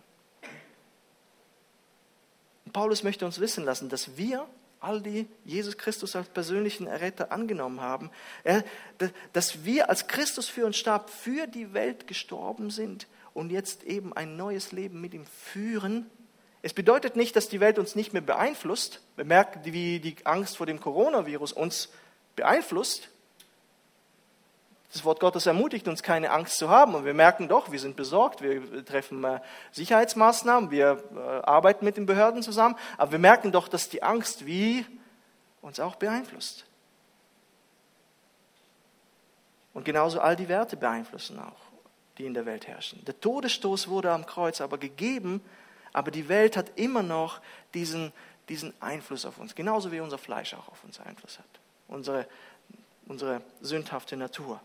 Und 2.65 2.71
Paulus 2.71 3.03
möchte 3.03 3.25
uns 3.25 3.39
wissen 3.39 3.63
lassen, 3.63 3.89
dass 3.89 4.17
wir, 4.17 4.47
all 4.79 5.01
die 5.01 5.27
Jesus 5.43 5.77
Christus 5.77 6.15
als 6.15 6.29
persönlichen 6.29 6.87
Erretter 6.87 7.31
angenommen 7.31 7.81
haben, 7.81 8.09
dass 9.33 9.65
wir 9.65 9.89
als 9.89 10.07
Christus 10.07 10.47
für 10.47 10.65
uns 10.65 10.77
starb, 10.77 11.09
für 11.09 11.47
die 11.47 11.73
Welt 11.73 12.07
gestorben 12.07 12.69
sind 12.69 13.07
und 13.33 13.51
jetzt 13.51 13.83
eben 13.83 14.13
ein 14.13 14.37
neues 14.37 14.71
Leben 14.71 15.01
mit 15.01 15.13
ihm 15.13 15.25
führen. 15.25 16.09
Es 16.61 16.73
bedeutet 16.73 17.15
nicht, 17.15 17.35
dass 17.35 17.49
die 17.49 17.59
Welt 17.59 17.77
uns 17.77 17.95
nicht 17.95 18.13
mehr 18.13 18.21
beeinflusst. 18.21 19.01
Wir 19.15 19.25
merken, 19.25 19.61
wie 19.65 19.99
die 19.99 20.15
Angst 20.25 20.57
vor 20.57 20.65
dem 20.65 20.79
Coronavirus 20.79 21.51
uns 21.51 21.89
beeinflusst. 22.35 23.09
Das 24.95 25.03
Wort 25.03 25.19
Gottes 25.19 25.45
ermutigt 25.45 25.89
uns, 25.89 26.03
keine 26.03 26.31
Angst 26.31 26.57
zu 26.57 26.69
haben. 26.69 26.95
Und 26.95 27.03
wir 27.03 27.13
merken 27.13 27.49
doch, 27.49 27.69
wir 27.69 27.81
sind 27.81 27.97
besorgt, 27.97 28.41
wir 28.41 28.85
treffen 28.85 29.25
äh, 29.25 29.41
Sicherheitsmaßnahmen, 29.73 30.71
wir 30.71 31.03
äh, 31.13 31.19
arbeiten 31.45 31.83
mit 31.83 31.97
den 31.97 32.05
Behörden 32.05 32.41
zusammen. 32.41 32.77
Aber 32.97 33.11
wir 33.11 33.19
merken 33.19 33.51
doch, 33.51 33.67
dass 33.67 33.89
die 33.89 34.03
Angst 34.03 34.45
wie 34.45 34.85
uns 35.61 35.81
auch 35.81 35.97
beeinflusst. 35.97 36.65
Und 39.73 39.83
genauso 39.83 40.21
all 40.21 40.37
die 40.37 40.47
Werte 40.47 40.77
beeinflussen 40.77 41.39
auch, 41.39 41.59
die 42.17 42.25
in 42.25 42.33
der 42.33 42.45
Welt 42.45 42.65
herrschen. 42.65 43.03
Der 43.03 43.19
Todesstoß 43.19 43.89
wurde 43.89 44.13
am 44.13 44.25
Kreuz 44.25 44.61
aber 44.61 44.77
gegeben, 44.77 45.41
aber 45.91 46.09
die 46.09 46.29
Welt 46.29 46.55
hat 46.55 46.71
immer 46.79 47.03
noch 47.03 47.41
diesen, 47.73 48.13
diesen 48.47 48.73
Einfluss 48.81 49.25
auf 49.25 49.39
uns, 49.39 49.55
genauso 49.55 49.91
wie 49.91 49.99
unser 49.99 50.17
Fleisch 50.17 50.53
auch 50.53 50.69
auf 50.69 50.85
uns 50.85 51.01
Einfluss 51.01 51.37
hat. 51.37 51.59
Unsere, 51.89 52.25
unsere 53.07 53.41
sündhafte 53.59 54.15
Natur. 54.15 54.61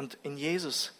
Und 0.00 0.16
in 0.22 0.38
Jesus 0.38 0.94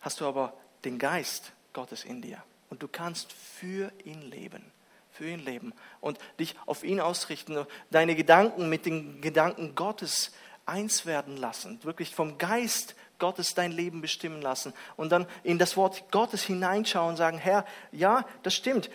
hast 0.00 0.20
du 0.20 0.26
aber 0.26 0.52
den 0.84 0.98
Geist 0.98 1.52
Gottes 1.72 2.02
in 2.02 2.20
dir. 2.20 2.42
Und 2.68 2.82
du 2.82 2.88
kannst 2.88 3.32
für 3.32 3.92
ihn 4.04 4.22
leben. 4.22 4.72
Für 5.12 5.28
ihn 5.28 5.38
leben. 5.38 5.72
Und 6.00 6.18
dich 6.40 6.56
auf 6.66 6.82
ihn 6.82 6.98
ausrichten. 6.98 7.64
Deine 7.92 8.16
Gedanken 8.16 8.68
mit 8.68 8.86
den 8.86 9.20
Gedanken 9.20 9.76
Gottes 9.76 10.32
eins 10.64 11.06
werden 11.06 11.36
lassen. 11.36 11.78
Wirklich 11.84 12.12
vom 12.12 12.38
Geist 12.38 12.96
Gottes 13.20 13.54
dein 13.54 13.70
Leben 13.70 14.00
bestimmen 14.00 14.42
lassen. 14.42 14.74
Und 14.96 15.12
dann 15.12 15.28
in 15.44 15.60
das 15.60 15.76
Wort 15.76 16.10
Gottes 16.10 16.42
hineinschauen 16.42 17.10
und 17.10 17.16
sagen, 17.16 17.38
Herr, 17.38 17.64
ja, 17.92 18.26
das 18.42 18.56
stimmt. 18.56 18.90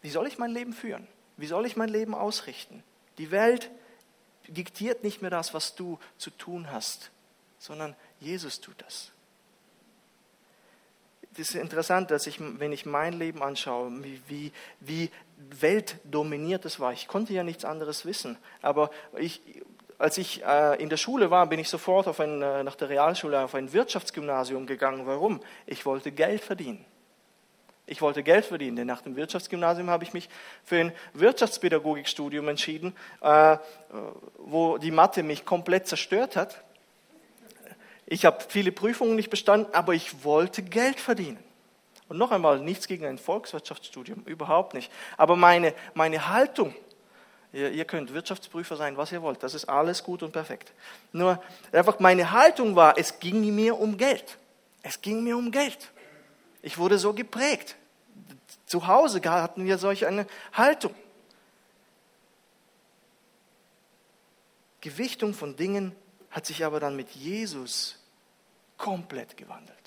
Wie 0.00 0.10
soll 0.10 0.28
ich 0.28 0.38
mein 0.38 0.52
Leben 0.52 0.74
führen? 0.74 1.08
Wie 1.36 1.48
soll 1.48 1.66
ich 1.66 1.74
mein 1.74 1.88
Leben 1.88 2.14
ausrichten? 2.14 2.84
Die 3.18 3.32
Welt 3.32 3.68
diktiert 4.46 5.02
nicht 5.02 5.22
mehr 5.22 5.30
das, 5.32 5.54
was 5.54 5.74
du 5.74 5.98
zu 6.18 6.30
tun 6.30 6.70
hast 6.70 7.10
sondern 7.58 7.94
Jesus 8.20 8.60
tut 8.60 8.76
das. 8.78 9.10
Es 11.36 11.50
ist 11.50 11.54
interessant, 11.56 12.12
dass 12.12 12.28
ich, 12.28 12.38
wenn 12.40 12.72
ich 12.72 12.86
mein 12.86 13.14
Leben 13.14 13.42
anschaue, 13.42 13.90
wie, 14.28 14.52
wie, 14.80 15.10
weltdominiert 15.36 16.64
es 16.64 16.80
war. 16.80 16.92
Ich 16.92 17.08
konnte 17.08 17.32
ja 17.32 17.42
nichts 17.42 17.64
anderes 17.64 18.04
wissen. 18.04 18.36
Aber 18.62 18.90
ich, 19.18 19.42
als 19.98 20.18
ich 20.18 20.44
äh, 20.44 20.80
in 20.82 20.88
der 20.88 20.96
Schule 20.96 21.30
war, 21.30 21.46
bin 21.46 21.58
ich 21.58 21.68
sofort 21.68 22.06
auf 22.06 22.20
ein, 22.20 22.42
äh, 22.42 22.62
nach 22.62 22.76
der 22.76 22.88
Realschule 22.88 23.40
auf 23.40 23.54
ein 23.54 23.72
Wirtschaftsgymnasium 23.72 24.66
gegangen. 24.66 25.06
Warum? 25.06 25.40
Ich 25.66 25.86
wollte 25.86 26.12
Geld 26.12 26.42
verdienen. 26.42 26.84
Ich 27.86 28.00
wollte 28.00 28.22
Geld 28.22 28.46
verdienen, 28.46 28.76
denn 28.76 28.86
nach 28.86 29.02
dem 29.02 29.14
Wirtschaftsgymnasium 29.14 29.90
habe 29.90 30.04
ich 30.04 30.14
mich 30.14 30.30
für 30.64 30.76
ein 30.76 30.92
Wirtschaftspädagogikstudium 31.12 32.48
entschieden, 32.48 32.96
äh, 33.20 33.58
wo 34.38 34.78
die 34.78 34.90
Mathe 34.90 35.22
mich 35.22 35.44
komplett 35.44 35.86
zerstört 35.86 36.36
hat. 36.36 36.64
Ich 38.06 38.24
habe 38.24 38.44
viele 38.48 38.72
Prüfungen 38.72 39.16
nicht 39.16 39.30
bestanden, 39.30 39.72
aber 39.74 39.94
ich 39.94 40.24
wollte 40.24 40.62
Geld 40.62 41.00
verdienen. 41.00 41.38
Und 42.08 42.18
noch 42.18 42.30
einmal, 42.30 42.60
nichts 42.60 42.86
gegen 42.86 43.06
ein 43.06 43.18
Volkswirtschaftsstudium, 43.18 44.22
überhaupt 44.26 44.74
nicht. 44.74 44.92
Aber 45.16 45.36
meine, 45.36 45.74
meine 45.94 46.28
Haltung, 46.28 46.74
ihr, 47.52 47.70
ihr 47.70 47.84
könnt 47.86 48.12
Wirtschaftsprüfer 48.12 48.76
sein, 48.76 48.96
was 48.96 49.10
ihr 49.10 49.22
wollt, 49.22 49.42
das 49.42 49.54
ist 49.54 49.64
alles 49.66 50.04
gut 50.04 50.22
und 50.22 50.32
perfekt. 50.32 50.72
Nur 51.12 51.42
einfach 51.72 51.98
meine 52.00 52.30
Haltung 52.30 52.76
war, 52.76 52.98
es 52.98 53.20
ging 53.20 53.54
mir 53.54 53.78
um 53.78 53.96
Geld. 53.96 54.36
Es 54.82 55.00
ging 55.00 55.24
mir 55.24 55.36
um 55.36 55.50
Geld. 55.50 55.90
Ich 56.60 56.76
wurde 56.76 56.98
so 56.98 57.14
geprägt. 57.14 57.76
Zu 58.66 58.86
Hause 58.86 59.20
hatten 59.24 59.64
wir 59.64 59.78
solch 59.78 60.06
eine 60.06 60.26
Haltung. 60.52 60.94
Gewichtung 64.82 65.32
von 65.32 65.56
Dingen 65.56 65.96
hat 66.34 66.46
sich 66.46 66.64
aber 66.64 66.80
dann 66.80 66.96
mit 66.96 67.10
Jesus 67.10 67.96
komplett 68.76 69.36
gewandelt. 69.36 69.78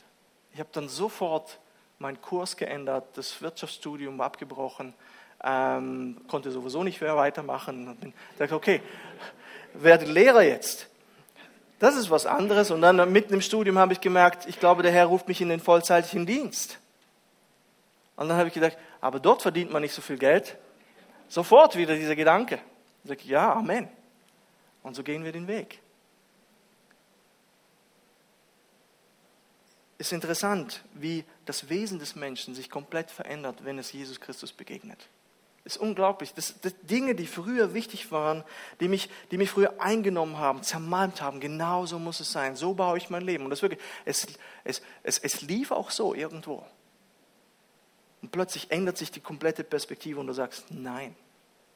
Ich 0.54 0.60
habe 0.60 0.70
dann 0.72 0.88
sofort 0.88 1.60
meinen 2.00 2.22
Kurs 2.22 2.56
geändert, 2.56 3.06
das 3.16 3.42
Wirtschaftsstudium 3.42 4.22
abgebrochen, 4.22 4.94
ähm, 5.44 6.22
konnte 6.30 6.50
sowieso 6.52 6.84
nicht 6.84 7.02
mehr 7.02 7.18
weitermachen. 7.18 7.90
Und 7.90 8.14
dachte, 8.40 8.56
okay, 8.56 8.82
werde 9.74 10.06
Lehrer 10.06 10.42
jetzt. 10.42 10.88
Das 11.80 11.98
ist 11.98 12.10
was 12.10 12.26
anderes. 12.26 12.72
Und 12.72 12.82
dann 12.82 13.12
mitten 13.12 13.34
im 13.34 13.42
Studium 13.42 13.78
habe 13.78 13.92
ich 13.92 14.00
gemerkt, 14.00 14.48
ich 14.48 14.58
glaube, 14.58 14.84
der 14.84 14.94
Herr 14.94 15.08
ruft 15.08 15.28
mich 15.28 15.42
in 15.42 15.50
den 15.50 15.60
vollzeitlichen 15.60 16.26
Dienst. 16.26 16.80
Und 18.16 18.30
dann 18.30 18.38
habe 18.38 18.48
ich 18.48 18.54
gedacht, 18.54 18.78
aber 19.02 19.20
dort 19.20 19.42
verdient 19.42 19.72
man 19.72 19.82
nicht 19.82 19.94
so 19.94 20.02
viel 20.02 20.18
Geld. 20.18 20.56
Sofort 21.28 21.76
wieder 21.76 21.94
dieser 21.94 22.16
Gedanke. 22.16 22.60
Ich 23.04 23.10
sage, 23.10 23.24
ja, 23.26 23.54
Amen. 23.54 23.90
Und 24.82 24.96
so 24.96 25.04
gehen 25.04 25.26
wir 25.26 25.34
den 25.34 25.48
Weg. 25.48 25.82
Ist 29.98 30.14
interessant, 30.14 30.84
wie 30.94 31.26
das 31.46 31.70
Wesen 31.70 32.00
des 32.00 32.16
Menschen 32.16 32.54
sich 32.54 32.70
komplett 32.70 33.10
verändert, 33.10 33.66
wenn 33.66 33.80
es 33.80 33.92
Jesus 33.92 34.20
Christus 34.20 34.54
begegnet. 34.54 35.10
Es 35.64 35.76
ist 35.76 35.82
unglaublich. 35.82 36.34
Das, 36.34 36.56
das 36.62 36.74
Dinge, 36.84 37.14
die 37.14 37.28
früher 37.28 37.74
wichtig 37.74 38.10
waren, 38.12 38.46
die 38.80 38.88
mich, 38.88 39.10
die 39.32 39.38
mich 39.38 39.50
früher 39.50 39.82
eingenommen 39.82 40.38
haben, 40.38 40.64
zermalmt 40.64 41.22
haben, 41.22 41.42
genauso 41.42 42.00
muss 42.00 42.22
es 42.22 42.32
sein. 42.32 42.56
So 42.56 42.74
baue 42.74 42.98
ich 42.98 43.10
mein 43.10 43.24
Leben. 43.24 43.44
Und 43.44 43.50
das 43.50 43.62
wirklich, 43.62 43.82
es, 44.06 44.28
es, 44.64 44.82
es, 45.04 45.18
es 45.18 45.42
lief 45.42 45.72
auch 45.72 45.92
so 45.92 46.14
irgendwo. 46.14 46.66
Und 48.22 48.32
plötzlich 48.32 48.72
ändert 48.72 48.98
sich 48.98 49.12
die 49.12 49.20
komplette 49.20 49.64
Perspektive 49.64 50.20
und 50.20 50.28
du 50.28 50.34
sagst, 50.34 50.66
nein, 50.70 51.16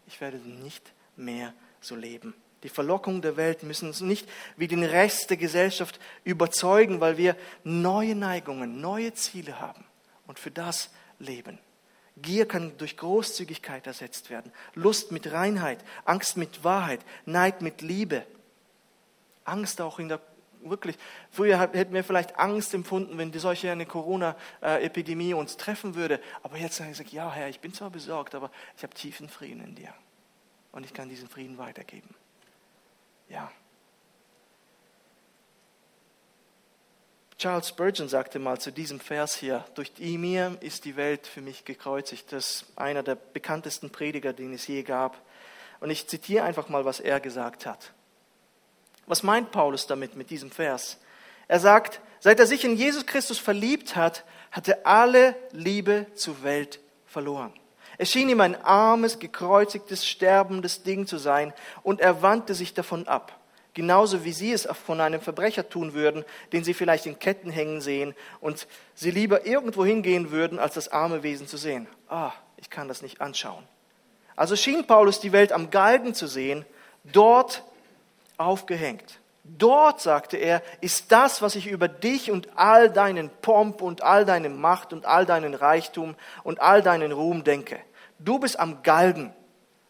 ich 0.08 0.22
werde 0.22 0.38
nicht 0.38 0.94
mehr 1.16 1.54
so 1.82 1.96
leben. 1.96 2.34
Die 2.64 2.70
Verlockung 2.70 3.22
der 3.22 3.38
Welt 3.38 3.64
müssen 3.64 3.88
uns 3.88 4.02
nicht 4.02 4.30
wie 4.56 4.68
den 4.68 4.84
Rest 4.84 5.30
der 5.30 5.38
Gesellschaft 5.38 6.00
überzeugen, 6.24 7.00
weil 7.00 7.18
wir 7.18 7.36
neue 7.64 8.16
Neigungen, 8.16 8.82
neue 8.82 9.14
Ziele 9.14 9.60
haben 9.60 9.84
und 10.28 10.40
für 10.40 10.52
das 10.52 10.92
leben. 11.20 11.60
Gier 12.18 12.48
kann 12.48 12.78
durch 12.78 12.98
Großzügigkeit 12.98 13.88
ersetzt 13.88 14.30
werden, 14.30 14.52
Lust 14.76 15.12
mit 15.12 15.32
Reinheit, 15.32 15.84
Angst 16.06 16.38
mit 16.38 16.64
Wahrheit, 16.64 17.00
Neid 17.26 17.62
mit 17.62 17.82
Liebe. 17.82 18.26
Angst 19.44 19.82
auch 19.82 19.98
in 19.98 20.10
der 20.10 20.20
wirklich, 20.64 20.98
früher 21.32 21.60
hätten 21.60 21.94
wir 21.94 22.04
vielleicht 22.04 22.38
Angst 22.38 22.76
empfunden, 22.76 23.18
wenn 23.18 23.32
die 23.32 23.40
solche 23.40 23.72
eine 23.72 23.88
Corona-Epidemie 23.88 25.34
uns 25.34 25.58
treffen 25.58 25.96
würde. 25.96 26.20
Aber 26.44 26.58
jetzt 26.58 26.78
sage 26.78 26.92
ich, 26.92 27.12
ja 27.12 27.32
Herr, 27.32 27.50
ich 27.50 27.60
bin 27.60 27.74
zwar 27.74 27.90
besorgt, 27.90 28.36
aber 28.36 28.52
ich 28.78 28.84
habe 28.84 28.94
tiefen 28.94 29.28
Frieden 29.28 29.64
in 29.64 29.74
dir. 29.74 29.94
Und 30.72 30.86
ich 30.86 30.94
kann 30.94 31.10
diesen 31.10 31.28
Frieden 31.28 31.58
weitergeben. 31.58 32.14
Ja. 33.32 33.50
Charles 37.38 37.70
Spurgeon 37.70 38.08
sagte 38.08 38.38
mal 38.38 38.60
zu 38.60 38.72
diesem 38.72 39.00
Vers 39.00 39.36
hier, 39.36 39.66
durch 39.74 39.94
mir 40.00 40.58
ist 40.60 40.86
die 40.86 40.96
Welt 40.96 41.26
für 41.26 41.42
mich 41.42 41.66
gekreuzigt. 41.66 42.32
Das 42.32 42.62
ist 42.62 42.66
einer 42.76 43.02
der 43.02 43.16
bekanntesten 43.16 43.90
Prediger, 43.90 44.34
den 44.34 44.54
es 44.54 44.68
je 44.68 44.84
gab. 44.84 45.18
Und 45.80 45.90
ich 45.90 46.08
zitiere 46.08 46.44
einfach 46.44 46.70
mal, 46.70 46.86
was 46.86 47.00
er 47.00 47.20
gesagt 47.20 47.66
hat. 47.66 47.94
Was 49.08 49.24
meint 49.24 49.52
Paulus 49.52 49.88
damit, 49.88 50.16
mit 50.16 50.30
diesem 50.30 50.52
Vers? 50.52 51.00
Er 51.48 51.60
sagt, 51.60 52.02
seit 52.20 52.40
er 52.40 52.46
sich 52.46 52.64
in 52.64 52.76
Jesus 52.76 53.08
Christus 53.08 53.40
verliebt 53.40 53.96
hat, 53.96 54.24
hat 54.52 54.68
er 54.68 54.86
alle 54.86 55.36
Liebe 55.52 56.06
zur 56.14 56.44
Welt 56.44 56.80
verloren. 57.08 57.54
Es 57.98 58.12
schien 58.12 58.30
ihm 58.30 58.42
ein 58.42 58.56
armes, 58.64 59.20
gekreuzigtes, 59.20 60.08
sterbendes 60.08 60.84
Ding 60.84 61.08
zu 61.08 61.18
sein, 61.18 61.54
und 61.84 62.02
er 62.02 62.22
wandte 62.22 62.54
sich 62.54 62.74
davon 62.74 63.08
ab. 63.08 63.38
Genauso 63.74 64.26
wie 64.26 64.34
sie 64.34 64.52
es 64.52 64.68
von 64.86 65.00
einem 65.00 65.22
Verbrecher 65.22 65.70
tun 65.70 65.94
würden, 65.94 66.26
den 66.52 66.64
sie 66.64 66.74
vielleicht 66.74 67.06
in 67.06 67.20
Ketten 67.20 67.50
hängen 67.50 67.80
sehen 67.80 68.16
und 68.42 68.68
sie 68.96 69.12
lieber 69.12 69.46
irgendwo 69.46 69.86
hingehen 69.86 70.32
würden, 70.32 70.60
als 70.60 70.74
das 70.74 70.90
arme 70.90 71.24
Wesen 71.24 71.48
zu 71.48 71.56
sehen. 71.56 71.88
Ah, 72.10 72.34
ich 72.58 72.70
kann 72.70 72.90
das 72.90 73.02
nicht 73.02 73.22
anschauen. 73.22 73.64
Also 74.36 74.58
schien 74.58 74.86
Paulus 74.88 75.22
die 75.22 75.32
Welt 75.32 75.54
am 75.54 75.70
Galgen 75.70 76.14
zu 76.14 76.28
sehen, 76.28 76.66
dort 77.06 77.64
aufgehängt. 78.38 79.20
Dort, 79.44 80.02
sagte 80.02 80.38
er, 80.38 80.62
ist 80.82 81.12
das, 81.12 81.42
was 81.42 81.56
ich 81.56 81.68
über 81.68 81.88
dich 81.88 82.30
und 82.30 82.50
all 82.58 82.92
deinen 82.92 83.30
Pomp 83.42 83.82
und 83.82 84.04
all 84.04 84.24
deine 84.24 84.50
Macht 84.50 84.94
und 84.94 85.06
all 85.06 85.26
deinen 85.26 85.56
Reichtum 85.56 86.16
und 86.44 86.62
all 86.62 86.84
deinen 86.84 87.12
Ruhm 87.12 87.44
denke. 87.44 87.80
Du 88.20 88.38
bist 88.38 88.60
am 88.60 88.84
Galgen, 88.84 89.34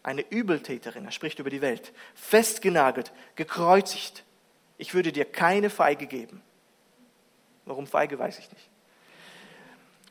eine 0.04 0.22
Übeltäterin, 0.30 1.06
er 1.06 1.12
spricht 1.12 1.40
über 1.40 1.50
die 1.50 1.62
Welt, 1.62 1.94
festgenagelt, 2.16 3.12
gekreuzigt. 3.36 4.24
Ich 4.78 4.94
würde 4.94 5.12
dir 5.12 5.26
keine 5.26 5.70
Feige 5.70 6.08
geben. 6.08 6.42
Warum 7.66 7.88
Feige, 7.88 8.18
weiß 8.18 8.40
ich 8.40 8.52
nicht. 8.52 8.70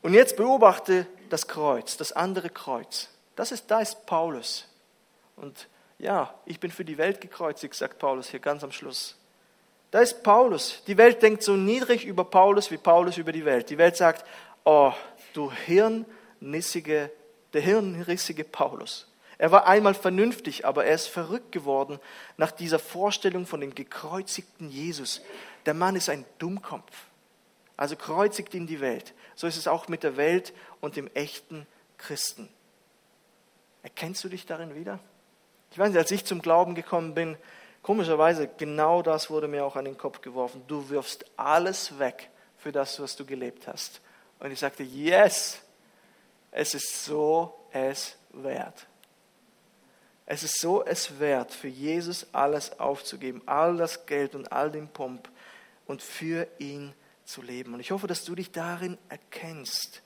Und 0.01 0.13
jetzt 0.13 0.37
beobachte 0.37 1.07
das 1.29 1.47
Kreuz, 1.47 1.97
das 1.97 2.11
andere 2.11 2.49
Kreuz. 2.49 3.09
Das 3.35 3.51
ist, 3.51 3.69
da 3.69 3.81
ist 3.81 4.05
Paulus. 4.05 4.67
Und 5.35 5.67
ja, 5.97 6.33
ich 6.45 6.59
bin 6.59 6.71
für 6.71 6.85
die 6.85 6.97
Welt 6.97 7.21
gekreuzigt, 7.21 7.75
sagt 7.75 7.99
Paulus 7.99 8.29
hier 8.29 8.39
ganz 8.39 8.63
am 8.63 8.71
Schluss. 8.71 9.17
Da 9.91 9.99
ist 9.99 10.23
Paulus. 10.23 10.81
Die 10.87 10.97
Welt 10.97 11.21
denkt 11.21 11.43
so 11.43 11.55
niedrig 11.55 12.05
über 12.05 12.23
Paulus 12.23 12.71
wie 12.71 12.77
Paulus 12.77 13.17
über 13.17 13.33
die 13.33 13.45
Welt. 13.45 13.69
Die 13.69 13.77
Welt 13.77 13.97
sagt, 13.97 14.25
oh, 14.63 14.93
du 15.33 15.51
hirnnissige, 15.51 17.11
der 17.53 17.61
hirnrissige 17.61 18.45
Paulus. 18.45 19.07
Er 19.37 19.51
war 19.51 19.67
einmal 19.67 19.93
vernünftig, 19.93 20.65
aber 20.65 20.85
er 20.85 20.95
ist 20.95 21.07
verrückt 21.07 21.51
geworden 21.51 21.99
nach 22.37 22.51
dieser 22.51 22.79
Vorstellung 22.79 23.45
von 23.45 23.59
dem 23.59 23.75
gekreuzigten 23.75 24.69
Jesus. 24.69 25.21
Der 25.65 25.73
Mann 25.73 25.95
ist 25.95 26.09
ein 26.09 26.25
Dummkopf. 26.37 26.95
Also 27.75 27.95
kreuzigt 27.95 28.53
ihn 28.53 28.67
die 28.67 28.79
Welt. 28.79 29.13
So 29.35 29.47
ist 29.47 29.57
es 29.57 29.67
auch 29.67 29.87
mit 29.87 30.03
der 30.03 30.15
Welt 30.15 30.53
und 30.79 30.95
dem 30.95 31.09
echten 31.15 31.65
Christen. 31.97 32.47
Erkennst 33.83 34.23
du 34.23 34.29
dich 34.29 34.45
darin 34.45 34.75
wieder? 34.75 34.99
Ich 35.71 35.79
weiß 35.79 35.89
nicht, 35.89 35.97
als 35.97 36.11
ich 36.11 36.23
zum 36.23 36.41
Glauben 36.41 36.75
gekommen 36.75 37.15
bin, 37.15 37.35
Komischerweise, 37.81 38.47
genau 38.47 39.01
das 39.01 39.29
wurde 39.29 39.47
mir 39.47 39.65
auch 39.65 39.75
an 39.75 39.85
den 39.85 39.97
Kopf 39.97 40.21
geworfen. 40.21 40.63
Du 40.67 40.89
wirfst 40.89 41.25
alles 41.35 41.97
weg 41.97 42.29
für 42.57 42.71
das, 42.71 42.99
was 42.99 43.15
du 43.15 43.25
gelebt 43.25 43.67
hast. 43.67 44.01
Und 44.39 44.51
ich 44.51 44.59
sagte, 44.59 44.83
yes, 44.83 45.59
es 46.51 46.73
ist 46.73 47.05
so 47.05 47.53
es 47.71 48.17
wert. 48.31 48.87
Es 50.25 50.43
ist 50.43 50.59
so 50.59 50.83
es 50.85 51.19
wert, 51.19 51.51
für 51.51 51.67
Jesus 51.67 52.27
alles 52.31 52.79
aufzugeben, 52.79 53.41
all 53.47 53.77
das 53.77 54.05
Geld 54.05 54.35
und 54.35 54.51
all 54.51 54.71
den 54.71 54.87
Pomp 54.87 55.29
und 55.87 56.01
für 56.01 56.47
ihn 56.59 56.93
zu 57.25 57.41
leben. 57.41 57.73
Und 57.73 57.79
ich 57.79 57.91
hoffe, 57.91 58.07
dass 58.07 58.23
du 58.23 58.35
dich 58.35 58.51
darin 58.51 58.97
erkennst. 59.09 60.01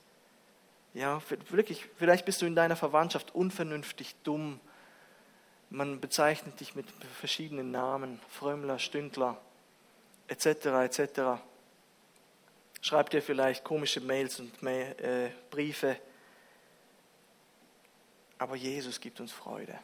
Ja, 0.94 1.20
wirklich, 1.50 1.86
vielleicht 1.96 2.24
bist 2.24 2.40
du 2.40 2.46
in 2.46 2.56
deiner 2.56 2.76
Verwandtschaft 2.76 3.34
unvernünftig, 3.34 4.14
dumm, 4.24 4.60
man 5.70 6.00
bezeichnet 6.00 6.60
dich 6.60 6.74
mit 6.74 6.86
verschiedenen 7.18 7.70
Namen, 7.70 8.20
Frömmler, 8.28 8.78
Stündler, 8.78 9.40
etc., 10.28 10.46
etc. 10.46 11.40
Schreibt 12.80 13.12
dir 13.12 13.22
vielleicht 13.22 13.64
komische 13.64 14.00
Mails 14.00 14.38
und 14.40 14.62
äh, 14.62 15.30
Briefe. 15.50 15.96
Aber 18.38 18.54
Jesus 18.54 19.00
gibt 19.00 19.20
uns 19.20 19.32
Freude. 19.32 19.78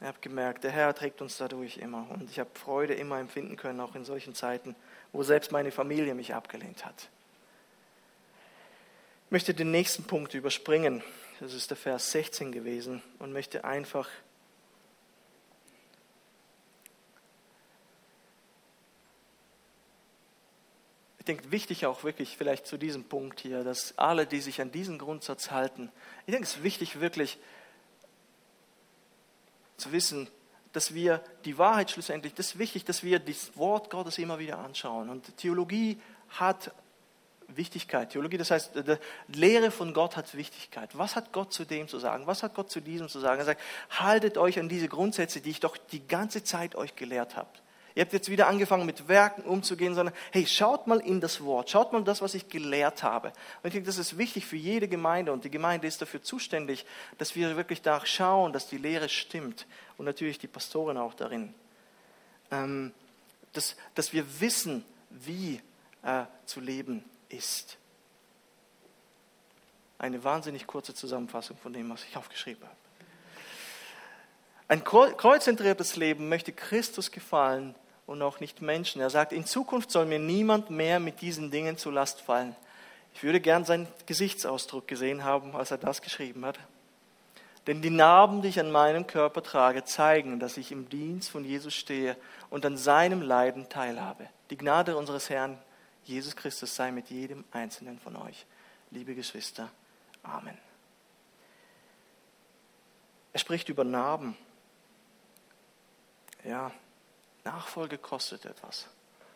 Ich 0.00 0.06
habe 0.06 0.18
gemerkt, 0.20 0.64
der 0.64 0.72
Herr 0.72 0.94
trägt 0.94 1.22
uns 1.22 1.38
dadurch 1.38 1.78
immer. 1.78 2.06
Und 2.10 2.30
ich 2.30 2.38
habe 2.38 2.50
Freude 2.52 2.94
immer 2.94 3.18
empfinden 3.18 3.56
können, 3.56 3.80
auch 3.80 3.94
in 3.94 4.04
solchen 4.04 4.34
Zeiten, 4.34 4.76
wo 5.12 5.22
selbst 5.22 5.52
meine 5.52 5.70
Familie 5.70 6.14
mich 6.14 6.34
abgelehnt 6.34 6.84
hat. 6.84 7.08
Ich 9.26 9.30
möchte 9.30 9.54
den 9.54 9.70
nächsten 9.70 10.04
Punkt 10.04 10.34
überspringen. 10.34 11.02
Das 11.40 11.54
ist 11.54 11.70
der 11.70 11.76
Vers 11.76 12.12
16 12.12 12.52
gewesen 12.52 13.02
und 13.18 13.32
möchte 13.32 13.64
einfach 13.64 14.08
denke, 21.26 21.50
wichtig 21.50 21.86
auch 21.86 22.04
wirklich 22.04 22.36
vielleicht 22.36 22.66
zu 22.66 22.78
diesem 22.78 23.04
Punkt 23.04 23.40
hier, 23.40 23.64
dass 23.64 23.96
alle, 23.98 24.26
die 24.26 24.40
sich 24.40 24.60
an 24.60 24.72
diesen 24.72 24.98
Grundsatz 24.98 25.50
halten, 25.50 25.90
ich 26.26 26.32
denke, 26.32 26.44
es 26.44 26.56
ist 26.56 26.62
wichtig 26.62 27.00
wirklich 27.00 27.38
zu 29.76 29.92
wissen, 29.92 30.28
dass 30.72 30.94
wir 30.94 31.22
die 31.44 31.58
Wahrheit 31.58 31.90
schlussendlich, 31.90 32.34
das 32.34 32.48
ist 32.48 32.58
wichtig, 32.58 32.84
dass 32.84 33.02
wir 33.02 33.18
das 33.18 33.56
Wort 33.56 33.90
Gottes 33.90 34.18
immer 34.18 34.38
wieder 34.38 34.58
anschauen. 34.58 35.08
Und 35.08 35.36
Theologie 35.38 36.00
hat 36.28 36.72
Wichtigkeit. 37.48 38.10
Theologie, 38.10 38.36
das 38.36 38.50
heißt, 38.50 38.72
die 38.74 39.38
Lehre 39.38 39.70
von 39.70 39.94
Gott 39.94 40.16
hat 40.16 40.36
Wichtigkeit. 40.36 40.98
Was 40.98 41.16
hat 41.16 41.32
Gott 41.32 41.52
zu 41.52 41.64
dem 41.64 41.88
zu 41.88 41.98
sagen? 41.98 42.26
Was 42.26 42.42
hat 42.42 42.54
Gott 42.54 42.70
zu 42.70 42.80
diesem 42.80 43.08
zu 43.08 43.20
sagen? 43.20 43.38
Er 43.38 43.44
sagt, 43.44 43.62
haltet 43.90 44.36
euch 44.36 44.58
an 44.58 44.68
diese 44.68 44.88
Grundsätze, 44.88 45.40
die 45.40 45.50
ich 45.50 45.60
doch 45.60 45.76
die 45.76 46.06
ganze 46.06 46.42
Zeit 46.42 46.74
euch 46.74 46.96
gelehrt 46.96 47.36
habe. 47.36 47.48
Ihr 47.96 48.02
habt 48.02 48.12
jetzt 48.12 48.28
wieder 48.28 48.46
angefangen, 48.46 48.84
mit 48.84 49.08
Werken 49.08 49.40
umzugehen, 49.40 49.94
sondern 49.94 50.14
hey, 50.30 50.46
schaut 50.46 50.86
mal 50.86 51.00
in 51.00 51.18
das 51.22 51.42
Wort, 51.42 51.70
schaut 51.70 51.94
mal 51.94 52.04
das, 52.04 52.20
was 52.20 52.34
ich 52.34 52.50
gelehrt 52.50 53.02
habe. 53.02 53.28
Und 53.28 53.68
ich 53.68 53.72
denke, 53.72 53.86
das 53.86 53.96
ist 53.96 54.18
wichtig 54.18 54.44
für 54.44 54.56
jede 54.56 54.86
Gemeinde 54.86 55.32
und 55.32 55.44
die 55.44 55.50
Gemeinde 55.50 55.86
ist 55.86 56.02
dafür 56.02 56.22
zuständig, 56.22 56.84
dass 57.16 57.34
wir 57.34 57.56
wirklich 57.56 57.80
da 57.80 58.04
schauen, 58.04 58.52
dass 58.52 58.68
die 58.68 58.76
Lehre 58.76 59.08
stimmt 59.08 59.66
und 59.96 60.04
natürlich 60.04 60.38
die 60.38 60.46
Pastoren 60.46 60.98
auch 60.98 61.14
darin. 61.14 61.54
Ähm, 62.50 62.92
dass, 63.54 63.76
dass 63.94 64.12
wir 64.12 64.40
wissen, 64.40 64.84
wie 65.08 65.62
äh, 66.02 66.24
zu 66.44 66.60
leben 66.60 67.02
ist. 67.30 67.78
Eine 69.96 70.22
wahnsinnig 70.22 70.66
kurze 70.66 70.92
Zusammenfassung 70.92 71.56
von 71.56 71.72
dem, 71.72 71.88
was 71.88 72.04
ich 72.04 72.18
aufgeschrieben 72.18 72.62
habe. 72.62 72.76
Ein 74.68 74.84
kreuzzentriertes 74.84 75.96
Leben 75.96 76.28
möchte 76.28 76.52
Christus 76.52 77.10
gefallen 77.10 77.74
und 78.06 78.22
auch 78.22 78.40
nicht 78.40 78.62
Menschen. 78.62 79.00
Er 79.00 79.10
sagt, 79.10 79.32
in 79.32 79.44
Zukunft 79.44 79.90
soll 79.90 80.06
mir 80.06 80.18
niemand 80.18 80.70
mehr 80.70 81.00
mit 81.00 81.20
diesen 81.20 81.50
Dingen 81.50 81.76
zu 81.76 81.90
Last 81.90 82.20
fallen. 82.20 82.54
Ich 83.14 83.22
würde 83.22 83.40
gern 83.40 83.64
seinen 83.64 83.88
Gesichtsausdruck 84.06 84.86
gesehen 84.86 85.24
haben, 85.24 85.56
als 85.56 85.70
er 85.70 85.78
das 85.78 86.02
geschrieben 86.02 86.44
hat. 86.44 86.58
Denn 87.66 87.82
die 87.82 87.90
Narben, 87.90 88.42
die 88.42 88.48
ich 88.48 88.60
an 88.60 88.70
meinem 88.70 89.06
Körper 89.06 89.42
trage, 89.42 89.84
zeigen, 89.84 90.38
dass 90.38 90.56
ich 90.56 90.70
im 90.70 90.88
Dienst 90.88 91.30
von 91.30 91.44
Jesus 91.44 91.74
stehe 91.74 92.16
und 92.48 92.64
an 92.64 92.76
seinem 92.76 93.22
Leiden 93.22 93.68
teilhabe. 93.68 94.28
Die 94.50 94.56
Gnade 94.56 94.96
unseres 94.96 95.30
Herrn 95.30 95.58
Jesus 96.04 96.36
Christus 96.36 96.76
sei 96.76 96.92
mit 96.92 97.10
jedem 97.10 97.44
einzelnen 97.50 97.98
von 97.98 98.14
euch. 98.14 98.46
Liebe 98.92 99.16
Geschwister, 99.16 99.68
Amen. 100.22 100.56
Er 103.32 103.40
spricht 103.40 103.68
über 103.68 103.82
Narben. 103.82 104.36
Ja, 106.44 106.70
Nachfolge 107.46 107.96
kostet 107.96 108.44
etwas. 108.44 108.88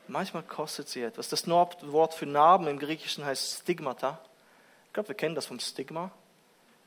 Manchmal 0.09 0.43
kostet 0.43 0.89
sie 0.89 1.03
etwas. 1.03 1.29
Das 1.29 1.47
Wort 1.47 2.15
für 2.15 2.27
Narben 2.27 2.67
im 2.67 2.79
Griechischen 2.79 3.25
heißt 3.25 3.61
Stigmata. 3.63 4.19
Ich 4.89 4.93
glaube, 4.93 5.11
wir 5.11 5.15
kennen 5.15 5.37
das 5.37 5.47
vom 5.47 5.61
Stigma. 5.61 6.11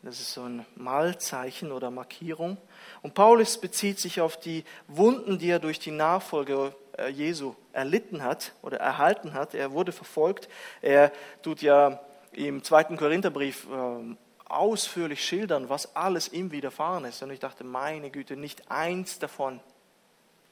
Das 0.02 0.20
ist 0.20 0.34
so 0.34 0.44
ein 0.44 0.66
Malzeichen 0.76 1.72
oder 1.72 1.90
Markierung. 1.90 2.58
Und 3.02 3.14
Paulus 3.14 3.58
bezieht 3.58 4.02
sich 4.02 4.20
auf 4.20 4.38
die 4.38 4.66
Wunden, 4.90 5.40
die 5.40 5.50
er 5.50 5.60
durch 5.60 5.80
die 5.80 5.92
Nachfolge 5.92 6.76
äh, 6.98 7.08
Jesu 7.08 7.56
erlitten 7.72 8.22
hat 8.22 8.52
oder 8.62 8.82
erhalten 8.82 9.34
hat. 9.34 9.54
Er 9.54 9.72
wurde 9.72 9.94
verfolgt. 9.94 10.50
Er 10.82 11.14
tut 11.42 11.62
ja 11.62 12.02
im 12.34 12.66
zweiten 12.66 12.98
Korintherbrief 12.98 13.66
ähm, 13.72 14.18
ausführlich 14.44 15.24
schildern, 15.24 15.70
was 15.70 15.96
alles 15.96 16.34
ihm 16.34 16.52
widerfahren 16.52 17.06
ist. 17.06 17.24
Und 17.24 17.32
ich 17.32 17.40
dachte, 17.40 17.64
meine 17.64 18.10
Güte, 18.10 18.36
nicht 18.36 18.70
eins 18.70 19.20
davon 19.20 19.62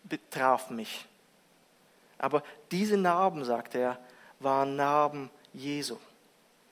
betraf 0.04 0.70
mich. 0.70 1.08
Aber 2.18 2.44
diese 2.72 2.98
Narben, 2.98 3.44
sagt 3.46 3.76
er, 3.76 3.98
waren 4.40 4.76
Narben 4.76 5.30
Jesu. 5.54 5.98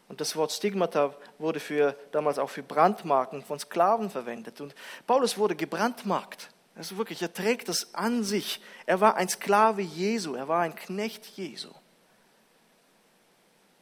Und 0.07 0.21
das 0.21 0.35
Wort 0.35 0.51
Stigmata 0.51 1.13
wurde 1.37 1.59
für, 1.59 1.95
damals 2.11 2.39
auch 2.39 2.49
für 2.49 2.63
Brandmarken 2.63 3.43
von 3.43 3.59
Sklaven 3.59 4.09
verwendet. 4.09 4.59
Und 4.59 4.73
Paulus 5.05 5.37
wurde 5.37 5.55
gebrandmarkt. 5.55 6.49
Also 6.75 6.97
wirklich, 6.97 7.21
er 7.21 7.33
trägt 7.33 7.69
das 7.69 7.93
an 7.93 8.23
sich. 8.23 8.61
Er 8.85 9.01
war 9.01 9.15
ein 9.15 9.29
Sklave 9.29 9.81
Jesu, 9.81 10.33
er 10.35 10.47
war 10.47 10.61
ein 10.61 10.75
Knecht 10.75 11.25
Jesu. 11.25 11.69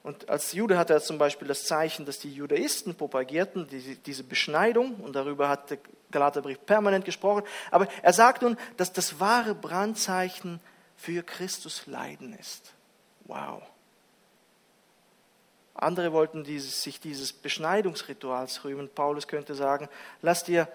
Und 0.07 0.29
als 0.29 0.53
Jude 0.53 0.77
hatte 0.77 0.93
er 0.93 1.01
zum 1.01 1.17
Beispiel 1.17 1.49
das 1.49 1.65
Zeichen, 1.65 2.05
dass 2.05 2.17
die 2.17 2.33
Judaisten 2.33 2.95
propagierten, 2.95 3.67
diese 4.05 4.23
Beschneidung, 4.23 4.95
und 5.01 5.17
darüber 5.17 5.49
hat 5.49 5.69
der 5.69 5.79
Galaterbrief 6.11 6.65
permanent 6.65 7.03
gesprochen. 7.03 7.43
Aber 7.71 7.89
er 8.01 8.13
sagt 8.13 8.41
nun, 8.41 8.55
dass 8.77 8.93
das 8.93 9.19
wahre 9.19 9.53
Brandzeichen 9.53 10.61
für 10.95 11.23
Christus 11.23 11.87
leiden 11.87 12.31
ist. 12.39 12.73
Wow. 13.25 13.61
Andere 15.73 16.13
wollten 16.13 16.45
dieses, 16.45 16.83
sich 16.83 17.01
dieses 17.01 17.33
Beschneidungsrituals 17.33 18.63
rühmen. 18.63 18.87
Paulus 18.87 19.27
könnte 19.27 19.55
sagen, 19.55 19.89
lass, 20.21 20.45
dir, 20.45 20.69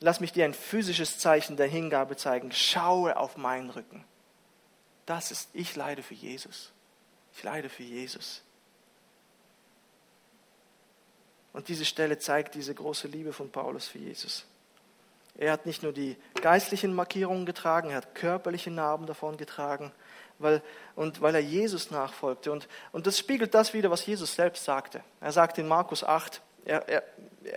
lass 0.00 0.18
mich 0.18 0.32
dir 0.32 0.44
ein 0.44 0.54
physisches 0.54 1.20
Zeichen 1.20 1.56
der 1.56 1.68
Hingabe 1.68 2.16
zeigen. 2.16 2.50
Schaue 2.50 3.16
auf 3.16 3.36
meinen 3.36 3.70
Rücken. 3.70 4.04
Das 5.06 5.30
ist, 5.30 5.50
ich 5.52 5.76
leide 5.76 6.02
für 6.02 6.14
Jesus. 6.14 6.72
Ich 7.32 7.44
leide 7.44 7.68
für 7.68 7.84
Jesus. 7.84 8.42
Und 11.52 11.68
diese 11.68 11.84
Stelle 11.84 12.18
zeigt 12.18 12.54
diese 12.54 12.74
große 12.74 13.08
Liebe 13.08 13.32
von 13.32 13.50
Paulus 13.50 13.86
für 13.86 13.98
Jesus. 13.98 14.46
Er 15.36 15.52
hat 15.52 15.66
nicht 15.66 15.82
nur 15.82 15.92
die 15.92 16.16
geistlichen 16.40 16.94
Markierungen 16.94 17.46
getragen, 17.46 17.90
er 17.90 17.96
hat 17.96 18.14
körperliche 18.14 18.70
Narben 18.70 19.06
davon 19.06 19.36
getragen, 19.36 19.92
weil, 20.38 20.62
und 20.94 21.20
weil 21.22 21.34
er 21.34 21.40
Jesus 21.40 21.90
nachfolgte. 21.90 22.52
Und, 22.52 22.68
und 22.92 23.06
das 23.06 23.18
spiegelt 23.18 23.54
das 23.54 23.72
wieder, 23.72 23.90
was 23.90 24.04
Jesus 24.04 24.34
selbst 24.34 24.64
sagte. 24.64 25.02
Er 25.20 25.32
sagt 25.32 25.58
in 25.58 25.68
Markus 25.68 26.04
8, 26.04 26.42
er, 26.64 26.88
er, 26.88 27.02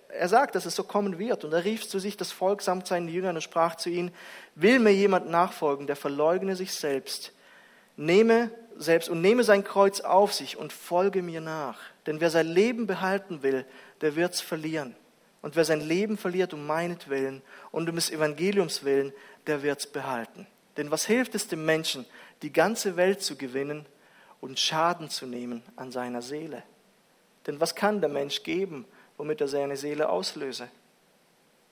er 0.10 0.30
sagt, 0.30 0.56
dass 0.56 0.66
es 0.66 0.76
so 0.76 0.84
kommen 0.84 1.20
wird. 1.20 1.44
Und 1.44 1.54
er 1.54 1.64
rief 1.64 1.88
zu 1.88 2.00
sich 2.00 2.18
das 2.18 2.32
Volk 2.32 2.62
samt 2.62 2.88
seinen 2.88 3.08
Jüngern 3.08 3.36
und 3.36 3.42
sprach 3.42 3.76
zu 3.76 3.90
ihnen, 3.90 4.14
will 4.56 4.80
mir 4.80 4.94
jemand 4.94 5.30
nachfolgen, 5.30 5.88
der 5.88 5.96
verleugne 5.96 6.56
sich 6.56 6.74
selbst, 6.74 7.34
nehme 7.98 8.52
selbst 8.78 9.10
und 9.10 9.22
nehme 9.22 9.44
sein 9.44 9.64
Kreuz 9.64 10.02
auf 10.02 10.34
sich 10.34 10.58
und 10.58 10.74
folge 10.74 11.22
mir 11.22 11.42
nach. 11.42 11.80
Denn 12.06 12.22
wer 12.22 12.30
sein 12.30 12.48
Leben 12.48 12.88
behalten 12.88 13.42
will, 13.44 13.66
der 14.02 14.16
wird's 14.16 14.42
verlieren. 14.42 14.96
Und 15.42 15.56
wer 15.56 15.66
sein 15.66 15.82
Leben 15.82 16.18
verliert 16.18 16.54
um 16.54 16.66
meinetwillen 16.66 17.42
und 17.72 17.90
um 17.90 17.96
des 17.96 18.10
Evangeliums 18.10 18.84
willen, 18.84 19.14
der 19.48 19.62
wird's 19.62 19.88
behalten. 19.88 20.48
Denn 20.78 20.92
was 20.92 21.06
hilft 21.06 21.36
es 21.36 21.48
dem 21.48 21.66
Menschen, 21.66 22.06
die 22.42 22.52
ganze 22.52 22.98
Welt 22.98 23.22
zu 23.22 23.38
gewinnen 23.38 23.86
und 24.42 24.60
Schaden 24.60 25.10
zu 25.10 25.26
nehmen 25.26 25.64
an 25.76 25.92
seiner 25.92 26.22
Seele? 26.22 26.64
Denn 27.48 27.60
was 27.60 27.76
kann 27.76 28.02
der 28.02 28.10
Mensch 28.10 28.44
geben, 28.44 28.86
womit 29.18 29.42
er 29.42 29.48
seine 29.48 29.78
Seele 29.78 30.10
auslöse? 30.10 30.68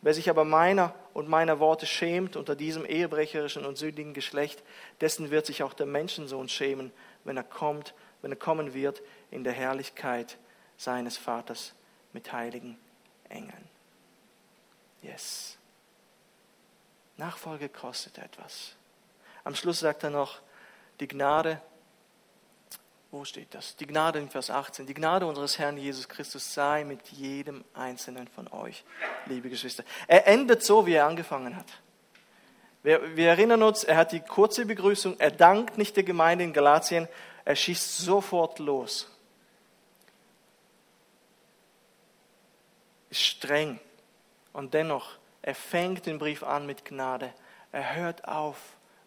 Wer 0.04 0.14
sich 0.14 0.30
aber 0.30 0.44
meiner 0.44 0.94
und 1.14 1.30
meiner 1.30 1.60
Worte 1.60 1.86
schämt 1.86 2.36
unter 2.36 2.56
diesem 2.56 2.86
ehebrecherischen 2.86 3.66
und 3.66 3.78
sündigen 3.78 4.14
Geschlecht, 4.14 4.62
dessen 5.02 5.32
wird 5.32 5.46
sich 5.46 5.64
auch 5.64 5.74
der 5.74 5.86
Menschensohn 5.86 6.50
schämen, 6.50 6.92
wenn 7.24 7.38
er 7.38 7.44
kommt, 7.44 7.94
wenn 8.22 8.32
er 8.32 8.38
kommen 8.38 8.74
wird 8.74 9.02
in 9.34 9.44
der 9.44 9.54
Herrlichkeit 9.54 10.38
seines 10.78 11.18
Vaters 11.18 11.74
mit 12.14 12.32
heiligen 12.32 12.78
Engeln. 13.30 13.68
Yes. 15.02 15.58
Nachfolge 17.18 17.70
kostet 17.70 18.18
etwas. 18.18 18.76
Am 19.44 19.56
Schluss 19.56 19.80
sagt 19.80 20.04
er 20.04 20.10
noch, 20.10 20.40
die 21.00 21.08
Gnade, 21.08 21.62
wo 23.12 23.26
steht 23.26 23.54
das? 23.54 23.76
Die 23.76 23.86
Gnade 23.86 24.20
in 24.20 24.30
Vers 24.30 24.50
18, 24.50 24.86
die 24.86 24.94
Gnade 24.94 25.26
unseres 25.26 25.60
Herrn 25.60 25.78
Jesus 25.78 26.08
Christus 26.08 26.54
sei 26.54 26.84
mit 26.84 27.08
jedem 27.10 27.64
einzelnen 27.74 28.28
von 28.28 28.48
euch, 28.48 28.84
liebe 29.26 29.50
Geschwister. 29.50 29.84
Er 30.08 30.28
endet 30.28 30.64
so, 30.64 30.86
wie 30.86 30.94
er 30.94 31.06
angefangen 31.06 31.56
hat. 31.56 31.68
Wir, 32.84 33.16
wir 33.16 33.30
erinnern 33.30 33.64
uns, 33.64 33.84
er 33.84 33.98
hat 33.98 34.12
die 34.12 34.20
kurze 34.20 34.66
Begrüßung, 34.66 35.20
er 35.20 35.32
dankt 35.32 35.78
nicht 35.78 35.96
der 35.96 36.04
Gemeinde 36.04 36.44
in 36.44 36.54
Galatien, 36.54 37.08
er 37.46 37.56
schießt 37.56 37.98
sofort 37.98 38.60
los. 38.60 39.13
Streng 43.14 43.80
und 44.54 44.74
dennoch, 44.74 45.18
er 45.42 45.56
fängt 45.56 46.06
den 46.06 46.20
Brief 46.20 46.44
an 46.44 46.66
mit 46.66 46.86
Gnade. 46.86 47.34
Er 47.72 47.96
hört 47.96 48.28
auf 48.28 48.58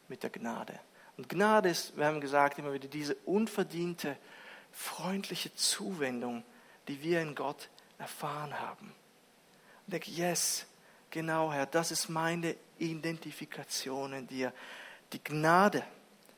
mit 0.08 0.22
der 0.22 0.30
Gnade. 0.30 0.78
Und 1.16 1.28
Gnade 1.28 1.70
ist, 1.70 1.96
wir 1.96 2.06
haben 2.06 2.20
gesagt, 2.20 2.58
immer 2.58 2.72
wieder 2.72 2.88
diese 2.88 3.14
unverdiente, 3.24 4.16
freundliche 4.70 5.54
Zuwendung, 5.54 6.44
die 6.88 7.02
wir 7.02 7.22
in 7.22 7.34
Gott 7.34 7.70
erfahren 7.98 8.60
haben. 8.60 8.92
Und 9.86 9.92
denke, 9.92 10.10
yes, 10.10 10.66
genau, 11.10 11.52
Herr, 11.52 11.66
das 11.66 11.90
ist 11.90 12.08
meine 12.08 12.54
Identifikation 12.78 14.12
in 14.12 14.26
dir. 14.26 14.52
Die 15.12 15.22
Gnade 15.22 15.82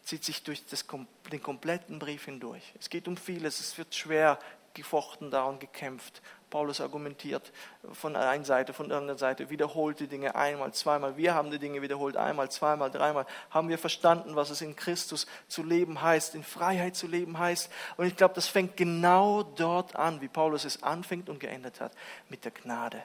zieht 0.04 0.24
sich 0.24 0.42
durch 0.44 0.64
das, 0.66 0.86
den 1.32 1.42
kompletten 1.42 1.98
Brief 1.98 2.26
hindurch. 2.26 2.72
Es 2.78 2.88
geht 2.88 3.08
um 3.08 3.16
vieles, 3.16 3.58
es 3.58 3.76
wird 3.76 3.94
schwer 3.94 4.38
gefochten 4.74 5.30
da 5.30 5.44
und 5.44 5.58
gekämpft. 5.58 6.22
Paulus 6.50 6.80
argumentiert 6.80 7.52
von 7.92 8.14
der 8.14 8.28
einen 8.28 8.44
Seite, 8.44 8.72
von 8.72 8.88
der 8.88 8.98
anderen 8.98 9.18
Seite, 9.18 9.50
wiederholt 9.50 10.00
die 10.00 10.06
Dinge 10.06 10.34
einmal, 10.34 10.72
zweimal. 10.72 11.16
Wir 11.16 11.34
haben 11.34 11.50
die 11.50 11.58
Dinge 11.58 11.82
wiederholt 11.82 12.16
einmal, 12.16 12.50
zweimal, 12.50 12.90
dreimal. 12.90 13.26
Haben 13.50 13.68
wir 13.68 13.78
verstanden, 13.78 14.34
was 14.34 14.50
es 14.50 14.62
in 14.62 14.74
Christus 14.74 15.26
zu 15.48 15.62
leben 15.62 16.00
heißt, 16.00 16.34
in 16.34 16.42
Freiheit 16.42 16.96
zu 16.96 17.06
leben 17.06 17.38
heißt. 17.38 17.70
Und 17.96 18.06
ich 18.06 18.16
glaube, 18.16 18.34
das 18.34 18.48
fängt 18.48 18.76
genau 18.76 19.42
dort 19.42 19.96
an, 19.96 20.20
wie 20.20 20.28
Paulus 20.28 20.64
es 20.64 20.82
anfängt 20.82 21.28
und 21.28 21.40
geendet 21.40 21.80
hat, 21.80 21.92
mit 22.28 22.44
der 22.44 22.52
Gnade. 22.52 23.02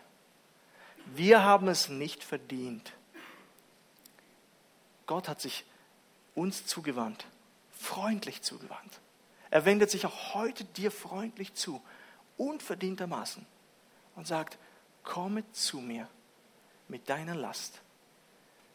Wir 1.06 1.44
haben 1.44 1.68
es 1.68 1.90
nicht 1.90 2.24
verdient. 2.24 2.94
Gott 5.06 5.28
hat 5.28 5.42
sich 5.42 5.66
uns 6.34 6.66
zugewandt, 6.66 7.26
freundlich 7.72 8.42
zugewandt. 8.42 9.02
Er 9.50 9.66
wendet 9.66 9.92
sich 9.92 10.06
auch 10.06 10.34
heute 10.34 10.64
dir 10.64 10.90
freundlich 10.90 11.54
zu, 11.54 11.82
unverdientermaßen, 12.38 13.46
und 14.16 14.28
sagt, 14.28 14.58
komme 15.04 15.50
zu 15.52 15.80
mir 15.80 16.08
mit 16.88 17.10
deiner 17.10 17.36
Last, 17.36 17.82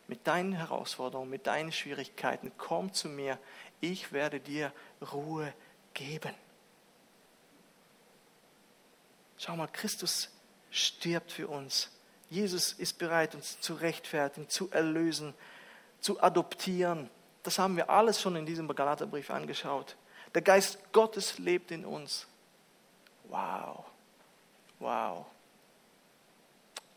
mit 0.06 0.26
deinen 0.26 0.52
Herausforderungen, 0.52 1.30
mit 1.30 1.46
deinen 1.46 1.72
Schwierigkeiten, 1.72 2.52
komm 2.56 2.92
zu 2.92 3.08
mir, 3.08 3.38
ich 3.80 4.12
werde 4.12 4.40
dir 4.40 4.72
Ruhe 5.12 5.52
geben. 5.94 6.34
Schau 9.36 9.54
mal, 9.56 9.68
Christus 9.68 10.30
stirbt 10.70 11.32
für 11.32 11.48
uns. 11.48 11.90
Jesus 12.30 12.72
ist 12.72 12.98
bereit, 12.98 13.34
uns 13.34 13.60
zu 13.60 13.74
rechtfertigen, 13.74 14.48
zu 14.48 14.70
erlösen, 14.70 15.32
zu 16.00 16.22
adoptieren. 16.22 17.08
Das 17.42 17.58
haben 17.58 17.76
wir 17.76 17.88
alles 17.88 18.20
schon 18.20 18.36
in 18.36 18.44
diesem 18.44 18.68
Galaterbrief 18.68 19.30
angeschaut. 19.30 19.96
Der 20.34 20.42
Geist 20.42 20.92
Gottes 20.92 21.38
lebt 21.38 21.70
in 21.70 21.84
uns. 21.84 22.26
Wow. 23.28 23.84
Wow. 24.78 25.26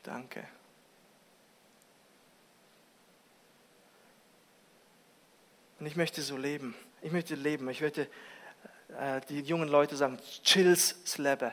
Danke. 0.04 0.48
Und 5.80 5.88
ich 5.88 5.96
möchte 5.96 6.22
so 6.22 6.38
leben. 6.38 6.76
Ich 7.02 7.12
möchte 7.12 7.36
leben. 7.36 7.70
Ich 7.70 7.82
möchte 7.82 8.08
äh, 9.00 9.22
die 9.30 9.42
jungen 9.42 9.68
Leute 9.68 9.96
sagen, 9.96 10.20
chills 10.44 11.18
Leben. 11.18 11.52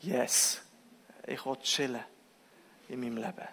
Yes. 0.00 0.62
Ich 1.26 1.44
will 1.44 1.56
chillen 1.62 2.02
in 2.88 3.00
meinem 3.00 3.16
Leben. 3.16 3.48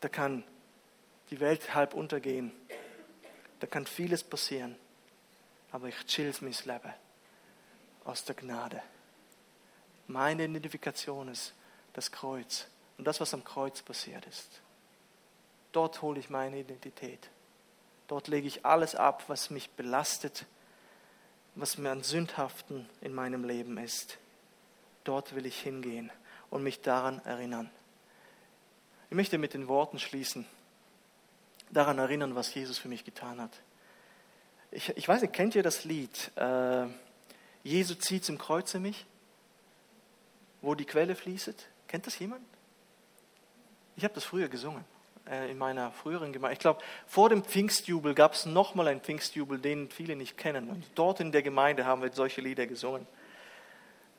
Da 0.00 0.08
kann 0.08 0.44
die 1.30 1.38
Welt 1.38 1.74
halb 1.74 1.94
untergehen. 1.94 2.52
Da 3.60 3.66
kann 3.66 3.86
vieles 3.86 4.24
passieren. 4.24 4.76
Aber 5.72 5.88
ich 5.88 6.06
chill 6.06 6.32
mein 6.40 6.54
Leben 6.64 6.94
aus 8.04 8.24
der 8.24 8.34
Gnade. 8.34 8.82
Meine 10.06 10.44
Identifikation 10.44 11.28
ist 11.28 11.54
das 11.92 12.12
Kreuz 12.12 12.66
und 12.98 13.06
das, 13.06 13.20
was 13.20 13.34
am 13.34 13.44
Kreuz 13.44 13.82
passiert 13.82 14.26
ist. 14.26 14.60
Dort 15.72 16.02
hole 16.02 16.20
ich 16.20 16.28
meine 16.28 16.58
Identität. 16.58 17.30
Dort 18.08 18.28
lege 18.28 18.46
ich 18.46 18.66
alles 18.66 18.94
ab, 18.94 19.24
was 19.28 19.50
mich 19.50 19.70
belastet, 19.70 20.44
was 21.54 21.78
mir 21.78 21.90
an 21.90 22.02
Sündhaften 22.02 22.88
in 23.00 23.14
meinem 23.14 23.44
Leben 23.44 23.78
ist. 23.78 24.18
Dort 25.04 25.34
will 25.34 25.46
ich 25.46 25.60
hingehen 25.60 26.12
und 26.50 26.62
mich 26.62 26.82
daran 26.82 27.24
erinnern. 27.24 27.70
Ich 29.08 29.16
möchte 29.16 29.38
mit 29.38 29.54
den 29.54 29.68
Worten 29.68 29.98
schließen, 29.98 30.46
daran 31.70 31.98
erinnern, 31.98 32.34
was 32.34 32.54
Jesus 32.54 32.78
für 32.78 32.88
mich 32.88 33.04
getan 33.04 33.40
hat. 33.40 33.60
Ich, 34.72 34.88
ich 34.96 35.06
weiß 35.06 35.22
nicht, 35.22 35.34
kennt 35.34 35.54
ihr 35.54 35.62
das 35.62 35.84
Lied? 35.84 36.32
Äh, 36.36 36.86
Jesu 37.62 37.94
zieht 37.94 38.24
zum 38.24 38.38
Kreuze 38.38 38.80
mich, 38.80 39.06
wo 40.62 40.74
die 40.74 40.86
Quelle 40.86 41.14
fließt? 41.14 41.68
Kennt 41.86 42.06
das 42.06 42.18
jemand? 42.18 42.42
Ich 43.96 44.04
habe 44.04 44.14
das 44.14 44.24
früher 44.24 44.48
gesungen 44.48 44.84
äh, 45.30 45.50
in 45.50 45.58
meiner 45.58 45.92
früheren 45.92 46.32
Gemeinde. 46.32 46.54
Ich 46.54 46.58
glaube, 46.58 46.80
vor 47.06 47.28
dem 47.28 47.44
Pfingstjubel 47.44 48.14
gab 48.14 48.32
es 48.32 48.46
nochmal 48.46 48.88
einen 48.88 49.00
Pfingstjubel, 49.00 49.58
den 49.58 49.90
viele 49.90 50.16
nicht 50.16 50.38
kennen. 50.38 50.70
Und 50.70 50.84
dort 50.94 51.20
in 51.20 51.32
der 51.32 51.42
Gemeinde 51.42 51.84
haben 51.84 52.02
wir 52.02 52.10
solche 52.10 52.40
Lieder 52.40 52.66
gesungen. 52.66 53.06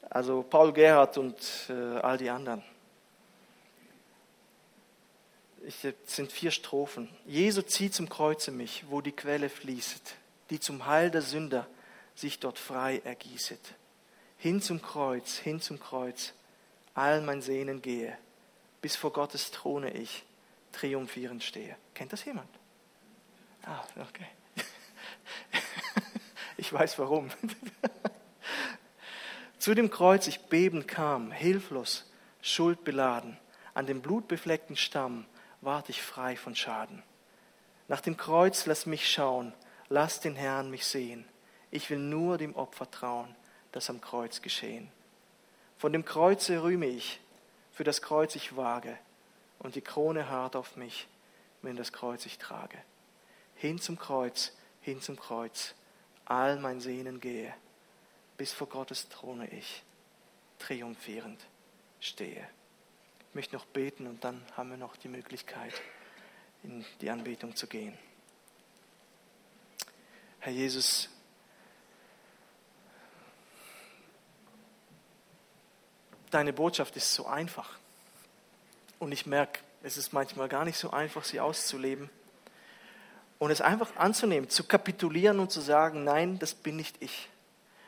Also 0.09 0.43
Paul 0.43 0.71
Gerhardt 0.71 1.17
und 1.17 1.37
äh, 1.69 1.73
all 1.73 2.17
die 2.17 2.29
anderen. 2.29 2.63
Es 5.65 5.81
sind 6.05 6.31
vier 6.31 6.51
Strophen. 6.51 7.09
Jesu 7.25 7.61
zieht 7.61 7.95
zum 7.95 8.09
Kreuze 8.09 8.51
mich, 8.51 8.83
wo 8.89 8.99
die 8.99 9.13
Quelle 9.13 9.49
fließt, 9.49 10.15
die 10.49 10.59
zum 10.59 10.85
Heil 10.85 11.11
der 11.11 11.21
Sünder 11.21 11.67
sich 12.15 12.39
dort 12.39 12.59
frei 12.59 13.01
ergießet. 13.03 13.75
Hin 14.37 14.61
zum 14.61 14.81
Kreuz, 14.81 15.37
hin 15.37 15.61
zum 15.61 15.79
Kreuz, 15.79 16.33
all 16.93 17.21
mein 17.21 17.41
Sehnen 17.41 17.81
gehe, 17.81 18.17
bis 18.81 18.95
vor 18.95 19.13
Gottes 19.13 19.51
Throne 19.51 19.91
ich 19.93 20.23
triumphierend 20.71 21.43
stehe. 21.43 21.75
Kennt 21.93 22.13
das 22.13 22.25
jemand? 22.25 22.49
Ah, 23.65 23.83
okay. 24.01 24.27
Ich 26.55 26.71
weiß 26.71 26.99
warum. 26.99 27.29
Zu 29.59 29.73
dem 29.73 29.89
Kreuz 29.89 30.27
ich 30.27 30.39
bebend 30.41 30.87
kam, 30.87 31.31
hilflos, 31.31 32.09
schuldbeladen. 32.41 33.37
An 33.73 33.87
dem 33.87 34.01
blutbefleckten 34.01 34.75
Stamm 34.75 35.25
ward 35.61 35.89
ich 35.89 36.01
frei 36.01 36.35
von 36.35 36.55
Schaden. 36.55 37.01
Nach 37.87 38.01
dem 38.01 38.17
Kreuz 38.17 38.65
lass 38.65 38.85
mich 38.85 39.09
schauen, 39.09 39.53
lass 39.93 40.19
den 40.19 40.35
Herrn 40.35 40.71
mich 40.71 40.87
sehen. 40.87 41.23
Ich 41.69 41.87
will 41.91 41.99
nur 41.99 42.39
dem 42.39 42.55
Opfer 42.55 42.89
trauen, 42.89 43.35
das 43.71 43.91
am 43.91 44.01
Kreuz 44.01 44.41
geschehen. 44.41 44.91
Von 45.77 45.93
dem 45.93 46.03
Kreuze 46.03 46.63
rühme 46.63 46.87
ich, 46.87 47.19
für 47.71 47.83
das 47.83 48.01
Kreuz 48.01 48.35
ich 48.35 48.57
wage, 48.57 48.97
und 49.59 49.75
die 49.75 49.81
Krone 49.81 50.29
hart 50.29 50.55
auf 50.55 50.77
mich, 50.77 51.07
wenn 51.61 51.75
das 51.75 51.93
Kreuz 51.93 52.25
ich 52.25 52.39
trage. 52.39 52.79
Hin 53.55 53.79
zum 53.79 53.99
Kreuz, 53.99 54.53
hin 54.81 54.99
zum 54.99 55.15
Kreuz, 55.15 55.75
all 56.25 56.57
mein 56.59 56.81
Sehnen 56.81 57.19
gehe, 57.19 57.53
bis 58.35 58.51
vor 58.51 58.67
Gottes 58.67 59.09
Throne 59.09 59.47
ich 59.51 59.83
triumphierend 60.57 61.45
stehe. 61.99 62.49
Ich 63.29 63.35
möchte 63.35 63.55
noch 63.55 63.65
beten 63.65 64.07
und 64.07 64.23
dann 64.23 64.43
haben 64.57 64.71
wir 64.71 64.77
noch 64.77 64.95
die 64.95 65.07
Möglichkeit, 65.07 65.73
in 66.63 66.83
die 66.99 67.11
Anbetung 67.11 67.55
zu 67.55 67.67
gehen. 67.67 67.95
Herr 70.43 70.51
Jesus, 70.51 71.07
deine 76.31 76.51
Botschaft 76.51 76.97
ist 76.97 77.13
so 77.13 77.27
einfach. 77.27 77.77
Und 78.99 79.13
ich 79.13 79.25
merke, 79.25 79.61
es 79.83 79.95
ist 79.95 80.11
manchmal 80.11 80.49
gar 80.49 80.65
nicht 80.65 80.77
so 80.77 80.91
einfach, 80.91 81.23
sie 81.23 81.39
auszuleben. 81.39 82.09
Und 83.39 83.51
es 83.51 83.61
einfach 83.61 83.95
anzunehmen, 83.95 84.49
zu 84.49 84.65
kapitulieren 84.65 85.39
und 85.39 85.49
zu 85.49 85.61
sagen, 85.61 86.03
nein, 86.03 86.39
das 86.39 86.53
bin 86.53 86.75
nicht 86.75 87.01
ich. 87.01 87.29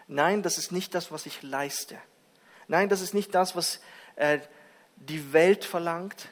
Nein, 0.07 0.41
das 0.41 0.57
ist 0.57 0.71
nicht 0.71 0.95
das, 0.95 1.11
was 1.11 1.25
ich 1.25 1.41
leiste. 1.41 1.97
Nein, 2.69 2.87
das 2.87 3.01
ist 3.01 3.13
nicht 3.13 3.35
das, 3.35 3.57
was 3.57 3.81
äh, 4.15 4.39
die 4.95 5.33
Welt 5.33 5.65
verlangt 5.65 6.29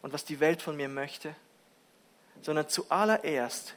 und 0.00 0.12
was 0.12 0.24
die 0.24 0.38
Welt 0.38 0.62
von 0.62 0.76
mir 0.76 0.88
möchte, 0.88 1.34
sondern 2.40 2.68
zuallererst 2.68 3.74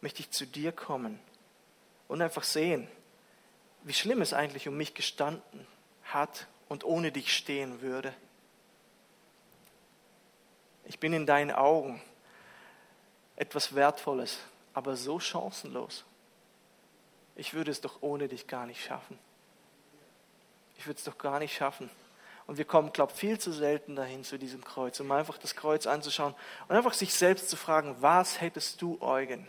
möchte 0.00 0.20
ich 0.20 0.30
zu 0.30 0.46
dir 0.46 0.72
kommen 0.72 1.18
und 2.08 2.22
einfach 2.22 2.44
sehen, 2.44 2.88
wie 3.82 3.92
schlimm 3.92 4.22
es 4.22 4.32
eigentlich 4.32 4.68
um 4.68 4.76
mich 4.76 4.94
gestanden 4.94 5.66
hat 6.04 6.46
und 6.68 6.84
ohne 6.84 7.12
dich 7.12 7.34
stehen 7.34 7.80
würde. 7.80 8.14
Ich 10.84 10.98
bin 10.98 11.12
in 11.12 11.26
deinen 11.26 11.50
Augen 11.50 12.02
etwas 13.36 13.74
Wertvolles, 13.74 14.38
aber 14.74 14.96
so 14.96 15.20
chancenlos. 15.20 16.04
Ich 17.36 17.54
würde 17.54 17.70
es 17.70 17.80
doch 17.80 18.02
ohne 18.02 18.28
dich 18.28 18.46
gar 18.46 18.66
nicht 18.66 18.84
schaffen. 18.84 19.18
Ich 20.76 20.86
würde 20.86 20.98
es 20.98 21.04
doch 21.04 21.16
gar 21.16 21.38
nicht 21.38 21.54
schaffen. 21.54 21.90
Und 22.46 22.58
wir 22.58 22.64
kommen, 22.64 22.92
glaube 22.92 23.12
ich, 23.12 23.18
viel 23.18 23.38
zu 23.38 23.52
selten 23.52 23.94
dahin 23.94 24.24
zu 24.24 24.38
diesem 24.38 24.64
Kreuz, 24.64 24.98
um 24.98 25.10
einfach 25.12 25.38
das 25.38 25.54
Kreuz 25.54 25.86
anzuschauen 25.86 26.34
und 26.68 26.76
einfach 26.76 26.94
sich 26.94 27.14
selbst 27.14 27.48
zu 27.48 27.56
fragen, 27.56 27.96
was 28.00 28.40
hättest 28.40 28.82
du, 28.82 29.00
Eugen 29.00 29.46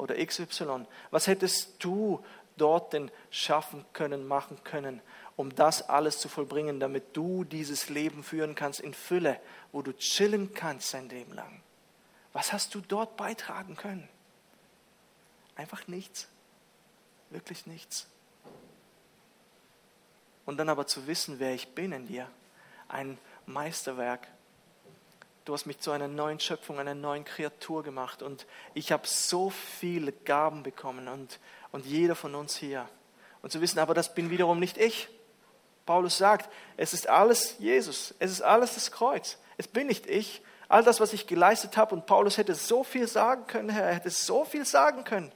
oder 0.00 0.24
XY, 0.24 0.86
was 1.10 1.26
hättest 1.26 1.82
du 1.84 2.24
dort 2.56 2.92
denn 2.92 3.10
schaffen 3.30 3.84
können, 3.92 4.26
machen 4.26 4.62
können, 4.64 5.00
um 5.36 5.54
das 5.54 5.88
alles 5.88 6.18
zu 6.18 6.28
vollbringen, 6.28 6.80
damit 6.80 7.16
du 7.16 7.44
dieses 7.44 7.88
Leben 7.88 8.22
führen 8.22 8.54
kannst 8.54 8.80
in 8.80 8.94
Fülle, 8.94 9.40
wo 9.72 9.82
du 9.82 9.96
chillen 9.96 10.52
kannst 10.52 10.90
sein 10.90 11.08
Leben 11.08 11.32
lang. 11.32 11.62
Was 12.32 12.52
hast 12.52 12.74
du 12.74 12.80
dort 12.80 13.16
beitragen 13.16 13.76
können? 13.76 14.08
Einfach 15.56 15.86
nichts. 15.88 16.28
Wirklich 17.30 17.66
nichts. 17.66 18.08
Und 20.46 20.56
dann 20.56 20.68
aber 20.68 20.86
zu 20.86 21.06
wissen, 21.06 21.38
wer 21.38 21.54
ich 21.54 21.74
bin 21.74 21.92
in 21.92 22.06
dir. 22.06 22.28
Ein 22.88 23.18
Meisterwerk. 23.46 24.26
Du 25.44 25.54
hast 25.54 25.66
mich 25.66 25.80
zu 25.80 25.90
einer 25.90 26.08
neuen 26.08 26.38
Schöpfung, 26.38 26.78
einer 26.78 26.94
neuen 26.94 27.24
Kreatur 27.24 27.82
gemacht. 27.82 28.22
Und 28.22 28.46
ich 28.74 28.92
habe 28.92 29.06
so 29.06 29.50
viele 29.50 30.12
Gaben 30.12 30.62
bekommen 30.62 31.08
und, 31.08 31.38
und 31.72 31.86
jeder 31.86 32.14
von 32.14 32.34
uns 32.34 32.56
hier. 32.56 32.88
Und 33.42 33.50
zu 33.50 33.60
wissen, 33.60 33.78
aber 33.78 33.94
das 33.94 34.14
bin 34.14 34.30
wiederum 34.30 34.58
nicht 34.58 34.76
ich. 34.76 35.08
Paulus 35.86 36.18
sagt, 36.18 36.50
es 36.76 36.92
ist 36.92 37.08
alles 37.08 37.56
Jesus, 37.58 38.14
es 38.18 38.30
ist 38.30 38.42
alles 38.42 38.74
das 38.74 38.92
Kreuz. 38.92 39.38
Es 39.56 39.66
bin 39.66 39.86
nicht 39.86 40.06
ich. 40.06 40.42
All 40.68 40.84
das, 40.84 41.00
was 41.00 41.12
ich 41.12 41.26
geleistet 41.26 41.76
habe, 41.76 41.94
und 41.94 42.06
Paulus 42.06 42.38
hätte 42.38 42.54
so 42.54 42.84
viel 42.84 43.08
sagen 43.08 43.46
können, 43.48 43.70
Herr, 43.70 43.86
er 43.86 43.94
hätte 43.94 44.10
so 44.10 44.44
viel 44.44 44.64
sagen 44.64 45.02
können. 45.02 45.32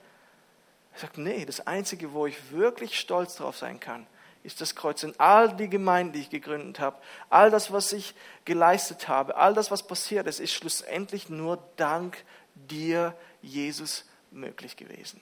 Er 0.93 1.01
sagt, 1.01 1.19
nee, 1.19 1.45
das 1.45 1.67
Einzige, 1.67 2.13
wo 2.13 2.27
ich 2.27 2.53
wirklich 2.53 3.01
stolz 3.01 3.35
drauf 3.35 3.57
sein 3.57 3.81
kann, 3.81 4.07
ist 4.45 4.61
das 4.61 4.77
Kreuz. 4.77 5.03
Und 5.03 5.19
all 5.19 5.57
die 5.57 5.69
Gemeinden, 5.69 6.13
die 6.13 6.21
ich 6.21 6.31
gegründet 6.31 6.79
habe, 6.79 6.99
all 7.31 7.51
das, 7.51 7.73
was 7.73 7.93
ich 7.93 8.15
geleistet 8.45 9.09
habe, 9.09 9.37
all 9.37 9.55
das, 9.55 9.71
was 9.71 9.85
passiert 9.85 10.27
ist, 10.27 10.39
ist 10.39 10.53
schlussendlich 10.53 11.29
nur 11.29 11.59
dank 11.77 12.23
dir, 12.55 13.17
Jesus, 13.43 14.05
möglich 14.31 14.77
gewesen. 14.77 15.21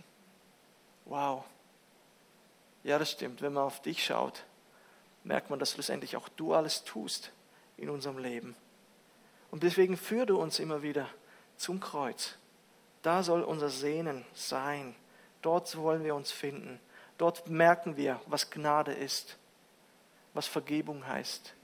Wow. 1.04 1.44
Ja, 2.82 2.98
das 2.98 3.12
stimmt. 3.12 3.40
Wenn 3.42 3.52
man 3.52 3.64
auf 3.64 3.80
dich 3.80 4.04
schaut, 4.04 4.44
merkt 5.24 5.50
man, 5.50 5.58
dass 5.58 5.72
schlussendlich 5.72 6.16
auch 6.16 6.28
du 6.28 6.52
alles 6.52 6.84
tust 6.84 7.30
in 7.76 7.88
unserem 7.88 8.18
Leben. 8.18 8.56
Und 9.50 9.62
deswegen 9.62 9.96
führ 9.96 10.26
du 10.26 10.38
uns 10.40 10.58
immer 10.58 10.82
wieder 10.82 11.08
zum 11.56 11.78
Kreuz. 11.78 12.34
Da 13.02 13.22
soll 13.22 13.42
unser 13.42 13.68
Sehnen 13.68 14.24
sein. 14.34 14.96
Dort 15.42 15.76
wollen 15.76 16.04
wir 16.04 16.14
uns 16.14 16.32
finden. 16.32 16.80
Dort 17.22 17.48
merken 17.48 17.96
wir, 17.96 18.20
was 18.26 18.50
Gnade 18.50 18.92
ist, 18.92 19.38
was 20.34 20.48
Vergebung 20.48 21.06
heißt, 21.06 21.54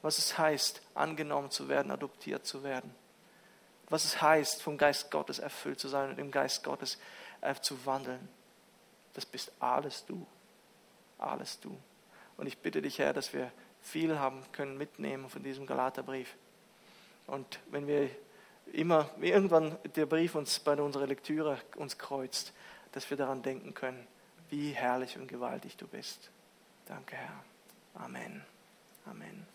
was 0.00 0.16
es 0.16 0.38
heißt, 0.38 0.80
angenommen 0.94 1.50
zu 1.50 1.68
werden, 1.68 1.92
adoptiert 1.92 2.46
zu 2.46 2.62
werden, 2.64 2.90
was 3.90 4.06
es 4.06 4.22
heißt, 4.22 4.62
vom 4.62 4.78
Geist 4.78 5.10
Gottes 5.10 5.38
erfüllt 5.38 5.78
zu 5.78 5.88
sein 5.88 6.08
und 6.08 6.18
im 6.18 6.30
Geist 6.30 6.64
Gottes 6.64 6.98
äh, 7.42 7.54
zu 7.56 7.84
wandeln. 7.84 8.26
Das 9.12 9.26
bist 9.26 9.52
alles 9.60 10.06
du, 10.06 10.26
alles 11.18 11.60
du. 11.60 11.78
Und 12.38 12.46
ich 12.46 12.56
bitte 12.56 12.80
dich, 12.80 13.00
Herr, 13.00 13.12
dass 13.12 13.34
wir 13.34 13.52
viel 13.82 14.18
haben 14.18 14.42
können 14.50 14.78
mitnehmen 14.78 15.28
von 15.28 15.42
diesem 15.42 15.66
Galaterbrief. 15.66 16.34
Und 17.26 17.60
wenn 17.70 17.86
wir 17.86 18.08
immer, 18.72 19.10
irgendwann 19.20 19.76
der 19.94 20.06
Brief 20.06 20.34
uns 20.36 20.58
bei 20.58 20.72
unserer 20.80 21.06
Lektüre 21.06 21.58
uns 21.76 21.98
kreuzt, 21.98 22.54
dass 22.92 23.10
wir 23.10 23.18
daran 23.18 23.42
denken 23.42 23.74
können, 23.74 24.08
wie 24.50 24.72
herrlich 24.72 25.16
und 25.16 25.28
gewaltig 25.28 25.76
du 25.76 25.86
bist. 25.86 26.30
Danke, 26.86 27.16
Herr. 27.16 27.44
Amen. 27.94 28.44
Amen. 29.06 29.46